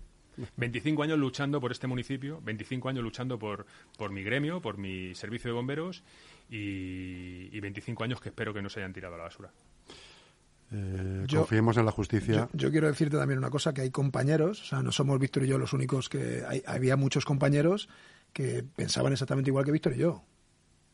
25 0.56 1.02
años 1.02 1.18
luchando 1.18 1.61
por 1.61 1.72
este 1.72 1.87
municipio, 1.87 2.40
25 2.42 2.88
años 2.88 3.02
luchando 3.02 3.38
por, 3.38 3.66
por 3.98 4.11
mi 4.11 4.22
gremio, 4.22 4.61
por 4.61 4.78
mi 4.78 5.14
servicio 5.14 5.50
de 5.50 5.54
bomberos 5.54 6.02
y, 6.48 7.59
25 7.61 8.04
años 8.04 8.20
que 8.20 8.30
espero 8.30 8.54
que 8.54 8.62
no 8.62 8.68
se 8.68 8.80
hayan 8.80 8.92
tirado 8.92 9.14
a 9.14 9.18
la 9.18 9.24
basura. 9.24 9.50
Eh, 10.72 11.26
confiemos 11.28 11.76
en 11.76 11.85
la 11.85 11.90
justicia. 11.90 12.48
Yo, 12.52 12.70
quiero 12.70 12.87
decirte 12.87 13.16
también 13.16 13.38
una 13.38 13.50
cosa, 13.50 13.74
que 13.74 13.83
hay 13.83 13.90
compañeros, 13.90 14.62
o 14.62 14.64
sea, 14.64 14.83
no 14.83 14.92
somos 14.92 15.18
Víctor 15.18 15.44
y 15.44 15.48
yo 15.48 15.59
los 15.59 15.72
únicos 15.72 16.09
que... 16.09 16.42
había 16.66 16.96
muchos 16.96 17.24
compañeros 17.24 17.88
que 18.33 18.62
pensaban 18.62 19.12
exactamente 19.12 19.50
igual 19.50 19.64
que 19.64 19.72
Víctor 19.72 19.94
y 19.94 19.98
yo. 19.98 20.22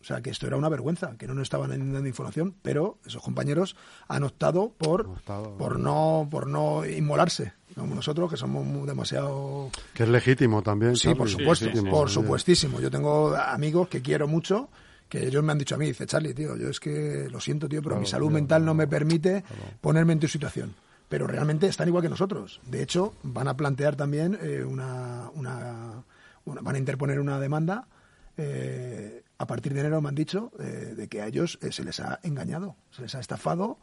O 0.07 0.09
sea, 0.09 0.21
que 0.21 0.31
esto 0.31 0.47
era 0.47 0.57
una 0.57 0.69
vergüenza, 0.69 1.17
que 1.19 1.27
no 1.27 1.35
nos 1.35 1.43
estaban 1.43 1.71
dando 1.71 2.07
información, 2.07 2.55
pero 2.63 2.99
esos 3.05 3.21
compañeros 3.21 3.75
han 4.07 4.23
optado 4.23 4.73
por, 4.79 5.21
por, 5.59 5.81
no, 5.81 6.29
por 6.31 6.47
no 6.47 6.87
inmolarse, 6.87 7.55
como 7.75 7.93
nosotros, 7.93 8.31
que 8.31 8.37
somos 8.37 8.87
demasiado... 8.87 9.69
Que 9.95 10.05
es 10.05 10.09
legítimo 10.09 10.63
también. 10.63 10.95
Sí, 10.95 11.13
por 11.13 11.29
supuesto, 11.29 11.67
por 11.91 12.09
supuestísimo. 12.09 12.79
Yo 12.81 12.89
tengo 12.89 13.35
amigos 13.35 13.89
que 13.89 14.01
quiero 14.01 14.29
mucho, 14.29 14.69
que 15.09 15.27
ellos 15.27 15.43
me 15.43 15.51
han 15.51 15.59
dicho 15.59 15.75
a 15.75 15.79
mí, 15.79 15.87
dice, 15.87 16.07
Charlie, 16.07 16.35
tío, 16.35 16.57
yo 16.57 16.69
es 16.69 16.79
que 16.79 17.27
lo 17.29 17.41
siento, 17.41 17.69
tío, 17.69 17.83
pero 17.83 17.99
mi 17.99 18.07
salud 18.07 18.31
mental 18.31 18.65
no 18.65 18.75
me 18.75 18.87
permite 18.87 19.43
ponerme 19.81 20.13
en 20.13 20.21
tu 20.21 20.29
situación. 20.29 20.73
Pero 21.09 21.27
realmente 21.27 21.67
están 21.67 21.89
igual 21.89 22.05
que 22.05 22.11
nosotros. 22.11 22.61
De 22.65 22.81
hecho, 22.81 23.15
van 23.25 23.49
a 23.49 23.57
plantear 23.57 23.97
también 23.97 24.39
eh, 24.41 24.63
una, 24.63 25.33
una, 25.35 26.05
Van 26.45 26.77
a 26.77 26.79
interponer 26.79 27.19
una 27.19 27.41
demanda 27.41 27.89
eh, 28.37 29.25
a 29.39 29.47
partir 29.47 29.75
de 29.75 29.81
enero 29.81 30.01
me 30.01 30.09
han 30.09 30.15
dicho 30.15 30.53
eh, 30.59 30.95
de 30.97 31.09
que 31.09 31.21
a 31.21 31.27
ellos 31.27 31.59
eh, 31.63 31.73
se 31.73 31.85
les 31.85 32.01
ha 32.01 32.21
engañado, 32.23 32.77
se 32.91 33.03
les 33.03 33.15
ha 33.15 33.21
estafado 33.21 33.79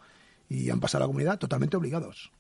y 0.50 0.70
han 0.70 0.80
pasado 0.80 1.04
a 1.04 1.08
la 1.08 1.08
comunidad 1.08 1.40
totalmente 1.40 1.78
obligados. 1.78 2.32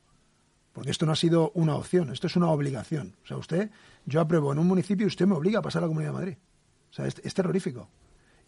Porque 0.73 0.89
esto 0.89 1.05
no 1.05 1.11
ha 1.11 1.15
sido 1.15 1.51
una 1.53 1.75
opción, 1.75 2.11
esto 2.11 2.27
es 2.27 2.35
una 2.35 2.49
obligación. 2.49 3.15
O 3.23 3.27
sea, 3.27 3.37
usted, 3.37 3.69
yo 4.05 4.19
apruebo 4.19 4.51
en 4.51 4.59
un 4.59 4.67
municipio 4.67 5.05
y 5.05 5.07
usted 5.07 5.27
me 5.27 5.35
obliga 5.35 5.59
a 5.59 5.61
pasar 5.61 5.79
a 5.79 5.85
la 5.85 5.87
Comunidad 5.87 6.11
de 6.11 6.17
Madrid. 6.17 6.37
O 6.89 6.93
sea, 6.93 7.05
es, 7.05 7.33
terrorífico. 7.33 7.89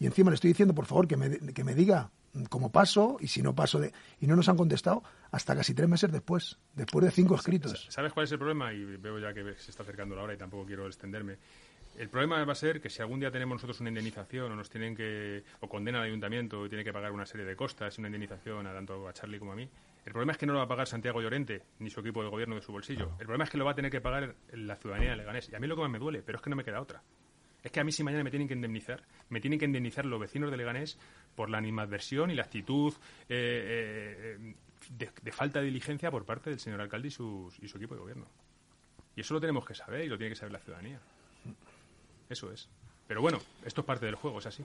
Y 0.00 0.06
encima 0.06 0.30
le 0.30 0.34
estoy 0.34 0.48
diciendo, 0.48 0.74
por 0.74 0.86
favor, 0.86 1.06
que 1.06 1.16
me, 1.16 1.38
que 1.38 1.64
me 1.64 1.74
diga 1.74 2.10
cómo 2.50 2.70
paso 2.70 3.16
y 3.20 3.28
si 3.28 3.42
no 3.42 3.54
paso 3.54 3.78
de... 3.78 3.92
Y 4.20 4.26
no 4.26 4.36
nos 4.36 4.48
han 4.48 4.56
contestado 4.56 5.02
hasta 5.30 5.54
casi 5.56 5.74
tres 5.74 5.88
meses 5.88 6.12
después, 6.12 6.58
después 6.74 7.04
de 7.04 7.10
cinco 7.10 7.34
escritos. 7.36 7.86
¿Sabes 7.90 8.12
cuál 8.12 8.24
es 8.24 8.32
el 8.32 8.38
problema? 8.38 8.72
Y 8.72 8.84
veo 8.84 9.18
ya 9.18 9.32
que 9.32 9.42
se 9.54 9.70
está 9.70 9.82
acercando 9.82 10.16
la 10.16 10.22
hora 10.22 10.34
y 10.34 10.36
tampoco 10.36 10.66
quiero 10.66 10.86
extenderme. 10.86 11.38
El 11.98 12.10
problema 12.10 12.44
va 12.44 12.52
a 12.52 12.56
ser 12.56 12.80
que 12.80 12.90
si 12.90 13.00
algún 13.00 13.20
día 13.20 13.30
tenemos 13.30 13.56
nosotros 13.56 13.80
una 13.80 13.88
indemnización 13.88 14.52
o 14.52 14.56
nos 14.56 14.68
tienen 14.68 14.94
que 14.94 15.42
o 15.60 15.68
condena 15.68 15.98
al 15.98 16.04
ayuntamiento 16.04 16.66
y 16.66 16.68
tiene 16.68 16.84
que 16.84 16.92
pagar 16.92 17.12
una 17.12 17.24
serie 17.24 17.46
de 17.46 17.56
costas 17.56 17.96
y 17.96 18.00
una 18.02 18.08
indemnización 18.08 18.66
a 18.66 18.74
tanto 18.74 19.08
a 19.08 19.12
Charlie 19.14 19.38
como 19.38 19.52
a 19.52 19.56
mí, 19.56 19.68
el 20.06 20.12
problema 20.12 20.32
es 20.32 20.38
que 20.38 20.46
no 20.46 20.52
lo 20.52 20.60
va 20.60 20.66
a 20.66 20.68
pagar 20.68 20.86
Santiago 20.86 21.20
Llorente 21.20 21.62
ni 21.80 21.90
su 21.90 22.00
equipo 22.00 22.22
de 22.22 22.28
gobierno 22.28 22.54
de 22.54 22.62
su 22.62 22.70
bolsillo. 22.70 23.10
El 23.18 23.26
problema 23.26 23.44
es 23.44 23.50
que 23.50 23.58
lo 23.58 23.64
va 23.64 23.72
a 23.72 23.74
tener 23.74 23.90
que 23.90 24.00
pagar 24.00 24.36
la 24.52 24.76
ciudadanía 24.76 25.10
de 25.10 25.16
Leganés. 25.16 25.48
Y 25.48 25.56
a 25.56 25.58
mí 25.58 25.66
lo 25.66 25.74
que 25.74 25.82
más 25.82 25.90
me 25.90 25.98
duele, 25.98 26.22
pero 26.22 26.36
es 26.36 26.42
que 26.42 26.50
no 26.50 26.54
me 26.54 26.64
queda 26.64 26.80
otra. 26.80 27.02
Es 27.62 27.72
que 27.72 27.80
a 27.80 27.84
mí 27.84 27.90
si 27.90 28.04
mañana 28.04 28.22
me 28.22 28.30
tienen 28.30 28.46
que 28.46 28.54
indemnizar, 28.54 29.02
me 29.30 29.40
tienen 29.40 29.58
que 29.58 29.64
indemnizar 29.64 30.04
los 30.06 30.20
vecinos 30.20 30.52
de 30.52 30.56
Leganés 30.58 30.96
por 31.34 31.50
la 31.50 31.58
animadversión 31.58 32.30
y 32.30 32.34
la 32.34 32.44
actitud 32.44 32.94
eh, 33.28 34.38
eh, 34.38 34.54
de, 34.90 35.32
falta 35.32 35.58
de 35.58 35.66
diligencia 35.66 36.10
por 36.12 36.24
parte 36.24 36.50
del 36.50 36.60
señor 36.60 36.80
alcalde 36.80 37.08
y, 37.08 37.10
su 37.10 37.50
equipo 37.58 37.94
de 37.94 38.00
gobierno. 38.00 38.28
Y 39.16 39.22
eso 39.22 39.34
lo 39.34 39.40
tenemos 39.40 39.64
que 39.64 39.74
saber 39.74 40.04
y 40.04 40.08
lo 40.08 40.16
tiene 40.16 40.30
que 40.30 40.36
saber 40.36 40.52
la 40.52 40.60
ciudadanía. 40.60 41.00
Eso 42.28 42.50
es. 42.52 42.68
Pero 43.06 43.20
bueno, 43.20 43.38
esto 43.64 43.82
es 43.82 43.86
parte 43.86 44.06
del 44.06 44.16
juego, 44.16 44.38
es 44.38 44.46
así. 44.46 44.64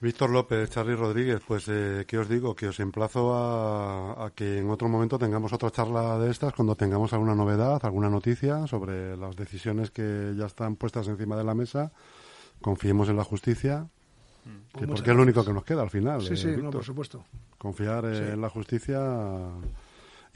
Víctor 0.00 0.30
López, 0.30 0.70
Charly 0.70 0.94
Rodríguez, 0.94 1.40
pues 1.46 1.66
eh, 1.68 2.04
¿qué 2.06 2.18
os 2.18 2.28
digo? 2.28 2.54
Que 2.54 2.68
os 2.68 2.78
emplazo 2.80 3.34
a, 3.34 4.30
que 4.34 4.58
en 4.58 4.70
otro 4.70 4.88
momento 4.88 5.18
tengamos 5.18 5.52
otra 5.52 5.70
charla 5.70 6.18
de 6.18 6.30
estas 6.30 6.52
cuando 6.52 6.74
tengamos 6.74 7.12
alguna 7.12 7.34
novedad, 7.34 7.80
alguna 7.82 8.10
noticia 8.10 8.66
sobre 8.66 9.16
las 9.16 9.34
decisiones 9.36 9.90
que 9.90 10.34
ya 10.36 10.46
están 10.46 10.76
puestas 10.76 11.08
encima 11.08 11.36
de 11.36 11.44
la 11.44 11.54
mesa. 11.54 11.92
Confiemos 12.60 13.08
en 13.08 13.16
la 13.16 13.24
justicia, 13.24 13.86
mm. 14.44 14.78
que 14.78 14.86
porque 14.86 15.10
es 15.10 15.16
lo 15.16 15.22
único 15.22 15.44
que 15.44 15.52
nos 15.52 15.64
queda 15.64 15.82
al 15.82 15.90
final. 15.90 16.20
Sí, 16.20 16.34
eh, 16.34 16.36
sí, 16.36 16.62
no, 16.62 16.70
por 16.70 16.84
supuesto. 16.84 17.24
Confiar 17.56 18.04
en 18.04 18.40
la 18.40 18.50
justicia 18.50 19.00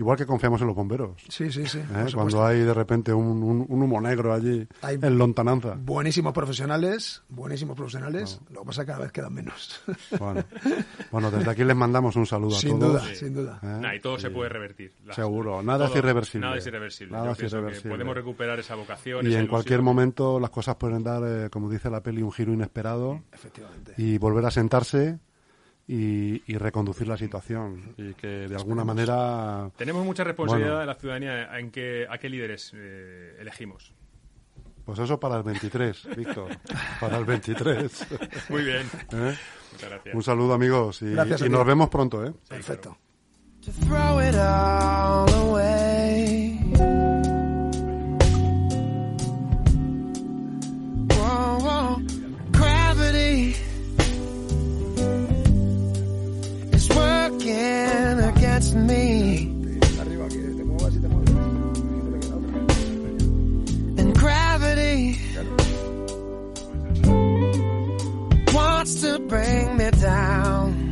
Igual 0.01 0.17
que 0.17 0.25
confiamos 0.25 0.59
en 0.63 0.67
los 0.67 0.75
bomberos. 0.75 1.11
Sí, 1.29 1.53
sí, 1.53 1.67
sí. 1.67 1.79
¿Eh? 1.79 2.07
Cuando 2.15 2.43
hay 2.43 2.61
de 2.61 2.73
repente 2.73 3.13
un, 3.13 3.67
humo 3.69 4.01
negro 4.01 4.33
allí 4.33 4.67
en 4.83 5.19
lontananza. 5.19 5.77
Buenísimos 5.79 6.33
profesionales, 6.33 7.23
buenísimos 7.29 7.77
profesionales. 7.77 8.41
Lo 8.49 8.61
que 8.61 8.67
pasa 8.69 8.81
es 8.81 8.87
que 8.87 8.93
cada 8.93 9.05
vez 9.05 9.13
quedan 9.13 9.35
menos. 9.35 9.83
Bueno. 11.11 11.31
desde 11.31 11.51
aquí 11.51 11.65
les 11.65 11.77
mandamos 11.77 12.17
un 12.17 12.25
saludo 12.25 12.57
a 12.57 12.61
todos. 12.63 12.79
Duda, 12.79 13.15
Sin 13.15 13.35
duda, 13.35 13.61
¿Eh? 13.63 13.97
y 13.97 14.01
todo 14.01 14.19
se 14.19 14.31
puede 14.31 14.49
revertir. 14.49 14.95
Seguro, 15.11 15.63
nada 15.63 15.87
es 15.89 15.95
irreversible. 15.95 16.47
Nada 16.47 16.57
es 16.57 16.67
irreversible. 16.67 17.13
Nada 17.13 17.33
es 17.33 17.43
irreversible. 17.43 17.91
podemos 17.91 18.15
recuperar 18.15 18.59
esa 18.59 18.77
vocación. 18.77 19.27
Y 19.27 19.35
en 19.35 19.49
cualquier 19.49 19.83
momento 19.83 20.41
las 20.41 20.49
cosas 20.49 20.77
pueden 20.77 21.03
dar, 21.03 21.23
eh, 21.27 21.51
como 21.51 21.69
dice 21.69 21.91
la 21.91 22.03
peli, 22.03 22.23
un 22.23 22.33
giro 22.33 22.55
inesperado. 22.55 23.21
Efectivamente. 23.33 23.93
Y 23.99 24.17
volver 24.17 24.47
a 24.47 24.51
sentarse 24.51 25.19
y, 25.93 26.57
reconducir 26.57 27.09
la 27.09 27.17
situación 27.17 27.95
y 27.97 28.15
que 28.15 28.49
de 28.49 28.55
alguna 28.55 28.85
manera 28.85 29.71
tenemos 29.77 30.05
mucha 30.05 30.23
responsabilidad 30.23 30.81
de 30.81 30.87
la 30.87 30.95
ciudadanía 30.95 31.59
en 31.59 31.71
que 31.71 32.07
a 32.09 32.19
qué 32.19 32.29
líderes 32.29 32.73
eh, 32.75 33.37
elegimos 33.41 33.93
pues 34.85 34.99
eso 35.01 35.19
para 35.19 35.37
el 35.39 35.43
23 35.43 36.09
Víctor 36.17 36.57
para 37.01 37.19
el 37.19 37.25
23 37.25 38.07
muy 38.51 38.63
bien 38.63 38.83
¿Eh? 39.13 39.37
Muchas 39.73 39.91
gracias. 39.91 40.15
un 40.15 40.23
saludo 40.23 40.55
amigos 40.55 41.03
y, 41.03 41.07
y 41.07 41.49
nos 41.49 41.67
vemos 41.67 41.89
pronto 41.89 42.25
¿eh? 42.25 42.33
perfecto 42.49 42.97
me. 45.49 45.90
Bring 69.31 69.77
me 69.77 69.91
down. 69.93 70.91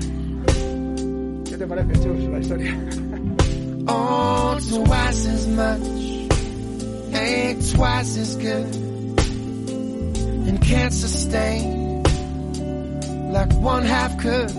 ¿Qué 1.44 1.58
te 1.58 1.66
parece, 1.66 1.92
Chus, 2.02 2.24
la 2.30 2.38
historia? 2.38 2.74
Oh, 3.90 4.58
twice 4.60 5.26
as 5.26 5.46
much 5.46 5.80
ain't 7.14 7.70
twice 7.74 8.18
as 8.18 8.36
good 8.36 8.74
and 10.46 10.60
can't 10.60 10.92
sustain 10.92 12.02
like 13.32 13.50
one 13.54 13.84
half 13.84 14.18
could. 14.18 14.52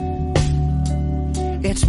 It's 1.64 1.84